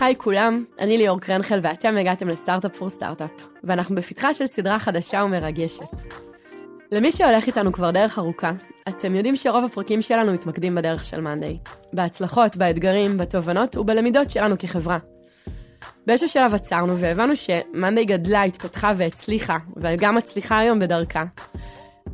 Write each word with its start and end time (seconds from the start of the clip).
היי 0.00 0.16
כולם, 0.18 0.64
אני 0.78 0.98
ליאור 0.98 1.20
קרנחל 1.20 1.60
ואתם 1.62 1.96
הגעתם 1.96 2.28
לסטארט-אפ 2.28 2.76
פור 2.76 2.88
סטארט-אפ, 2.88 3.30
ואנחנו 3.64 3.94
בפתחה 3.94 4.34
של 4.34 4.46
סדרה 4.46 4.78
חדשה 4.78 5.22
ומרגשת. 5.24 5.82
למי 6.92 7.12
שהולך 7.12 7.46
איתנו 7.46 7.72
כבר 7.72 7.90
דרך 7.90 8.18
ארוכה, 8.18 8.52
אתם 8.88 9.14
יודעים 9.14 9.36
שרוב 9.36 9.64
הפרקים 9.64 10.02
שלנו 10.02 10.32
מתמקדים 10.32 10.74
בדרך 10.74 11.04
של 11.04 11.20
מאנדיי. 11.20 11.58
בהצלחות, 11.92 12.56
באתגרים, 12.56 13.18
בתובנות 13.18 13.76
ובלמידות 13.76 14.30
שלנו 14.30 14.58
כחברה. 14.58 14.98
באיזשהו 16.06 16.28
שלב 16.28 16.54
עצרנו 16.54 16.98
והבנו 16.98 17.32
שמאנדיי 17.36 18.04
גדלה, 18.04 18.42
התפתחה 18.42 18.92
והצליחה, 18.96 19.56
וגם 19.76 20.14
מצליחה 20.14 20.58
היום 20.58 20.78
בדרכה. 20.78 21.24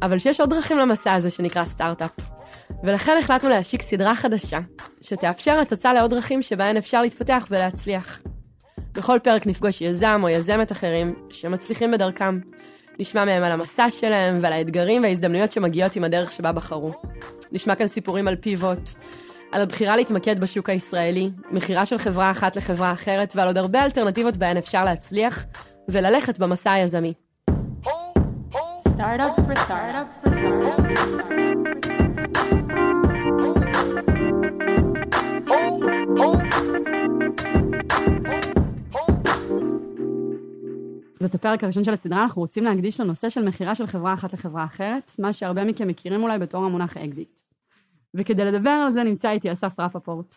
אבל 0.03 0.19
שיש 0.19 0.41
עוד 0.41 0.51
דרכים 0.51 0.79
למסע 0.79 1.13
הזה 1.13 1.31
שנקרא 1.31 1.65
סטארט-אפ. 1.65 2.34
ולכן 2.83 3.17
החלטנו 3.21 3.49
להשיק 3.49 3.83
סדרה 3.83 4.15
חדשה, 4.15 4.59
שתאפשר 5.03 5.59
הצצה 5.59 5.93
לעוד 5.93 6.11
דרכים 6.11 6.43
שבהן 6.43 6.77
אפשר 6.77 7.03
להתפתח 7.03 7.47
ולהצליח. 7.51 8.21
בכל 8.95 9.19
פרק 9.23 9.47
נפגוש 9.47 9.81
יזם 9.81 10.21
או 10.23 10.29
יזמת 10.29 10.73
אחרים 10.73 11.15
שמצליחים 11.31 11.91
בדרכם. 11.91 12.41
נשמע 12.99 13.25
מהם 13.25 13.43
על 13.43 13.53
המסע 13.53 13.91
שלהם 13.91 14.39
ועל 14.41 14.53
האתגרים 14.53 15.03
וההזדמנויות 15.03 15.53
שמגיעות 15.53 15.97
עם 15.97 16.05
הדרך 16.05 16.33
שבה 16.33 16.53
בחרו. 16.53 16.93
נשמע 17.53 17.75
כאן 17.75 17.89
סיפורים 17.89 18.29
על 18.29 18.37
פיבוט, 18.37 18.91
על 19.53 19.63
הבחירה 19.63 19.97
להתמקד 19.97 20.41
בשוק 20.41 20.71
הישראלי, 20.71 21.31
מכירה 21.51 21.87
של 21.87 21.99
חברה 21.99 22.31
אחת 22.31 22.57
לחברה 22.57 22.93
אחרת 22.93 23.33
ועל 23.37 23.47
עוד 23.47 23.59
הרבה 23.59 23.85
אלטרנטיבות 23.85 24.37
בהן 24.37 24.57
אפשר 24.57 24.85
להצליח 24.85 25.45
וללכת 25.89 26.39
במסע 26.39 26.73
היזמי. 26.73 27.13
Startup 28.97 29.35
for 29.47 29.57
startup 29.65 30.09
for 30.23 30.31
startup. 30.33 30.85
זאת 41.25 41.35
הפרק 41.35 41.65
הראשון 41.65 41.85
של 41.85 41.93
הסדרה, 41.93 42.23
אנחנו 42.23 42.43
רוצים 42.43 42.65
להקדיש 42.65 43.01
לנושא 43.01 43.29
של 43.29 43.45
מכירה 43.45 43.75
של 43.75 43.87
חברה 43.87 44.15
אחת 44.15 44.33
לחברה 44.33 44.65
אחרת, 44.65 45.13
מה 45.19 45.33
שהרבה 45.33 45.65
מכם 45.65 45.89
מכירים 45.89 46.23
אולי 46.23 46.39
בתור 46.39 46.65
המונח 46.65 46.97
אקזיט. 46.97 47.41
וכדי 48.15 48.45
לדבר 48.45 48.71
על 48.71 48.91
זה 48.91 49.05
נמצא 49.05 49.31
איתי 49.31 49.53
אסף 49.53 49.81
רפפורט. 49.81 50.35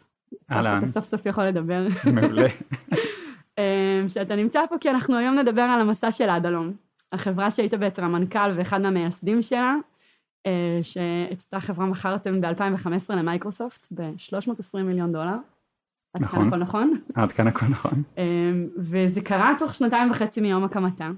אהלן. 0.52 0.78
אתה 0.78 0.88
סוף 0.88 1.06
סוף 1.06 1.26
יכול 1.26 1.44
לדבר. 1.44 1.88
מעולה. 2.14 2.48
אמ, 3.58 4.10
שאתה 4.10 4.36
נמצא 4.36 4.62
פה 4.70 4.76
כי 4.78 4.90
אנחנו 4.90 5.18
היום 5.18 5.36
נדבר 5.36 5.62
על 5.62 5.82
המסע 5.82 6.12
של 6.12 6.30
אדלום. 6.30 6.74
החברה 7.12 7.52
שהיית 7.52 7.74
בעצם 7.74 8.04
המנכ"ל 8.04 8.52
ואחד 8.56 8.82
מהמייסדים 8.82 9.42
שלה, 9.42 9.76
אה, 10.46 10.80
שאת 10.82 11.42
אותה 11.46 11.60
חברה 11.60 11.86
מכרתם 11.86 12.42
ב-2015 12.42 13.16
למייקרוסופט 13.16 13.88
ב-320 13.92 14.84
מיליון 14.84 15.12
דולר. 15.12 15.38
עד 16.24 16.30
כאן 16.30 16.40
נכון. 16.40 16.48
הכל 16.48 16.58
נכון? 16.58 16.94
עד 17.14 17.32
כאן 17.32 17.48
הכל 17.48 17.66
נכון. 17.66 18.04
אמ, 18.18 18.68
וזה 18.78 19.22
קרה 19.22 19.54
תוך 19.58 19.74
שנתיים 19.74 20.12
וחצי 20.12 20.42
מיום 20.42 20.64
הקמתה. 20.64 21.10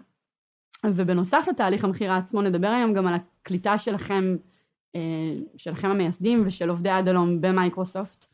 ובנוסף 0.86 1.46
לתהליך 1.50 1.84
המכירה 1.84 2.18
עצמו, 2.18 2.42
נדבר 2.42 2.68
היום 2.68 2.94
גם 2.94 3.08
על 3.08 3.14
הקליטה 3.14 3.78
שלכם, 3.78 4.36
אה, 4.96 5.02
שלכם 5.58 5.88
המייסדים 5.88 6.44
ושל 6.46 6.70
עובדי 6.70 6.90
אדלום 6.90 7.42
במייקרוסופט, 7.42 8.26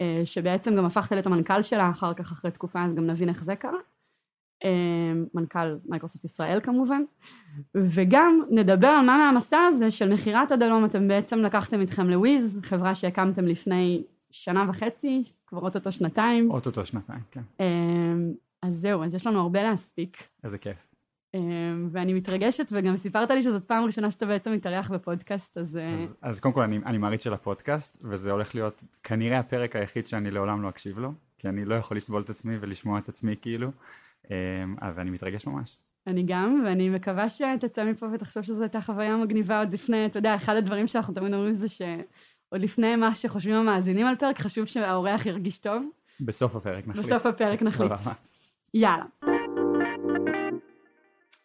אה, 0.00 0.22
שבעצם 0.24 0.76
גם 0.76 0.84
הפכת 0.84 1.12
להיות 1.12 1.26
המנכ"ל 1.26 1.62
שלה 1.62 1.90
אחר 1.90 2.14
כך, 2.14 2.32
אחרי 2.32 2.50
תקופה, 2.50 2.84
אז 2.84 2.94
גם 2.94 3.06
נבין 3.06 3.28
איך 3.28 3.44
זה 3.44 3.56
קרה. 3.56 3.78
אמ, 4.64 5.26
מנכ"ל 5.34 5.76
מייקרוסופט 5.86 6.24
ישראל 6.24 6.60
כמובן. 6.62 7.02
וגם 7.74 8.42
נדבר 8.50 8.88
על 8.88 9.06
מה 9.06 9.16
מהמסע 9.16 9.58
הזה 9.68 9.90
של 9.90 10.12
מכירת 10.12 10.52
אדלום 10.52 10.84
אתם 10.84 11.08
בעצם 11.08 11.38
לקחתם 11.38 11.80
איתכם 11.80 12.10
לוויז, 12.10 12.60
חברה 12.62 12.94
שהקמתם 12.94 13.44
לפני 13.44 14.04
שנה 14.34 14.66
וחצי, 14.68 15.22
כבר 15.46 15.60
אוטוטו 15.60 15.92
שנתיים. 15.92 16.50
אוטוטו 16.50 16.86
שנתיים, 16.86 17.20
כן. 17.30 17.40
אמ, 17.60 18.32
אז 18.62 18.74
זהו, 18.74 19.04
אז 19.04 19.14
יש 19.14 19.26
לנו 19.26 19.40
הרבה 19.40 19.62
להספיק. 19.62 20.28
איזה 20.44 20.58
כיף. 20.58 20.76
אמ, 21.34 21.88
ואני 21.90 22.14
מתרגשת, 22.14 22.66
וגם 22.72 22.96
סיפרת 22.96 23.30
לי 23.30 23.42
שזאת 23.42 23.64
פעם 23.64 23.84
ראשונה 23.84 24.10
שאתה 24.10 24.26
בעצם 24.26 24.52
מתארח 24.52 24.90
בפודקאסט, 24.90 25.58
אז... 25.58 25.76
אה, 25.76 25.94
אז, 25.94 26.16
אז 26.22 26.40
קודם 26.40 26.54
כל 26.54 26.62
אני, 26.62 26.78
אני 26.86 26.98
מעריץ 26.98 27.24
של 27.24 27.32
הפודקאסט, 27.32 27.98
וזה 28.00 28.30
הולך 28.30 28.54
להיות 28.54 28.84
כנראה 29.02 29.38
הפרק 29.38 29.76
היחיד 29.76 30.06
שאני 30.06 30.30
לעולם 30.30 30.62
לא 30.62 30.68
אקשיב 30.68 30.98
לו, 30.98 31.12
כי 31.38 31.48
אני 31.48 31.64
לא 31.64 31.74
יכול 31.74 31.96
לסבול 31.96 32.22
את 32.22 32.30
עצמי 32.30 32.56
ולשמוע 32.60 32.98
את 32.98 33.08
עצמי 33.08 33.34
כאילו, 33.42 33.68
אמ, 34.30 34.76
אבל 34.82 35.00
אני 35.00 35.10
מתרגש 35.10 35.46
ממש. 35.46 35.78
אני 36.06 36.22
גם, 36.26 36.62
ואני 36.66 36.90
מקווה 36.90 37.28
שתצא 37.28 37.84
מפה 37.84 38.06
ותחשוב 38.12 38.42
שזו 38.42 38.62
הייתה 38.62 38.80
חוויה 38.80 39.16
מגניבה 39.16 39.58
עוד 39.58 39.72
לפני, 39.72 40.06
אתה 40.06 40.18
יודע, 40.18 40.34
אחד 40.34 40.56
הדברים 40.56 40.86
שאנחנו 40.86 41.14
תמיד 41.14 41.34
אומרים 41.34 41.54
זה 41.54 41.68
שעוד 42.48 42.62
לפני 42.62 42.96
מה 42.96 43.14
שחושבים 43.14 43.54
המאזינים 43.54 44.06
על 44.06 44.16
פרק, 44.16 44.38
חשוב 44.38 44.64
שהאורח 44.64 45.26
ירגיש 45.26 45.58
טוב. 45.58 45.82
בסוף 46.20 46.56
הפרק 46.56 46.86
נחליט. 46.86 47.06
בסוף 47.06 47.26
הפרק 47.26 47.62
נחליט. 47.62 47.92
יאללה. 48.74 49.04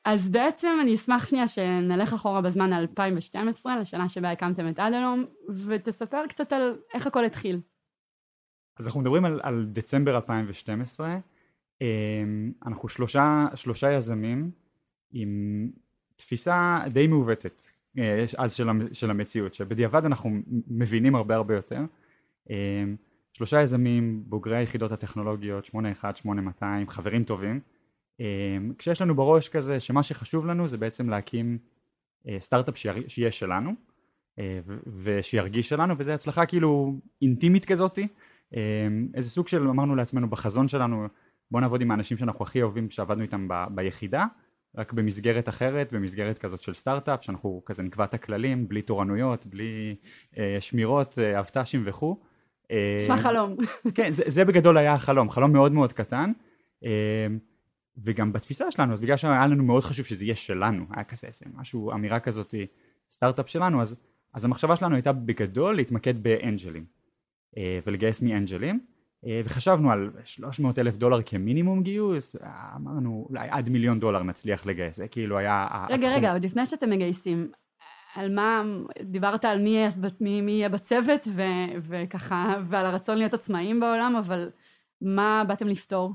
אז 0.05 0.29
בעצם 0.29 0.77
אני 0.81 0.95
אשמח 0.95 1.25
שנייה 1.25 1.47
שנלך 1.47 2.13
אחורה 2.13 2.41
בזמן 2.41 2.73
2012, 2.73 3.79
לשנה 3.79 4.09
שבה 4.09 4.31
הקמתם 4.31 4.69
את 4.69 4.79
אדלום, 4.79 5.25
ותספר 5.67 6.27
קצת 6.29 6.53
על 6.53 6.77
איך 6.93 7.07
הכל 7.07 7.25
התחיל. 7.25 7.59
אז 8.77 8.87
אנחנו 8.87 8.99
מדברים 8.99 9.25
על, 9.25 9.39
על 9.43 9.65
דצמבר 9.69 10.15
2012, 10.15 11.17
אמ, 11.81 12.51
אנחנו 12.65 12.89
שלושה, 12.89 13.47
שלושה 13.55 13.91
יזמים 13.91 14.51
עם 15.11 15.71
תפיסה 16.15 16.79
די 16.89 17.07
מעוותת 17.07 17.65
אז 18.37 18.53
של, 18.53 18.67
של 18.93 19.09
המציאות, 19.09 19.53
שבדיעבד 19.53 20.05
אנחנו 20.05 20.29
מבינים 20.67 21.15
הרבה 21.15 21.35
הרבה 21.35 21.55
יותר. 21.55 21.79
אמ, 22.49 22.95
שלושה 23.33 23.61
יזמים, 23.61 24.23
בוגרי 24.25 24.57
היחידות 24.57 24.91
הטכנולוגיות, 24.91 25.65
81, 25.65 26.17
8200, 26.17 26.89
חברים 26.89 27.23
טובים, 27.23 27.59
אמ, 28.19 28.73
כשיש 28.77 29.01
לנו 29.01 29.15
בראש 29.15 29.49
כזה 29.49 29.79
שמה 29.79 30.03
שחשוב 30.03 30.45
לנו 30.45 30.67
זה 30.67 30.77
בעצם 30.77 31.09
להקים 31.09 31.57
אה, 32.27 32.37
סטארט-אפ 32.39 32.77
שיהיה 33.07 33.31
שלנו 33.31 33.71
אה, 34.39 34.59
ושירגיש 35.03 35.69
שלנו 35.69 35.93
וזה 35.97 36.13
הצלחה 36.13 36.45
כאילו 36.45 36.95
אינטימית 37.21 37.65
כזאתי. 37.65 38.07
איזה 39.13 39.29
סוג 39.29 39.47
של 39.47 39.67
אמרנו 39.67 39.95
לעצמנו 39.95 40.29
בחזון 40.29 40.67
שלנו 40.67 41.07
בוא 41.51 41.61
נעבוד 41.61 41.81
עם 41.81 41.91
האנשים 41.91 42.17
שאנחנו 42.17 42.43
הכי 42.43 42.61
אוהבים 42.61 42.89
שעבדנו 42.89 43.21
איתם 43.21 43.47
ב- 43.47 43.65
ביחידה 43.75 44.25
רק 44.75 44.93
במסגרת 44.93 45.49
אחרת 45.49 45.93
במסגרת 45.93 46.37
כזאת 46.37 46.61
של 46.61 46.73
סטארט-אפ 46.73 47.23
שאנחנו 47.23 47.61
כזה 47.65 47.83
נקבע 47.83 48.05
את 48.05 48.13
הכללים 48.13 48.67
בלי 48.67 48.81
תורנויות 48.81 49.45
בלי 49.45 49.95
אה, 50.37 50.57
שמירות 50.59 51.19
אה, 51.19 51.39
אבט"שים 51.39 51.83
וכו' 51.85 52.19
אה, 52.71 52.97
נשמע 52.99 53.17
חלום. 53.17 53.55
כן, 53.95 54.11
זה, 54.11 54.23
זה 54.27 54.45
בגדול 54.45 54.77
היה 54.77 54.93
החלום, 54.93 55.29
חלום 55.29 55.53
מאוד 55.53 55.71
מאוד 55.71 55.93
קטן, 55.93 56.31
אה, 56.85 57.27
וגם 57.97 58.33
בתפיסה 58.33 58.71
שלנו, 58.71 58.93
אז 58.93 59.01
בגלל 59.01 59.17
שהיה 59.17 59.47
לנו 59.47 59.63
מאוד 59.63 59.83
חשוב 59.83 60.05
שזה 60.05 60.25
יהיה 60.25 60.35
שלנו, 60.35 60.85
היה 60.91 61.03
כזה 61.03 61.27
איזה 61.27 61.45
משהו, 61.53 61.91
אמירה 61.91 62.19
כזאת, 62.19 62.53
סטארט-אפ 63.09 63.49
שלנו, 63.49 63.81
אז, 63.81 63.95
אז 64.33 64.45
המחשבה 64.45 64.75
שלנו 64.75 64.95
הייתה 64.95 65.11
בגדול 65.11 65.75
להתמקד 65.75 66.23
באנג'לים, 66.23 66.85
אה, 67.57 67.79
ולגייס 67.85 68.21
מאנג'לים, 68.21 68.75
אה, 68.75 68.98
וחשבנו 69.45 69.91
על 69.91 70.09
300 70.25 70.79
אלף 70.79 70.97
דולר 70.97 71.21
כמינימום 71.25 71.83
גיוס, 71.83 72.35
אה, 72.35 72.75
אמרנו 72.75 73.27
אולי 73.29 73.47
עד 73.49 73.69
מיליון 73.69 73.99
דולר 73.99 74.23
נצליח 74.23 74.65
לגייס, 74.65 74.97
זה 74.97 75.07
כאילו 75.07 75.37
היה... 75.37 75.67
רגע, 75.89 76.07
התחום. 76.07 76.17
רגע, 76.17 76.33
עוד 76.33 76.45
לפני 76.45 76.65
שאתם 76.65 76.89
מגייסים, 76.89 77.51
על 78.15 78.35
מה, 78.35 78.63
דיברת 79.03 79.45
על 79.45 79.61
מי 79.61 79.87
מי, 80.19 80.41
מי 80.41 80.51
יהיה 80.51 80.69
בצוות, 80.69 81.27
ו, 81.31 81.41
וככה, 81.81 82.55
ועל 82.69 82.85
הרצון 82.85 83.17
להיות 83.17 83.33
עצמאיים 83.33 83.79
בעולם, 83.79 84.15
אבל 84.15 84.49
מה 85.01 85.43
באתם 85.47 85.67
לפתור? 85.67 86.13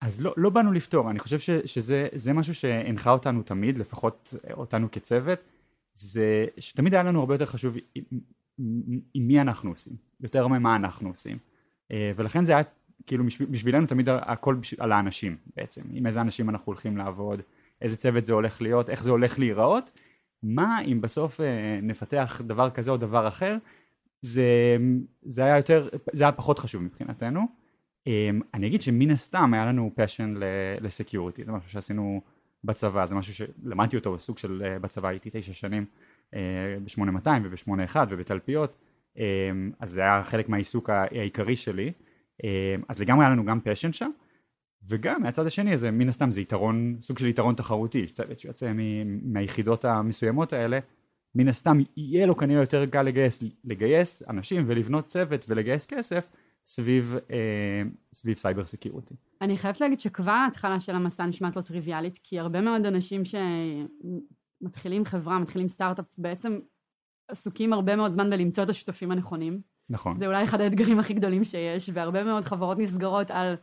אז 0.00 0.20
לא, 0.20 0.34
לא 0.36 0.50
באנו 0.50 0.72
לפתור, 0.72 1.10
אני 1.10 1.18
חושב 1.18 1.38
ש, 1.38 1.50
שזה 1.50 2.08
זה 2.14 2.32
משהו 2.32 2.54
שהנחה 2.54 3.10
אותנו 3.10 3.42
תמיד, 3.42 3.78
לפחות 3.78 4.34
אותנו 4.52 4.90
כצוות, 4.90 5.38
זה 5.94 6.46
שתמיד 6.58 6.94
היה 6.94 7.02
לנו 7.02 7.20
הרבה 7.20 7.34
יותר 7.34 7.46
חשוב 7.46 7.74
עם, 7.94 8.04
עם, 8.58 9.00
עם 9.14 9.26
מי 9.26 9.40
אנחנו 9.40 9.70
עושים, 9.70 9.96
יותר 10.20 10.48
ממה 10.48 10.76
אנחנו 10.76 11.08
עושים. 11.08 11.38
אה, 11.92 12.12
ולכן 12.16 12.44
זה 12.44 12.52
היה 12.52 12.62
כאילו 13.06 13.24
בשביל- 13.24 13.48
בשבילנו 13.48 13.86
תמיד 13.86 14.08
הכל 14.08 14.56
על 14.78 14.92
האנשים 14.92 15.36
בעצם, 15.56 15.82
עם 15.92 16.06
איזה 16.06 16.20
אנשים 16.20 16.50
אנחנו 16.50 16.64
הולכים 16.66 16.96
לעבוד, 16.96 17.40
איזה 17.82 17.96
צוות 17.96 18.24
זה 18.24 18.32
הולך 18.32 18.62
להיות, 18.62 18.90
איך 18.90 19.04
זה 19.04 19.10
הולך 19.10 19.38
להיראות, 19.38 19.90
מה 20.42 20.80
אם 20.86 21.00
בסוף 21.00 21.40
אה, 21.40 21.78
נפתח 21.82 22.40
דבר 22.46 22.70
כזה 22.70 22.90
או 22.90 22.96
דבר 22.96 23.28
אחר, 23.28 23.56
זה, 24.22 24.76
זה 25.22 25.44
היה 25.44 25.56
יותר, 25.56 25.88
זה 26.12 26.24
היה 26.24 26.32
פחות 26.32 26.58
חשוב 26.58 26.82
מבחינתנו. 26.82 27.40
אמ, 28.06 28.40
אני 28.54 28.66
אגיד 28.66 28.82
שמן 28.82 29.10
הסתם 29.10 29.54
היה 29.54 29.66
לנו 29.66 29.90
פשן 29.94 30.34
לסקיוריטי, 30.80 31.44
זה 31.44 31.52
משהו 31.52 31.70
שעשינו 31.70 32.20
בצבא, 32.64 33.06
זה 33.06 33.14
משהו 33.14 33.34
שלמדתי 33.34 33.96
אותו 33.96 34.12
בסוג 34.12 34.38
של 34.38 34.62
אה, 34.66 34.78
בצבא, 34.78 35.08
הייתי 35.08 35.30
תשע 35.32 35.52
שנים 35.52 35.84
ב-8200 36.32 37.28
וב-81 37.44 37.96
ובתלפיות, 38.10 38.74
אז 39.80 39.90
זה 39.90 40.00
היה 40.00 40.24
חלק 40.24 40.48
מהעיסוק 40.48 40.90
העיקרי 40.90 41.56
שלי, 41.56 41.92
אמ, 42.44 42.48
אז 42.88 43.00
לגמרי 43.00 43.24
היה 43.24 43.32
לנו 43.32 43.44
גם 43.44 43.60
פשן 43.64 43.92
שם, 43.92 44.10
וגם 44.88 45.22
מהצד 45.22 45.46
השני 45.46 45.76
זה 45.76 45.90
מן 45.90 46.08
הסתם 46.08 46.30
זה 46.30 46.40
יתרון, 46.40 46.96
סוג 47.00 47.18
של 47.18 47.26
יתרון 47.26 47.54
תחרותי, 47.54 48.06
צוות 48.06 48.38
שיוצא 48.38 48.72
מהיחידות 49.22 49.84
המסוימות 49.84 50.52
האלה, 50.52 50.78
מן 51.34 51.48
הסתם 51.48 51.78
יהיה 51.96 52.26
לו 52.26 52.36
כנראה 52.36 52.62
יותר 52.62 52.86
קל 52.86 53.02
לגייס, 53.02 53.42
לגייס 53.64 54.22
אנשים 54.28 54.64
ולבנות 54.66 55.06
צוות 55.06 55.44
ולגייס 55.48 55.86
כסף, 55.86 56.28
סביב, 56.66 57.14
אה, 57.30 57.82
סביב 58.12 58.38
cyber 58.38 58.66
security. 58.66 59.14
אני 59.42 59.58
חייבת 59.58 59.80
להגיד 59.80 60.00
שכבר 60.00 60.30
ההתחלה 60.30 60.80
של 60.80 60.94
המסע 60.94 61.26
נשמעת 61.26 61.56
לא 61.56 61.62
טריוויאלית, 61.62 62.18
כי 62.22 62.38
הרבה 62.38 62.60
מאוד 62.60 62.86
אנשים 62.86 63.22
שמתחילים 64.62 65.04
חברה, 65.04 65.38
מתחילים 65.38 65.68
סטארט-אפ, 65.68 66.04
בעצם 66.18 66.58
עסוקים 67.28 67.72
הרבה 67.72 67.96
מאוד 67.96 68.12
זמן 68.12 68.30
בלמצוא 68.30 68.64
את 68.64 68.70
השותפים 68.70 69.10
הנכונים. 69.10 69.60
נכון. 69.90 70.16
זה 70.16 70.26
אולי 70.26 70.44
אחד 70.44 70.60
האתגרים 70.60 70.98
הכי 70.98 71.14
גדולים 71.14 71.44
שיש, 71.44 71.90
והרבה 71.92 72.24
מאוד 72.24 72.44
חברות 72.44 72.78
נסגרות 72.78 73.30
על 73.30 73.54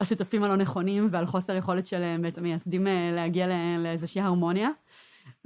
השותפים 0.00 0.42
הלא 0.44 0.56
נכונים 0.56 1.06
ועל 1.10 1.26
חוסר 1.26 1.56
יכולת 1.56 1.86
של 1.86 2.16
בעצם 2.22 2.42
מייסדים 2.42 2.86
אה, 2.86 3.10
להגיע 3.12 3.46
לאיזושהי 3.78 4.20
הרמוניה. 4.20 4.68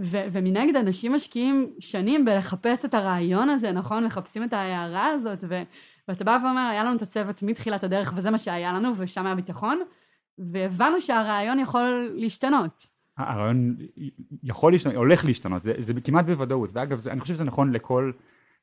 ו- 0.01 0.25
ומנגד 0.33 0.77
אנשים 0.77 1.13
משקיעים 1.13 1.71
שנים 1.81 2.25
בלחפש 2.25 2.85
את 2.85 2.95
הרעיון 2.95 3.51
הזה, 3.51 3.73
נכון? 3.73 4.05
מחפשים 4.05 4.45
את 4.45 4.53
ההארה 4.53 5.07
הזאת, 5.07 5.45
ו- 5.49 5.63
ואתה 6.09 6.25
בא 6.25 6.39
ואומר, 6.45 6.69
היה 6.71 6.85
לנו 6.85 6.97
את 6.97 7.03
הצוות 7.03 7.43
מתחילת 7.43 7.85
הדרך 7.85 8.13
וזה 8.17 8.31
מה 8.31 8.39
שהיה 8.39 8.73
לנו, 8.73 8.91
ושם 8.97 9.27
היה 9.27 9.35
ביטחון, 9.35 9.81
והבנו 10.39 11.01
שהרעיון 11.01 11.59
יכול 11.59 12.13
להשתנות. 12.15 12.87
הרעיון 13.19 13.77
יכול 14.43 14.73
להשתנות, 14.73 14.97
הולך 14.97 15.25
להשתנות, 15.25 15.63
זה, 15.63 15.73
זה 15.79 15.93
כמעט 16.05 16.25
בוודאות, 16.25 16.71
ואגב, 16.73 16.99
זה, 16.99 17.13
אני 17.13 17.21
חושב 17.21 17.35
שזה 17.35 17.45
נכון 17.45 17.73
לכל, 17.73 18.13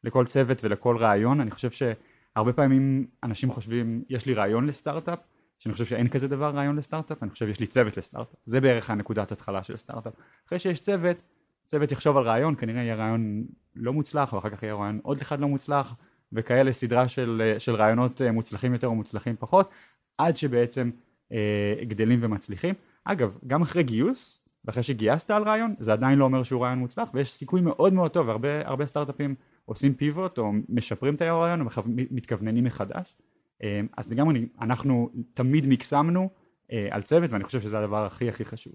לכל 0.03 0.25
צוות 0.25 0.63
ולכל 0.63 0.97
רעיון, 0.97 1.41
אני 1.41 1.51
חושב 1.51 1.69
שהרבה 1.71 2.53
פעמים 2.53 3.07
אנשים 3.23 3.51
חושבים, 3.51 4.03
יש 4.09 4.25
לי 4.25 4.33
רעיון 4.33 4.67
לסטארט-אפ, 4.67 5.19
שאני 5.59 5.73
חושב 5.73 5.85
שאין 5.85 6.07
כזה 6.07 6.27
דבר 6.27 6.49
רעיון 6.49 6.75
לסטארט-אפ, 6.75 7.23
אני 7.23 7.31
חושב 7.31 7.47
שיש 7.47 7.59
לי 7.59 7.67
צוות 7.67 7.97
לסטארט-אפ, 7.97 8.39
זה 8.45 8.61
בערך 8.61 8.89
הנקודת 8.89 9.31
התחלה 9.31 9.63
של 9.63 9.77
סטארט-אפ. 9.77 10.13
אחרי 10.47 10.59
שיש 10.59 10.79
צוות, 10.79 11.17
צוות 11.65 11.91
יחשוב 11.91 12.17
על 12.17 12.23
רעיון, 12.23 12.55
כנראה 12.55 12.81
יהיה 12.81 12.95
רעיון 12.95 13.43
לא 13.75 13.93
מוצלח, 13.93 14.33
ואחר 14.33 14.49
כך 14.49 14.63
יהיה 14.63 14.75
רעיון 14.75 14.99
עוד 15.03 15.21
אחד 15.21 15.39
לא 15.39 15.47
מוצלח, 15.47 15.95
וכאלה 16.33 16.73
סדרה 16.73 17.07
של, 17.07 17.55
של 17.57 17.75
רעיונות 17.75 18.21
אה, 18.21 18.31
מוצלחים 18.31 18.73
יותר 18.73 18.87
או 18.87 18.95
מוצלחים 18.95 19.35
פחות, 19.39 19.69
עד 20.17 20.37
שבעצם 20.37 20.89
אה, 21.31 21.75
גדלים 21.87 22.19
ומצליחים. 22.21 22.75
אגב, 23.03 23.37
גם 23.47 23.61
אחרי 23.61 23.83
גיוס, 23.83 24.44
ואחרי 24.65 24.83
שגייסת 24.83 25.31
על 25.31 25.43
רעיון, 25.43 25.75
זה 25.79 25.93
עדיין 25.93 26.19
לא 26.19 26.25
אומר 26.25 26.43
שהוא 26.43 26.63
רעיון 26.63 26.79
מוצלח, 26.79 27.09
ויש 27.13 27.31
סיכוי 27.31 27.61
מאוד 27.61 27.93
מאוד 27.93 28.11
טוב, 28.11 28.27
והרבה 28.41 28.85
סטארט-אפים 28.85 29.35
עושים 29.65 29.93
פיבוט 29.93 30.37
או 30.37 30.51
משפרים 30.69 31.15
את 31.15 31.21
הרעיון 31.21 31.61
או 31.61 31.67
מתכווננים 31.87 32.63
מחדש. 32.63 33.15
אה, 33.63 33.81
אז 33.97 34.11
לגמרי 34.11 34.45
אנחנו 34.61 35.09
תמיד 35.33 35.67
מקסמנו 35.67 36.29
אה, 36.71 36.87
על 36.91 37.01
צוות 37.01 37.31
ואני 37.31 37.43
חושב 37.43 37.61
שזה 37.61 37.79
הדבר 37.79 38.05
הכי 38.05 38.29
הכי 38.29 38.45
חשוב. 38.45 38.73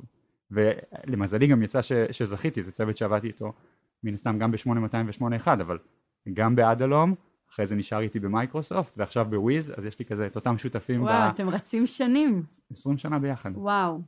ולמזלי 0.50 1.46
גם 1.46 1.62
יצא 1.62 1.82
ש, 1.82 1.92
שזכיתי 2.10 2.62
זה 2.62 2.72
צוות 2.72 2.96
שעבדתי 2.96 3.26
איתו 3.26 3.52
מן 4.04 4.14
הסתם 4.14 4.38
גם 4.38 4.50
ב-8200 4.50 5.22
ו-81 5.22 5.46
אבל 5.46 5.78
גם 6.32 6.56
באדלום 6.56 7.14
אחרי 7.50 7.66
זה 7.66 7.76
נשאר 7.76 8.00
איתי 8.00 8.20
במייקרוסופט 8.20 8.92
ועכשיו 8.96 9.26
בוויז 9.30 9.74
אז 9.76 9.86
יש 9.86 9.98
לי 9.98 10.04
כזה 10.04 10.26
את 10.26 10.36
אותם 10.36 10.58
שותפים 10.58 11.02
וואו 11.02 11.28
ב... 11.28 11.30
אתם 11.34 11.48
רצים 11.48 11.86
שנים. 11.86 12.42
20 12.72 12.98
שנה 12.98 13.18
ביחד. 13.18 13.50
וואו 13.54 14.00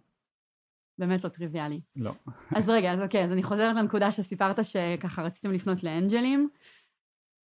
באמת 1.02 1.24
לא 1.24 1.28
טריוויאלי 1.28 1.80
לא 1.96 2.12
אז 2.56 2.70
רגע 2.70 2.92
אז 2.92 3.00
אוקיי 3.00 3.24
אז 3.24 3.32
אני 3.32 3.42
חוזרת 3.42 3.76
לנקודה 3.76 4.12
שסיפרת 4.12 4.64
שככה 4.64 5.22
רציתם 5.22 5.52
לפנות 5.52 5.84
לאנג'לים 5.84 6.48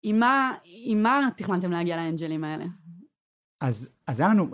עם 0.04 0.20
מה, 0.20 0.52
עם 0.64 1.02
מה 1.02 1.28
תכננתם 1.36 1.72
להגיע 1.72 1.96
לאנג'לים 1.96 2.44
האלה? 2.44 2.64
אז, 3.60 3.88
אז 4.06 4.20
היה 4.20 4.28
לנו... 4.28 4.46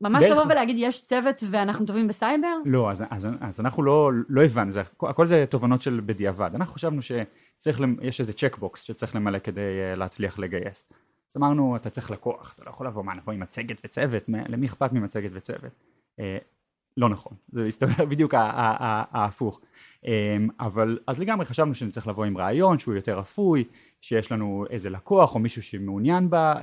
ממש 0.00 0.24
דרך... 0.24 0.32
לבוא 0.32 0.52
ולהגיד 0.52 0.76
יש 0.78 1.04
צוות 1.04 1.42
ואנחנו 1.50 1.86
טובים 1.86 2.08
בסייבר? 2.08 2.56
לא, 2.64 2.90
אז, 2.90 3.04
אז, 3.10 3.28
אז 3.40 3.60
אנחנו 3.60 3.82
לא, 3.82 4.10
לא 4.28 4.44
הבנו, 4.44 4.72
זה, 4.72 4.82
הכל 5.02 5.26
זה 5.26 5.44
תובנות 5.50 5.82
של 5.82 6.00
בדיעבד. 6.06 6.50
אנחנו 6.54 6.74
חשבנו 6.74 7.00
שצריך, 7.02 7.80
יש 8.02 8.20
איזה 8.20 8.32
checkbox 8.32 8.82
שצריך 8.82 9.14
למלא 9.14 9.38
כדי 9.38 9.60
אה, 9.60 9.96
להצליח 9.96 10.38
לגייס. 10.38 10.92
אז 11.30 11.36
אמרנו, 11.36 11.76
אתה 11.76 11.90
צריך 11.90 12.10
לקוח, 12.10 12.52
אתה 12.54 12.64
לא 12.64 12.70
יכול 12.70 12.86
לבוא, 12.86 13.04
מה, 13.04 13.14
נבוא 13.14 13.32
עם 13.32 13.40
מצגת 13.40 13.80
וצוות, 13.84 14.22
למי 14.28 14.66
אכפת 14.66 14.92
ממצגת 14.92 15.30
וצוות? 15.34 15.72
לא 16.96 17.08
נכון, 17.08 17.32
זה 17.48 17.66
הסתבר 17.66 18.04
בדיוק 18.10 18.34
ההפוך. 18.36 19.60
אמ, 20.04 20.08
אבל 20.60 20.98
אז 21.06 21.18
לגמרי 21.18 21.44
חשבנו 21.44 21.74
שנצטרך 21.74 22.06
לבוא 22.06 22.24
עם 22.24 22.38
רעיון 22.38 22.78
שהוא 22.78 22.94
יותר 22.94 23.20
אפוי, 23.20 23.64
שיש 24.00 24.32
לנו 24.32 24.64
איזה 24.70 24.90
לקוח 24.90 25.34
או 25.34 25.38
מישהו 25.38 25.62
שמעוניין 25.62 26.30
ב, 26.30 26.34
אה, 26.34 26.62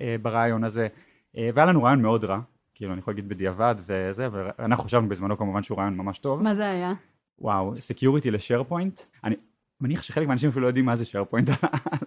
אה, 0.00 0.16
ברעיון 0.22 0.64
הזה. 0.64 0.88
והיה 1.34 1.66
לנו 1.66 1.82
רעיון 1.82 2.02
מאוד 2.02 2.24
רע 2.24 2.40
כאילו 2.74 2.92
אני 2.92 2.98
יכול 2.98 3.12
להגיד 3.12 3.28
בדיעבד 3.28 3.74
וזה 3.86 4.28
ואנחנו 4.32 4.84
חשבנו 4.84 5.08
בזמנו 5.08 5.38
כמובן 5.38 5.62
שהוא 5.62 5.78
רעיון 5.78 5.96
ממש 5.96 6.18
טוב. 6.18 6.42
מה 6.42 6.54
זה 6.54 6.70
היה? 6.70 6.92
וואו 7.38 7.74
security 7.80 8.30
ל 8.30 8.36
SharePoint 8.36 9.00
אני 9.24 9.34
מניח 9.80 10.02
שחלק 10.02 10.26
מהאנשים 10.26 10.50
אפילו 10.50 10.62
לא 10.62 10.68
יודעים 10.68 10.84
מה 10.84 10.96
זה 10.96 11.04
SharePoint 11.04 11.50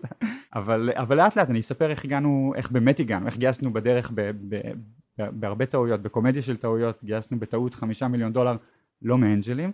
אבל, 0.55 0.89
אבל 0.93 1.17
לאט 1.17 1.35
לאט 1.35 1.49
אני 1.49 1.59
אספר 1.59 1.89
איך 1.89 2.05
הגענו 2.05 2.53
איך 2.55 2.71
באמת 2.71 2.99
הגענו 2.99 3.25
איך 3.25 3.37
גייסנו 3.37 3.73
בדרך 3.73 4.11
ב, 4.15 4.31
ב, 4.49 4.55
בהרבה 5.31 5.65
טעויות 5.65 6.01
בקומדיה 6.01 6.41
של 6.41 6.57
טעויות 6.57 7.03
גייסנו 7.03 7.39
בטעות 7.39 7.73
חמישה 7.73 8.07
מיליון 8.07 8.33
דולר 8.33 8.57
לא 9.01 9.17
מאנג'לים 9.17 9.71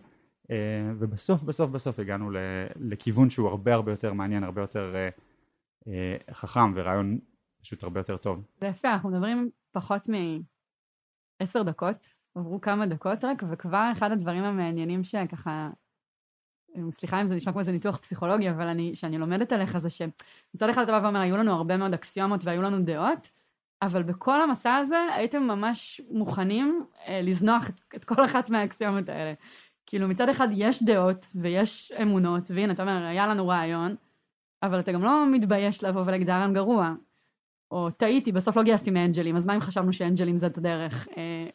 אה, 0.52 0.92
ובסוף 1.00 1.44
בסוף 1.44 1.70
בסוף 1.70 2.00
הגענו 2.00 2.32
לכיוון 2.76 3.30
שהוא 3.30 3.48
הרבה 3.48 3.74
הרבה 3.74 3.92
יותר 3.92 4.14
מעניין, 4.14 4.44
הרבה 4.44 4.62
יותר 4.62 4.96
אה, 4.96 5.10
אה, 5.88 6.34
חכם 6.34 6.74
ורעיון 6.76 7.20
פשוט 7.62 7.84
הרבה 7.84 8.00
יותר 8.00 8.18
טוב. 8.18 8.44
זה 8.62 8.68
יפה, 8.68 8.94
אנחנו 8.94 9.10
מדברים 9.10 9.50
פחות 9.72 10.08
מעשר 11.42 11.64
דקות, 11.64 12.08
עברו 12.36 12.62
כמה 12.62 12.86
דקות 12.86 13.24
רק, 13.24 13.44
וכבר 13.50 13.90
אחד 13.98 14.12
הדברים 14.12 14.44
המעניינים 14.44 15.04
שככה, 15.04 15.70
סליחה 16.92 17.22
אם 17.22 17.28
זה 17.28 17.36
נשמע 17.36 17.52
כמו 17.52 17.60
איזה 17.60 17.72
ניתוח 17.72 17.98
פסיכולוגי, 17.98 18.50
אבל 18.50 18.68
אני, 18.68 18.96
שאני 18.96 19.18
לומדת 19.18 19.52
עליך 19.52 19.78
זה 19.78 19.90
שמצד 19.90 20.70
אחד 20.70 20.82
אתה 20.82 20.92
בא 20.92 21.06
ואומר, 21.06 21.20
היו 21.20 21.38
לנו 21.38 21.52
הרבה 21.52 21.78
מאוד 21.78 21.94
אקסיומות 21.94 22.46
והיו 22.46 22.62
לנו 22.62 22.84
דעות, 22.84 23.32
אבל 23.86 24.04
בכל 24.04 24.42
המסע 24.42 24.76
הזה 24.76 24.98
הייתם 25.16 25.44
ממש 25.44 26.02
מוכנים 26.12 26.86
אה, 27.08 27.22
לזנוח 27.24 27.70
את, 27.70 27.82
את 27.96 28.06
כל 28.06 28.26
אחת 28.26 28.50
מהאקסיומות 28.50 29.10
האלה. 29.10 29.34
כאילו 29.86 30.08
מצד 30.08 30.30
אחד 30.30 30.48
יש 30.52 30.84
דעות 30.84 31.26
ויש 31.36 31.92
אמונות, 32.02 32.52
והנה 32.54 32.74
אתה 32.74 32.84
אומר, 32.84 33.06
היה 33.06 33.28
לנו 33.28 33.48
רעיון, 33.48 33.96
אבל 34.64 34.80
אתה 34.80 34.92
גם 34.92 35.04
לא 35.04 35.26
מתבייש 35.32 35.84
לבוא 35.84 36.02
ולהגיד, 36.06 36.28
זה 36.28 36.36
רעיון 36.36 36.54
גרוע. 36.54 36.94
או 37.72 37.92
טעיתי, 37.92 38.32
בסוף 38.32 38.58
לא 38.58 38.64
גייסתי 38.64 38.92
מאנג'לים, 38.92 39.36
אז 39.36 39.46
מה 39.46 39.56
אם 39.56 39.62
חשבנו 39.62 39.94
שאנג'לים 39.94 40.38
זה 40.38 40.48
את 40.48 40.58
הדרך? 40.58 41.08
אה, 41.18 41.48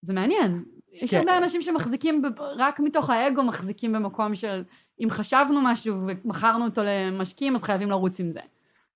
זה 0.00 0.12
מעניין. 0.12 0.64
יש 0.92 1.10
כן. 1.10 1.18
הרבה 1.18 1.38
אנשים 1.38 1.62
שמחזיקים, 1.62 2.22
רק 2.56 2.80
מתוך 2.80 3.10
האגו 3.10 3.42
מחזיקים 3.42 3.92
במקום 3.92 4.34
של 4.34 4.62
אם 5.00 5.08
חשבנו 5.10 5.60
משהו 5.62 5.96
ומכרנו 6.06 6.64
אותו 6.64 6.82
למשקיעים, 6.84 7.54
אז 7.54 7.62
חייבים 7.62 7.90
לרוץ 7.90 8.20
עם 8.20 8.32
זה. 8.32 8.40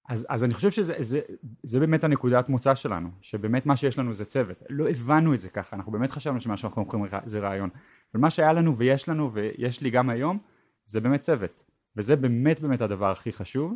אז, 0.08 0.26
אז 0.28 0.44
אני 0.44 0.54
חושב 0.54 0.70
שזה 0.70 0.94
זה, 0.98 1.20
זה 1.62 1.80
באמת 1.80 2.04
הנקודת 2.04 2.48
מוצא 2.48 2.74
שלנו, 2.74 3.08
שבאמת 3.22 3.66
מה 3.66 3.76
שיש 3.76 3.98
לנו 3.98 4.14
זה 4.14 4.24
צוות. 4.24 4.62
לא 4.70 4.88
הבנו 4.88 5.34
את 5.34 5.40
זה 5.40 5.48
ככה, 5.48 5.76
אנחנו 5.76 5.92
באמת 5.92 6.10
חשבנו 6.10 6.40
שמה 6.40 6.56
שאנחנו 6.56 6.86
אומרים 6.92 7.12
זה 7.24 7.40
רעיון. 7.40 7.70
אבל 8.14 8.20
מה 8.20 8.30
שהיה 8.30 8.52
לנו 8.52 8.76
ויש 8.76 9.08
לנו 9.08 9.32
ויש 9.32 9.80
לי 9.80 9.90
גם 9.90 10.10
היום 10.10 10.38
זה 10.84 11.00
באמת 11.00 11.20
צוות 11.20 11.64
וזה 11.96 12.16
באמת 12.16 12.60
באמת 12.60 12.80
הדבר 12.80 13.10
הכי 13.10 13.32
חשוב 13.32 13.74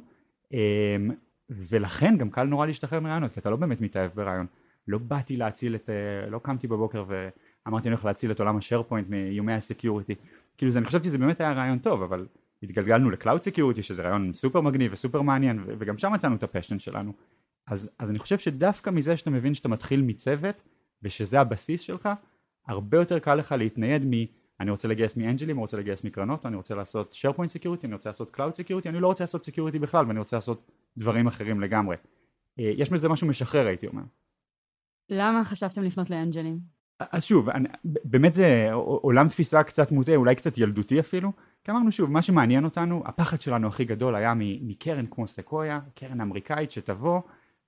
אמ, 0.52 0.58
ולכן 1.50 2.16
גם 2.18 2.30
קל 2.30 2.44
נורא 2.44 2.66
להשתחרר 2.66 3.00
מרעיונות 3.00 3.32
כי 3.32 3.40
אתה 3.40 3.50
לא 3.50 3.56
באמת 3.56 3.80
מתאהב 3.80 4.10
ברעיון 4.14 4.46
לא 4.88 4.98
באתי 4.98 5.36
להציל 5.36 5.74
את 5.74 5.90
אה, 5.90 6.30
לא 6.30 6.38
קמתי 6.38 6.66
בבוקר 6.66 7.04
ואמרתי 7.08 7.88
אני 7.88 7.94
הולך 7.94 8.04
להציל 8.04 8.30
את 8.30 8.40
עולם 8.40 8.56
ה 8.56 8.61
SharePoint 8.61 9.08
מאיומי 9.08 9.52
ה 9.52 9.59
security 9.59 10.14
כאילו 10.58 10.70
זה, 10.70 10.78
אני 10.78 10.86
חשבתי 10.86 11.04
שזה 11.04 11.18
באמת 11.18 11.40
היה 11.40 11.52
רעיון 11.52 11.78
טוב 11.78 12.02
אבל 12.02 12.26
התגלגלנו 12.62 13.10
ל 13.10 13.16
cloud 13.16 13.42
security 13.42 13.82
שזה 13.82 14.02
רעיון 14.02 14.32
סופר 14.32 14.60
מגניב 14.60 14.92
וסופר 14.92 15.22
מעניין 15.22 15.64
וגם 15.66 15.98
שם 15.98 16.12
מצאנו 16.12 16.36
את 16.36 16.42
ה 16.42 16.47
passion 16.47 16.78
שלנו 16.78 17.12
אז, 17.66 17.90
אז 17.98 18.10
אני 18.10 18.18
חושב 18.18 18.38
שדווקא 18.38 18.90
מזה 18.90 19.16
שאתה 19.16 19.30
מבין 19.30 19.54
שאתה 19.54 19.68
מתחיל 19.68 20.02
מצוות 20.02 20.62
ושזה 21.02 21.40
הבסיס 21.40 21.80
שלך 21.80 22.08
הרבה 22.66 22.98
יותר 22.98 23.18
קל 23.18 23.34
לך 23.34 23.52
להתנייד 23.58 24.02
מ... 24.06 24.10
אני 24.60 24.70
רוצה 24.70 24.88
לגייס 24.88 25.16
מאנג'לים, 25.16 25.56
אני 25.56 25.60
רוצה 25.60 25.76
לגייס 25.76 26.04
מקרנות, 26.04 26.46
אני 26.46 26.56
רוצה 26.56 26.74
לעשות 26.74 27.14
SharePoint 27.14 27.62
Security, 27.62 27.84
אני 27.84 27.94
רוצה 27.94 28.08
לעשות 28.08 28.36
Cloud 28.36 28.52
Security, 28.62 28.88
אני 28.88 29.00
לא 29.00 29.06
רוצה 29.06 29.24
לעשות 29.24 29.48
Security 29.48 29.78
בכלל 29.78 30.06
ואני 30.06 30.18
רוצה 30.18 30.36
לעשות 30.36 30.70
דברים 30.96 31.26
אחרים 31.26 31.60
לגמרי. 31.60 31.96
אה, 32.58 32.72
יש 32.76 32.90
בזה 32.90 33.08
משהו 33.08 33.28
משחרר 33.28 33.66
הייתי 33.66 33.86
אומר. 33.86 34.02
למה 35.10 35.44
חשבתם 35.44 35.82
לפנות 35.82 36.10
לאנג'לים? 36.10 36.58
אז 37.00 37.24
שוב, 37.24 37.48
אני, 37.48 37.68
באמת 37.84 38.32
זה 38.32 38.68
עולם 39.02 39.28
תפיסה 39.28 39.62
קצת 39.62 39.92
מוטעה, 39.92 40.16
אולי 40.16 40.34
קצת 40.34 40.58
ילדותי 40.58 41.00
אפילו, 41.00 41.32
כי 41.64 41.70
אמרנו 41.70 41.92
שוב, 41.92 42.10
מה 42.10 42.22
שמעניין 42.22 42.64
אותנו, 42.64 43.02
הפחד 43.06 43.40
שלנו 43.40 43.68
הכי 43.68 43.84
גדול 43.84 44.14
היה 44.14 44.32
מקרן 44.36 45.06
כמו 45.10 45.28
סקויה, 45.28 45.80
קרן 45.94 46.20
אמריקאית 46.20 46.70
שתבוא, 46.70 47.20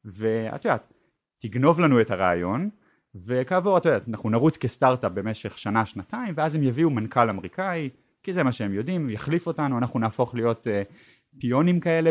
ואת 0.05 0.65
יודעת, 0.65 0.93
תגנוב 1.39 1.81
לנו 1.81 2.01
את 2.01 2.11
הרעיון, 2.11 2.71
וכעבור 3.15 3.79
אתה 3.79 3.89
יודע 3.89 4.05
אנחנו 4.09 4.31
נרוץ 4.31 4.57
כסטארט-אפ 4.57 5.13
במשך 5.13 5.59
שנה 5.59 5.87
שנתיים 5.87 6.35
ואז 6.37 6.55
הם 6.55 6.63
יביאו 6.63 6.91
מנכ"ל 6.91 7.31
אמריקאי 7.31 7.91
כי 8.23 8.33
זה 8.33 8.43
מה 8.43 8.53
שהם 8.53 8.73
יודעים 8.73 9.11
יחליף 9.11 9.47
אותנו 9.47 9.79
אנחנו 9.79 10.01
נהפוך 10.01 10.35
להיות 10.35 10.67
uh, 10.67 10.95
פיונים 11.41 11.81
כאלה 11.81 12.11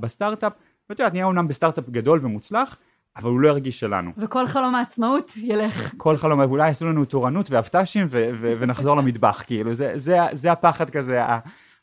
בסטארט-אפ. 0.00 0.52
ואתה 0.88 1.02
יודע 1.02 1.12
נהיה 1.12 1.24
אומנם 1.24 1.48
בסטארט-אפ 1.48 1.90
גדול 1.90 2.20
ומוצלח 2.22 2.78
אבל 3.16 3.30
הוא 3.30 3.40
לא 3.40 3.48
ירגיש 3.48 3.80
שלנו. 3.80 4.10
וכל 4.16 4.46
חלום 4.46 4.74
העצמאות 4.74 5.32
ילך. 5.36 5.94
כל 5.96 6.16
חלום, 6.16 6.40
אולי 6.40 6.68
יעשו 6.68 6.86
לנו 6.86 7.04
תורנות 7.04 7.50
ואבט"שים 7.50 8.08
ונחזור 8.40 8.96
למטבח, 9.00 9.42
כאילו, 9.46 9.74
זה, 9.74 9.92
זה, 9.96 10.18
זה 10.32 10.52
הפחד 10.52 10.90
כזה, 10.90 11.22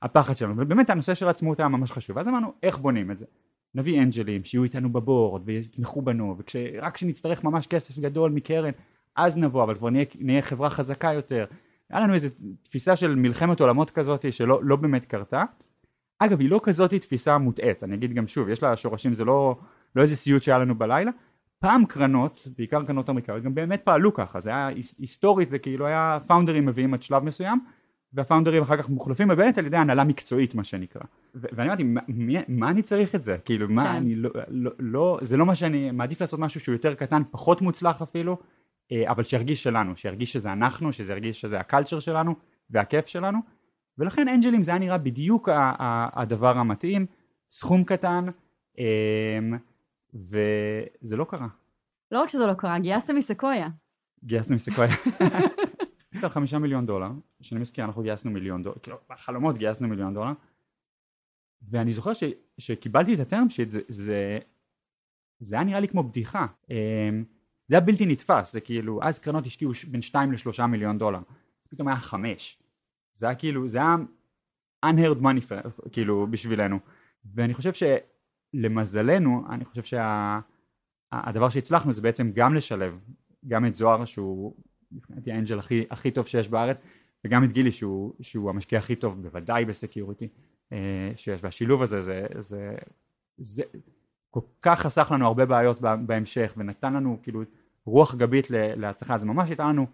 הפחד 0.01 0.37
שלנו. 0.37 0.53
ובאמת 0.57 0.89
הנושא 0.89 1.13
של 1.13 1.27
עצמאות 1.27 1.59
היה 1.59 1.69
ממש 1.69 1.91
חשוב. 1.91 2.17
אז 2.17 2.27
אמרנו, 2.27 2.53
איך 2.63 2.77
בונים 2.77 3.11
את 3.11 3.17
זה? 3.17 3.25
נביא 3.75 4.01
אנג'לים 4.01 4.43
שיהיו 4.43 4.63
איתנו 4.63 4.93
בבורד 4.93 5.41
ויתמכו 5.45 6.01
בנו 6.01 6.35
ורק 6.37 6.93
כשנצטרך 6.93 7.43
ממש 7.43 7.67
כסף 7.67 7.99
גדול 7.99 8.31
מקרן 8.31 8.71
אז 9.15 9.37
נבוא 9.37 9.63
אבל 9.63 9.75
כבר 9.75 9.89
נהיה, 9.89 10.05
נהיה 10.19 10.41
חברה 10.41 10.69
חזקה 10.69 11.13
יותר 11.13 11.45
היה 11.89 11.99
לנו 11.99 12.13
איזו 12.13 12.29
תפיסה 12.61 12.95
של 12.95 13.15
מלחמת 13.15 13.59
עולמות 13.59 13.89
כזאת 13.89 14.33
שלא 14.33 14.59
לא 14.63 14.75
באמת 14.75 15.05
קרתה 15.05 15.43
אגב 16.19 16.39
היא 16.39 16.49
לא 16.49 16.59
כזאת 16.63 16.93
תפיסה 16.93 17.37
מוטעית 17.37 17.83
אני 17.83 17.95
אגיד 17.95 18.13
גם 18.13 18.27
שוב 18.27 18.49
יש 18.49 18.63
לה 18.63 18.77
שורשים 18.77 19.13
זה 19.13 19.25
לא, 19.25 19.55
לא 19.95 20.01
איזה 20.01 20.15
סיוט 20.15 20.43
שהיה 20.43 20.57
לנו 20.57 20.75
בלילה. 20.75 21.11
פעם 21.59 21.85
קרנות 21.85 22.47
בעיקר 22.57 22.83
קרנות 22.83 23.09
אמריקאיות 23.09 23.43
גם 23.43 23.55
באמת 23.55 23.81
פעלו 23.83 24.13
ככה. 24.13 24.39
זה 24.39 24.49
היה 24.49 24.67
היסטורית 24.99 25.49
זה 25.49 25.59
כאילו 25.59 25.87
היה 25.87 26.17
פאונדרים 26.27 26.65
מביאים 26.65 26.93
עד 26.93 27.03
שלב 27.03 27.23
מסוים 27.23 27.59
והפאונדרים 28.13 28.61
אחר 28.61 28.77
כך 28.77 28.89
מוחלפים 28.89 29.27
באמת 29.27 29.57
על 29.57 29.65
ידי 29.65 29.77
הנהלה 29.77 30.03
מקצועית 30.03 30.55
מה 30.55 30.63
שנקרא. 30.63 31.01
ואני 31.35 31.67
אמרתי 31.67 31.83
מה, 31.83 32.01
מה 32.47 32.69
אני 32.69 32.81
צריך 32.81 33.15
את 33.15 33.21
זה? 33.21 33.37
כאילו 33.45 33.69
מה 33.69 33.83
כן. 33.83 33.89
אני 33.89 34.15
לא, 34.15 34.29
לא, 34.47 34.71
לא 34.79 35.19
זה 35.21 35.37
לא 35.37 35.45
מה 35.45 35.55
שאני 35.55 35.91
מעדיף 35.91 36.21
לעשות 36.21 36.39
משהו 36.39 36.59
שהוא 36.59 36.73
יותר 36.73 36.93
קטן 36.93 37.21
פחות 37.31 37.61
מוצלח 37.61 38.01
אפילו 38.01 38.37
אה, 38.91 39.11
אבל 39.11 39.23
שירגיש 39.23 39.63
שלנו 39.63 39.95
שירגיש 39.95 40.33
שזה 40.33 40.53
אנחנו 40.53 40.93
שזה 40.93 41.11
ירגיש 41.11 41.41
שזה 41.41 41.59
הקלצ'ר 41.59 41.99
שלנו 41.99 42.35
והכיף 42.69 43.07
שלנו. 43.07 43.39
ולכן 43.97 44.27
אנג'לים 44.27 44.63
זה 44.63 44.71
היה 44.71 44.79
נראה 44.79 44.97
בדיוק 44.97 45.49
הדבר 46.13 46.57
המתאים. 46.57 47.05
סכום 47.51 47.83
קטן 47.83 48.25
אמ, 48.77 48.83
וזה 50.13 51.17
לא 51.17 51.25
קרה. 51.29 51.47
לא 52.11 52.21
רק 52.21 52.29
שזה 52.29 52.45
לא 52.45 52.53
קרה 52.53 52.79
גייסתם 52.79 53.15
מסקויה. 53.15 53.69
גייסנו 54.23 54.55
מסקויה. 54.55 54.89
על 56.23 56.29
חמישה 56.29 56.59
מיליון 56.59 56.85
דולר, 56.85 57.11
שאני 57.41 57.61
מזכיר 57.61 57.85
אנחנו 57.85 58.01
גייסנו 58.01 58.31
מיליון 58.31 58.63
דולר, 58.63 58.75
כאילו 58.83 58.97
בחלומות 59.09 59.57
גייסנו 59.57 59.87
מיליון 59.87 60.13
דולר, 60.13 60.31
ואני 61.61 61.91
זוכר 61.91 62.13
ש, 62.13 62.23
שקיבלתי 62.57 63.13
את 63.13 63.19
הטרם 63.19 63.49
שיט 63.49 63.69
זה, 63.69 63.81
זה, 63.87 64.39
זה 65.39 65.55
היה 65.55 65.63
נראה 65.63 65.79
לי 65.79 65.87
כמו 65.87 66.03
בדיחה, 66.03 66.45
אמ, 66.69 67.25
זה 67.67 67.75
היה 67.75 67.85
בלתי 67.85 68.05
נתפס, 68.05 68.53
זה 68.53 68.61
כאילו, 68.61 68.99
אז 69.03 69.19
קרנות 69.19 69.45
השקיעו 69.45 69.71
בין 69.87 70.01
2 70.01 70.31
ל-3 70.31 70.65
מיליון 70.65 70.97
דולר, 70.97 71.19
פתאום 71.69 71.87
היה 71.87 71.97
5, 71.97 72.63
זה 73.13 73.25
היה 73.25 73.35
כאילו, 73.35 73.67
זה 73.67 73.77
היה 73.77 73.95
unheard 74.85 75.21
money 75.21 75.55
כאילו 75.91 76.27
בשבילנו, 76.29 76.79
ואני 77.25 77.53
חושב 77.53 77.73
שלמזלנו, 78.53 79.43
אני 79.49 79.65
חושב 79.65 79.83
שהדבר 79.83 81.49
שה, 81.49 81.53
שהצלחנו 81.53 81.93
זה 81.93 82.01
בעצם 82.01 82.31
גם 82.31 82.55
לשלב 82.55 82.99
גם 83.47 83.65
את 83.65 83.75
זוהר 83.75 84.05
שהוא 84.05 84.55
מבחינתי 84.91 85.31
האנג'ל 85.31 85.59
הכי, 85.59 85.85
הכי 85.89 86.11
טוב 86.11 86.27
שיש 86.27 86.49
בארץ 86.49 86.77
וגם 87.25 87.43
את 87.43 87.51
גילי 87.51 87.71
שהוא, 87.71 88.13
שהוא 88.21 88.49
המשקיע 88.49 88.79
הכי 88.79 88.95
טוב 88.95 89.21
בוודאי 89.21 89.65
בסקיוריטי 89.65 90.27
אה, 90.71 91.11
שיש. 91.15 91.43
והשילוב 91.43 91.81
הזה 91.81 92.01
זה, 92.01 92.25
זה, 92.37 92.75
זה 93.37 93.63
כל 94.29 94.39
כך 94.61 94.79
חסך 94.79 95.11
לנו 95.11 95.27
הרבה 95.27 95.45
בעיות 95.45 95.81
בהמשך 95.81 96.53
ונתן 96.57 96.93
לנו 96.93 97.19
כאילו 97.23 97.41
רוח 97.85 98.15
גבית 98.15 98.47
להצלחה. 98.49 99.17
זה 99.17 99.25
ממש 99.25 99.49
הייתה 99.49 99.69
לנו 99.69 99.85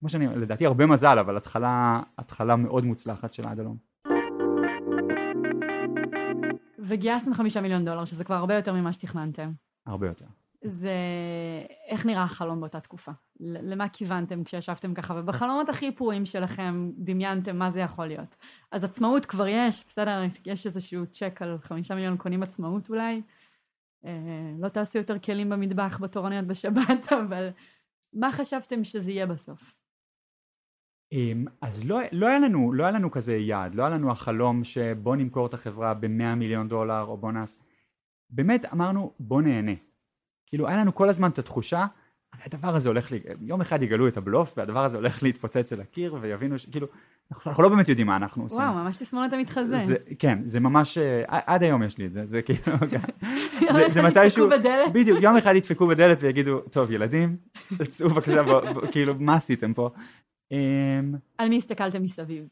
כמו 0.00 0.08
שאני 0.08 0.26
לדעתי 0.26 0.66
הרבה 0.66 0.86
מזל 0.86 1.18
אבל 1.18 1.36
התחלה 1.36 2.02
התחלה 2.18 2.56
מאוד 2.56 2.84
מוצלחת 2.84 3.34
של 3.34 3.46
עד 3.46 3.60
הלום 3.60 3.76
וגייסתם 6.86 7.34
חמישה 7.34 7.60
מיליון 7.60 7.84
דולר 7.84 8.04
שזה 8.04 8.24
כבר 8.24 8.34
הרבה 8.34 8.54
יותר 8.54 8.72
ממה 8.72 8.92
שתכננתם 8.92 9.52
הרבה 9.86 10.06
יותר 10.06 10.26
זה 10.64 10.92
איך 11.88 12.06
נראה 12.06 12.22
החלום 12.22 12.60
באותה 12.60 12.80
תקופה? 12.80 13.12
למה 13.40 13.88
כיוונתם 13.88 14.44
כשישבתם 14.44 14.94
ככה? 14.94 15.14
ובחלומות 15.16 15.68
הכי 15.68 15.92
פרועים 15.92 16.26
שלכם 16.26 16.90
דמיינתם 16.96 17.56
מה 17.56 17.70
זה 17.70 17.80
יכול 17.80 18.06
להיות. 18.06 18.36
אז 18.72 18.84
עצמאות 18.84 19.26
כבר 19.26 19.46
יש, 19.48 19.84
בסדר, 19.88 20.22
יש 20.46 20.66
איזשהו 20.66 21.06
צ'ק 21.06 21.42
על 21.42 21.58
חמישה 21.62 21.94
מיליון 21.94 22.16
קונים 22.16 22.42
עצמאות 22.42 22.88
אולי. 22.88 23.22
אה, 24.04 24.10
לא 24.58 24.68
תעשו 24.68 24.98
יותר 24.98 25.18
כלים 25.18 25.48
במטבח 25.48 25.98
בתורניות 26.00 26.46
בשבת, 26.46 27.12
אבל 27.26 27.48
מה 28.12 28.32
חשבתם 28.32 28.84
שזה 28.84 29.10
יהיה 29.10 29.26
בסוף? 29.26 29.74
אמ, 31.12 31.44
אז 31.60 31.88
לא, 31.88 32.00
לא, 32.12 32.26
היה 32.26 32.38
לנו, 32.38 32.72
לא 32.72 32.82
היה 32.82 32.92
לנו 32.92 33.10
כזה 33.10 33.36
יעד, 33.36 33.74
לא 33.74 33.82
היה 33.82 33.90
לנו 33.90 34.10
החלום 34.10 34.64
שבוא 34.64 35.16
נמכור 35.16 35.46
את 35.46 35.54
החברה 35.54 35.94
במאה 35.94 36.34
מיליון 36.34 36.68
דולר 36.68 37.02
או 37.02 37.16
בוא 37.16 37.32
נעשה, 37.32 37.56
באמת 38.30 38.72
אמרנו 38.72 39.12
בוא 39.20 39.42
נהנה, 39.42 39.74
כאילו 40.46 40.68
היה 40.68 40.76
לנו 40.76 40.94
כל 40.94 41.08
הזמן 41.08 41.30
את 41.30 41.38
התחושה 41.38 41.86
הדבר 42.44 42.76
הזה 42.76 42.88
הולך, 42.88 43.12
לי, 43.12 43.20
יום 43.40 43.60
אחד 43.60 43.82
יגלו 43.82 44.08
את 44.08 44.16
הבלוף 44.16 44.54
והדבר 44.56 44.84
הזה 44.84 44.96
הולך 44.96 45.22
להתפוצץ 45.22 45.72
אל 45.72 45.80
הקיר 45.80 46.16
ויבינו 46.20 46.58
שכאילו 46.58 46.86
אנחנו, 47.32 47.50
אנחנו 47.50 47.62
לא 47.62 47.68
באמת 47.68 47.88
יודעים 47.88 48.06
מה 48.06 48.16
אנחנו 48.16 48.42
עושים. 48.42 48.60
וואו 48.60 48.74
ממש 48.74 48.96
תסמונת 48.96 49.32
המתחזה. 49.32 49.78
זה, 49.78 49.96
כן 50.18 50.38
זה 50.44 50.60
ממש 50.60 50.98
אה, 50.98 51.22
עד 51.28 51.62
היום 51.62 51.82
יש 51.82 51.98
לי 51.98 52.06
את 52.06 52.12
זה 52.12 52.26
זה 52.26 52.42
כאילו 52.42 52.62
זה, 53.72 53.88
זה 53.88 54.02
מתישהו 54.02 54.48
בדיוק 54.92 55.18
יום 55.22 55.36
אחד 55.36 55.54
ידפקו 55.56 55.86
בדלת 55.86 56.18
ויגידו 56.20 56.60
טוב 56.60 56.90
ילדים 56.90 57.36
תצאו 57.78 58.08
בבקשה 58.08 58.42
כאילו 58.92 59.14
מה 59.18 59.36
עשיתם 59.36 59.74
פה. 59.74 59.90
אמ, 60.54 61.14
על 61.38 61.48
מי 61.48 61.56
הסתכלתם 61.56 62.02
מסביב? 62.02 62.48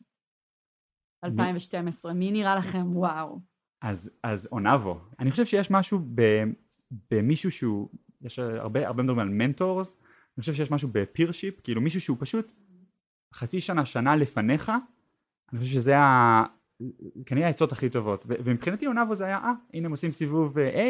2012 1.24 2.12
מי 2.12 2.32
נראה 2.32 2.56
לכם 2.56 2.96
וואו. 2.96 3.40
אז 3.82 4.10
אז 4.22 4.48
Onavo 4.52 5.00
אני 5.18 5.30
חושב 5.30 5.46
שיש 5.46 5.70
משהו 5.70 5.98
ב... 6.14 6.22
במישהו 7.10 7.50
שהוא, 7.50 7.88
יש 8.22 8.38
הרבה, 8.38 8.86
הרבה 8.86 9.02
מדברים 9.02 9.28
על 9.28 9.28
מנטורס, 9.28 9.96
אני 10.36 10.40
חושב 10.40 10.54
שיש 10.54 10.70
משהו 10.70 10.88
ב 10.92 10.99
peership, 10.99 11.60
כאילו 11.60 11.80
מישהו 11.80 12.00
שהוא 12.00 12.16
פשוט 12.20 12.52
חצי 13.34 13.60
שנה, 13.60 13.84
שנה 13.84 14.16
לפניך, 14.16 14.72
אני 15.52 15.60
חושב 15.60 15.72
שזה 15.72 15.98
ה... 15.98 16.44
כנראה 17.26 17.46
העצות 17.46 17.72
הכי 17.72 17.90
טובות, 17.90 18.24
ומבחינתי 18.28 18.86
Onavo 18.86 19.14
זה 19.14 19.26
היה, 19.26 19.38
אה, 19.38 19.52
הנה 19.74 19.86
הם 19.86 19.92
עושים 19.92 20.12
סיבוב 20.12 20.58
A, 20.58 20.80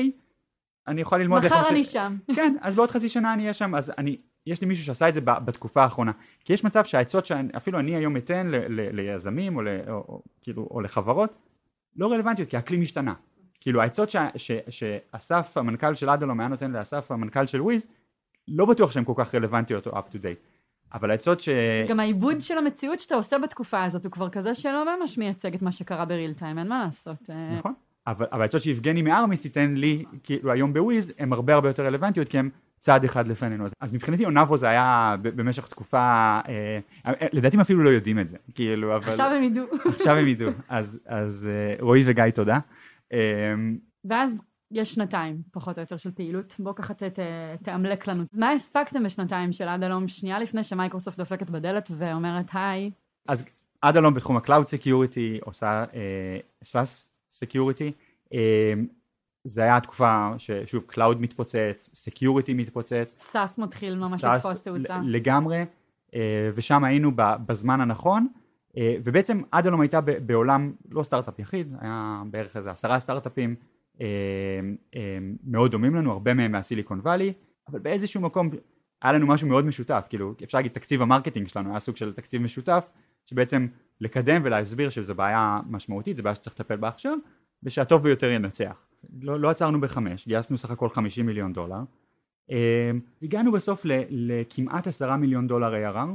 אני 0.86 1.00
יכול 1.00 1.20
ללמוד 1.20 1.42
מחר 1.46 1.68
אני 1.70 1.84
שם. 1.84 2.16
כן, 2.34 2.56
אז 2.60 2.74
בעוד 2.74 2.90
חצי 2.90 3.08
שנה 3.08 3.34
אני 3.34 3.42
אהיה 3.42 3.54
שם, 3.54 3.74
אז 3.74 3.92
אני, 3.98 4.22
יש 4.46 4.60
לי 4.60 4.66
מישהו 4.66 4.84
שעשה 4.84 5.08
את 5.08 5.14
זה 5.14 5.20
בתקופה 5.20 5.82
האחרונה, 5.82 6.12
כי 6.44 6.52
יש 6.52 6.64
מצב 6.64 6.84
שהעצות 6.84 7.26
שאפילו 7.26 7.78
אני 7.78 7.96
היום 7.96 8.16
אתן 8.16 8.46
ל, 8.46 8.56
ל, 8.56 9.00
ליזמים 9.00 9.56
או, 9.56 9.62
ל, 9.62 9.68
או, 9.88 9.94
או, 9.94 10.22
כאילו, 10.40 10.68
או 10.70 10.80
לחברות, 10.80 11.32
לא 11.96 12.12
רלוונטיות, 12.12 12.48
כי 12.48 12.56
האקלים 12.56 12.82
השתנה. 12.82 13.14
כאילו 13.60 13.82
העצות 13.82 14.10
שאסף 14.68 15.56
המנכ"ל 15.56 15.94
של 15.94 16.10
אדלום 16.10 16.40
היה 16.40 16.48
נותן 16.48 16.70
לאסף 16.70 17.10
המנכ"ל 17.10 17.46
של 17.46 17.62
וויז 17.62 17.86
לא 18.48 18.66
בטוח 18.66 18.92
שהן 18.92 19.04
כל 19.04 19.12
כך 19.16 19.34
רלוונטיות 19.34 19.86
או 19.86 19.92
up 19.92 20.02
to 20.12 20.14
date 20.14 20.52
אבל 20.94 21.10
העצות 21.10 21.40
ש... 21.40 21.48
גם 21.88 22.00
העיבוד 22.00 22.40
של 22.40 22.58
המציאות 22.58 23.00
שאתה 23.00 23.14
עושה 23.14 23.38
בתקופה 23.38 23.84
הזאת 23.84 24.04
הוא 24.04 24.12
כבר 24.12 24.28
כזה 24.28 24.54
שלא 24.54 24.96
ממש 24.98 25.18
מייצג 25.18 25.54
את 25.54 25.62
מה 25.62 25.72
שקרה 25.72 26.04
ב 26.04 26.10
real 26.10 26.32
time, 26.32 26.58
אין 26.58 26.68
מה 26.68 26.84
לעשות. 26.84 27.30
אה. 27.30 27.56
נכון, 27.58 27.74
אבל, 28.06 28.26
אבל 28.32 28.42
העצות 28.42 28.62
שיבגני 28.62 29.02
מארמיס 29.02 29.44
ייתן 29.44 29.74
לי 29.74 30.04
כאילו 30.22 30.52
היום 30.52 30.72
בוויז 30.72 31.14
הן 31.18 31.32
הרבה 31.32 31.54
הרבה 31.54 31.68
יותר 31.68 31.86
רלוונטיות 31.86 32.28
כי 32.28 32.38
הן 32.38 32.50
צעד 32.82 33.04
אחד 33.04 33.26
לפנינו. 33.28 33.66
אז 33.80 33.92
מבחינתי 33.92 34.24
אונבו 34.24 34.56
זה 34.56 34.68
היה 34.68 35.16
במשך 35.22 35.66
תקופה, 35.66 35.98
אה, 36.48 36.78
אה, 37.06 37.26
לדעתי 37.32 37.56
הם 37.56 37.60
אפילו 37.60 37.82
לא 37.82 37.90
יודעים 37.90 38.18
את 38.18 38.28
זה, 38.28 38.36
כאילו, 38.54 38.96
אבל... 38.96 39.08
עכשיו 39.08 39.32
הם 39.36 39.42
ידעו. 39.42 39.64
עכשיו 39.94 40.16
הם 40.16 40.28
ידעו, 40.28 40.50
אז, 40.68 41.00
אז 41.06 41.48
אה, 41.50 41.84
רועי 41.84 42.02
וגיא 42.06 42.30
תודה. 42.34 42.58
אמ, 43.12 43.78
ואז 44.04 44.42
יש 44.70 44.94
שנתיים, 44.94 45.42
פחות 45.52 45.78
או 45.78 45.82
יותר, 45.82 45.96
של 45.96 46.10
פעילות. 46.10 46.56
בואו 46.58 46.74
ככה 46.74 46.94
ת, 46.94 47.02
ת, 47.02 47.18
תאמלק 47.62 48.06
לנו. 48.06 48.24
מה 48.36 48.50
הספקתם 48.50 49.02
בשנתיים 49.02 49.52
של 49.52 49.68
עד 49.68 49.84
הלום, 49.84 50.08
שנייה 50.08 50.38
לפני 50.38 50.64
שמייקרוסופט 50.64 51.18
דופקת 51.18 51.50
בדלת 51.50 51.90
ואומרת 51.98 52.50
היי? 52.52 52.90
אז 53.28 53.44
עד 53.82 53.96
הלום 53.96 54.14
בתחום 54.14 54.36
ה-Cloud 54.36 54.66
Security 54.66 55.44
עושה 55.44 55.84
uh, 55.84 56.64
SAS 56.64 57.08
Security. 57.32 57.92
אה, 58.26 58.34
זה 59.44 59.62
היה 59.62 59.76
התקופה 59.76 60.30
ששוב 60.38 60.84
Cloud 60.90 61.16
מתפוצץ, 61.20 62.08
Security 62.08 62.54
מתפוצץ. 62.54 63.32
SaaS 63.32 63.60
מתחיל 63.60 63.94
ממש 63.94 64.24
לתפוס 64.24 64.62
תאוצה. 64.62 65.00
לגמרי, 65.04 65.64
אה, 66.06 66.14
ושם 66.54 66.84
היינו 66.84 67.10
בזמן 67.16 67.80
הנכון. 67.80 68.26
אה, 68.76 68.96
ובעצם 69.04 69.42
עד 69.50 69.66
היום 69.66 69.80
הייתה 69.80 70.00
בעולם 70.00 70.72
לא 70.90 71.02
סטארט-אפ 71.02 71.38
יחיד, 71.38 71.74
היה 71.80 72.22
בערך 72.30 72.56
איזה 72.56 72.70
עשרה 72.70 73.00
סטארט-אפים 73.00 73.54
אה, 74.00 74.06
אה, 74.96 75.18
מאוד 75.44 75.70
דומים 75.70 75.94
לנו, 75.94 76.12
הרבה 76.12 76.34
מהם 76.34 76.52
מה 76.52 76.63
Silicon 76.63 77.00
Valley, 77.00 77.32
אבל 77.68 77.78
באיזשהו 77.78 78.20
מקום 78.20 78.50
היה 79.02 79.12
לנו 79.12 79.26
משהו 79.26 79.48
מאוד 79.48 79.64
משותף, 79.64 80.06
כאילו 80.08 80.34
אפשר 80.44 80.58
להגיד 80.58 80.72
תקציב 80.72 81.02
ה 81.02 81.07
marketing 81.07 81.48
שלנו 81.48 81.70
היה 81.70 81.80
סוג 81.80 81.96
של 81.96 82.12
תקציב 82.12 82.42
משותף, 82.42 82.90
שבעצם 83.26 83.66
לקדם 84.00 84.42
ולהסביר 84.44 84.90
שזו 84.90 85.14
בעיה 85.14 85.60
משמעותית, 85.66 86.16
זו 86.16 86.22
בעיה 86.22 86.34
שצריך 86.34 86.60
לטפל 86.60 86.76
בה 86.76 86.88
עכשיו, 86.88 87.18
ושהטוב 87.62 88.02
ביותר 88.02 88.30
ינצח. 88.30 88.86
לא, 89.20 89.40
לא 89.40 89.50
עצרנו 89.50 89.80
בחמש, 89.80 90.28
גייסנו 90.28 90.58
סך 90.58 90.70
הכל 90.70 90.88
חמישים 90.88 91.26
מיליון 91.26 91.52
דולר, 91.52 91.82
הגענו 93.22 93.52
בסוף 93.52 93.86
לכמעט 94.10 94.86
עשרה 94.86 95.16
מיליון 95.16 95.46
דולר 95.46 95.72
ARR, 95.74 96.08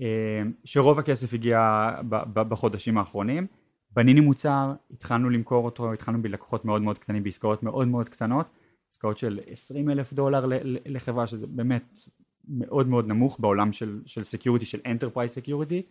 אה, 0.00 0.42
שרוב 0.64 0.98
הכסף 0.98 1.34
הגיע 1.34 1.90
בחודשים 2.34 2.98
האחרונים. 2.98 3.46
בנינו 3.90 4.22
מוצר, 4.22 4.72
התחלנו 4.90 5.30
למכור 5.30 5.64
אותו, 5.64 5.92
התחלנו 5.92 6.22
בלקוחות 6.22 6.64
מאוד 6.64 6.82
מאוד 6.82 6.98
קטנים 6.98 7.22
בעסקאות 7.22 7.62
מאוד 7.62 7.88
מאוד 7.88 8.08
קטנות. 8.08 8.46
עסקאות 8.90 9.18
של 9.18 9.40
20 9.46 9.90
אלף 9.90 10.12
דולר 10.12 10.44
לחברה 10.86 11.26
שזה 11.26 11.46
באמת 11.46 12.00
מאוד 12.48 12.88
מאוד 12.88 13.06
נמוך 13.08 13.40
בעולם 13.40 13.72
של, 13.72 14.00
של 14.06 14.24
security 14.24 14.66
של 14.66 14.80
enterprise 14.86 15.30
security 15.30 15.82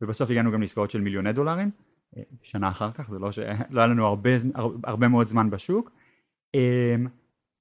ובסוף 0.00 0.30
הגענו 0.30 0.52
גם 0.52 0.62
לעסקאות 0.62 0.90
של 0.90 1.00
מיליוני 1.00 1.32
דולרים. 1.32 1.70
אה, 1.70 1.87
שנה 2.42 2.68
אחר 2.68 2.92
כך, 2.92 3.10
זה 3.10 3.18
לא 3.18 3.32
שלא 3.32 3.44
היה 3.80 3.86
לנו 3.86 4.06
הרבה, 4.06 4.30
הרבה 4.84 5.08
מאוד 5.08 5.26
זמן 5.26 5.50
בשוק, 5.50 5.90
אמ, 6.54 7.06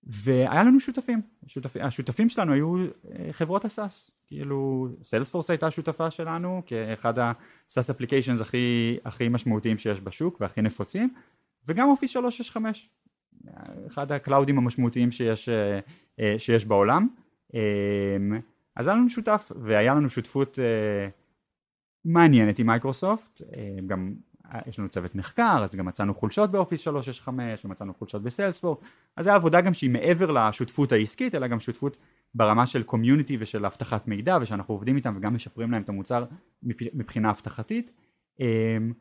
והיה 0.03 0.63
לנו 0.63 0.79
שותפים, 0.79 1.21
שותפים, 1.47 1.81
השותפים 1.81 2.29
שלנו 2.29 2.53
היו 2.53 2.75
אה, 2.77 3.29
חברות 3.31 3.65
ה 3.65 3.73
SaaS, 3.73 4.11
כאילו 4.27 4.87
סיילספורס 5.03 5.49
הייתה 5.49 5.71
שותפה 5.71 6.11
שלנו 6.11 6.61
כאחד 6.65 7.13
ה 7.19 7.33
SaaS 7.33 7.89
applications 7.89 8.41
הכי, 8.41 8.97
הכי 9.05 9.29
משמעותיים 9.29 9.77
שיש 9.77 10.01
בשוק 10.01 10.41
והכי 10.41 10.61
נפוצים, 10.61 11.13
וגם 11.67 11.89
אופיס 11.89 12.09
365, 12.09 12.89
אחד 13.87 14.11
ה 14.11 14.17
cloudים 14.17 14.57
המשמעותיים 14.57 15.11
שיש, 15.11 15.49
שיש 16.37 16.65
בעולם, 16.65 17.07
אמ, 17.53 17.59
אז 18.75 18.87
היה 18.87 18.97
לנו 18.97 19.09
שותף 19.09 19.51
והיה 19.61 19.95
לנו 19.95 20.09
שותפות 20.09 20.59
מעניינת 22.05 22.59
עם 22.59 22.67
מייקרוסופט, 22.67 23.41
גם 23.87 24.13
יש 24.65 24.79
לנו 24.79 24.89
צוות 24.89 25.15
מחקר, 25.15 25.59
אז 25.63 25.75
גם 25.75 25.85
מצאנו 25.85 26.15
חולשות 26.15 26.51
באופיס 26.51 26.81
365 26.81 27.65
ומצאנו 27.65 27.93
חולשות 27.93 28.23
בסיילספורס, 28.23 28.79
אז 29.15 29.25
זו 29.25 29.31
עבודה 29.31 29.61
גם 29.61 29.73
שהיא 29.73 29.89
מעבר 29.89 30.31
לשותפות 30.31 30.91
העסקית, 30.91 31.35
אלא 31.35 31.47
גם 31.47 31.59
שותפות 31.59 31.97
ברמה 32.35 32.67
של 32.67 32.83
community 32.83 33.37
ושל 33.39 33.65
אבטחת 33.65 34.07
מידע, 34.07 34.37
ושאנחנו 34.41 34.73
עובדים 34.73 34.95
איתם 34.95 35.13
וגם 35.17 35.35
משפרים 35.35 35.71
להם 35.71 35.81
את 35.81 35.89
המוצר 35.89 36.25
מבחינה 36.63 37.29
אבטחתית. 37.29 37.91
אמ, 38.39 38.93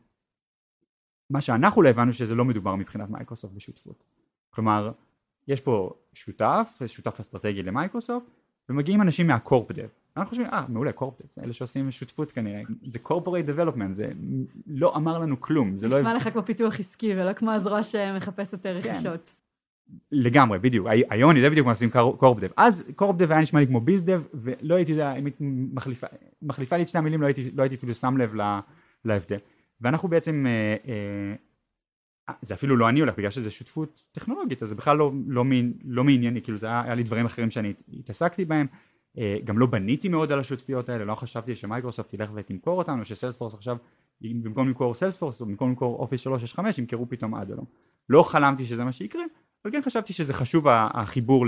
מה 1.30 1.40
שאנחנו 1.40 1.82
לא 1.82 1.88
הבנו 1.88 2.12
שזה 2.12 2.34
לא 2.34 2.44
מדובר 2.44 2.74
מבחינת 2.74 3.10
מייקרוסופט 3.10 3.54
בשותפות. 3.54 4.04
כלומר, 4.50 4.92
יש 5.48 5.60
פה 5.60 5.90
שותף, 6.12 6.78
שותף 6.86 7.20
אסטרטגי 7.20 7.62
למייקרוסופט, 7.62 8.26
ומגיעים 8.68 9.02
אנשים 9.02 9.26
מה 9.26 9.41
corp 9.41 9.72
dev. 9.72 9.88
אנחנו 10.16 10.30
חושבים, 10.30 10.46
אה, 10.46 10.64
מעולה, 10.68 10.92
corp 10.92 11.09
dev, 11.09 11.26
זה 11.30 11.42
אלה 11.42 11.52
שעושים 11.52 11.90
שותפות 11.90 12.32
כנראה, 12.32 12.62
זה 12.86 12.98
corporate 13.04 13.48
development, 13.48 13.92
זה 13.92 14.10
לא 14.66 14.96
אמר 14.96 15.18
לנו 15.18 15.40
כלום, 15.40 15.76
זה 15.76 15.88
לא... 15.88 15.98
נשמע 15.98 16.14
לך 16.14 16.28
כמו 16.32 16.42
פיתוח 16.44 16.80
עסקי 16.80 17.14
ולא 17.14 17.32
כמו 17.32 17.50
הזרוע 17.50 17.84
שמחפשת 17.84 18.62
כן. 18.62 18.68
רכישות. 18.68 19.34
לגמרי, 20.12 20.58
בדיוק, 20.58 20.86
היום 21.10 21.30
אני 21.30 21.38
יודע 21.38 21.50
בדיוק 21.50 21.66
מה 21.66 21.72
עושים 21.72 21.90
corp 22.18 22.33
dev, 22.33 22.48
אז 22.56 22.92
corp 22.96 23.15
dev 23.15 23.30
היה 23.30 23.40
נשמע 23.40 23.60
לי 23.60 23.66
כמו 23.66 23.80
biz 23.80 23.98
dev, 23.98 24.22
ולא 24.34 24.74
הייתי 24.74 24.92
יודע, 24.92 25.14
אם 25.14 25.24
היית 25.24 25.36
מחליפה, 25.74 26.06
מחליפה 26.42 26.76
לי 26.76 26.82
את 26.82 26.88
שתי 26.88 26.98
המילים, 26.98 27.20
לא 27.20 27.26
הייתי, 27.26 27.50
לא 27.54 27.62
הייתי 27.62 27.74
אפילו 27.74 27.94
שם 27.94 28.16
לב 28.16 28.34
להבדל. 29.04 29.38
ואנחנו 29.80 30.08
בעצם, 30.08 30.46
אה, 30.46 30.76
אה, 32.28 32.34
זה 32.42 32.54
אפילו 32.54 32.76
לא 32.76 32.88
אני 32.88 33.00
הולך, 33.00 33.14
בגלל 33.18 33.30
שזה 33.30 33.50
שותפות 33.50 34.02
טכנולוגית, 34.12 34.62
אז 34.62 34.68
זה 34.68 34.74
בכלל 34.74 34.96
לא, 34.96 35.12
לא, 35.26 35.44
לא 35.84 36.04
מענייני, 36.04 36.42
כאילו 36.42 36.58
זה 36.58 36.66
היה, 36.66 36.82
היה 36.82 36.94
לי 36.94 37.02
דברים 37.02 37.26
אחרים 37.26 37.50
שאני 37.50 37.74
התעסקתי 37.98 38.44
בהם. 38.44 38.66
אה, 39.18 39.38
גם 39.44 39.58
לא 39.58 39.66
בניתי 39.66 40.08
מאוד 40.08 40.32
על 40.32 40.40
השותפיות 40.40 40.88
האלה, 40.88 41.04
לא 41.04 41.14
חשבתי 41.14 41.56
שמייקרוסופט 41.56 42.14
תלך 42.14 42.30
ותמכור 42.34 42.78
אותנו, 42.78 43.04
שסיילספורס 43.04 43.54
עכשיו 43.54 43.76
במקום 44.20 44.68
למכור 44.68 44.94
סיילספורס 44.94 45.40
או 45.40 45.46
במקום 45.46 45.68
למכור 45.68 45.98
אופיס 45.98 46.20
365 46.20 46.78
ימכרו 46.78 47.08
פתאום 47.08 47.34
אדלום. 47.34 47.64
לא 48.08 48.22
חלמתי 48.22 48.64
שזה 48.66 48.84
מה 48.84 48.92
שיקרה, 48.92 49.22
אבל 49.64 49.72
כן 49.72 49.82
חשבתי 49.84 50.12
שזה 50.12 50.34
חשוב 50.34 50.64
החיבור 50.68 51.46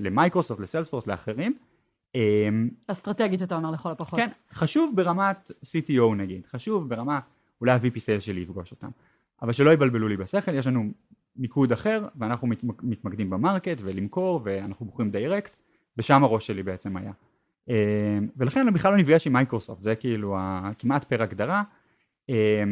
למייקרוסופט, 0.00 0.60
לסיילספורס, 0.60 1.06
לאחרים. 1.06 1.54
אמ, 2.14 2.68
אסטרטגית 2.86 3.42
אתה 3.42 3.56
אומר 3.56 3.70
לכל 3.70 3.90
הפחות. 3.90 4.20
כן, 4.20 4.26
חשוב 4.52 4.92
ברמת 4.96 5.50
CTO 5.64 6.14
נגיד, 6.16 6.46
חשוב 6.46 6.88
ברמה 6.88 7.20
אולי 7.60 7.72
ה-VP 7.72 7.96
Sales 7.96 8.20
שלי 8.20 8.40
יפגוש 8.40 8.70
אותם, 8.70 8.88
אבל 9.42 9.52
שלא 9.52 9.70
יבלבלו 9.70 10.08
לי 10.08 10.16
בשכל, 10.16 10.54
יש 10.54 10.66
לנו 10.66 10.90
מיקוד 11.36 11.72
אחר 11.72 12.08
ואנחנו 12.16 12.48
מתמקדים 12.82 13.30
ב 13.30 13.37
market 13.37 13.76
ולמכור 13.82 14.40
ואנחנו 14.44 14.86
בוחרים 14.86 15.10
direct 15.10 15.56
ושם 15.96 16.24
הראש 16.24 16.46
שלי 16.46 16.62
בעצם 16.62 16.96
היה. 16.96 17.12
אה, 17.70 18.18
ולכן 18.36 18.60
אני 18.60 18.70
בכלל 18.70 18.92
לא 18.92 18.98
נפגש 18.98 19.26
עם 19.26 19.32
מייקרוסופט, 19.32 19.82
זה 19.82 19.94
כאילו 19.94 20.36
כמעט 20.78 21.04
per 21.04 21.22
הגדרה. 21.22 21.62
אה, 22.30 22.64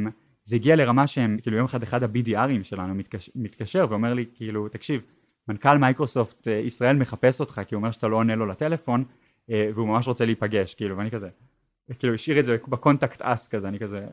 זה 0.44 0.56
הגיע 0.56 0.76
לרמה 0.76 1.06
שהם, 1.06 1.38
כאילו 1.42 1.56
יום 1.56 1.64
אחד 1.64 1.82
אחד 1.82 2.02
ה-BDRים 2.02 2.62
שלנו 2.62 2.94
מתקשר, 2.94 3.32
מתקשר 3.34 3.86
ואומר 3.90 4.14
לי 4.14 4.24
כאילו 4.34 4.68
תקשיב 4.68 5.02
מנכ"ל 5.48 5.78
מייקרוסופט 5.78 6.48
אה, 6.48 6.52
ישראל 6.52 6.96
מחפש 6.96 7.40
אותך 7.40 7.60
כי 7.66 7.74
הוא 7.74 7.80
אומר 7.80 7.90
שאתה 7.90 8.08
לא 8.08 8.16
עונה 8.16 8.34
לו 8.34 8.46
לטלפון 8.46 9.04
והוא 9.74 9.88
ממש 9.88 10.08
רוצה 10.08 10.24
להיפגש 10.24 10.74
כאילו 10.74 10.96
ואני 10.96 11.10
כזה 11.10 11.28
כאילו 11.98 12.14
השאיר 12.14 12.40
את 12.40 12.44
זה 12.44 12.56
ב 12.68 12.75
contact 12.75 13.22
us 13.22 13.48
כזה 13.48 13.68
אני 13.68 13.78
כזה 13.78 14.06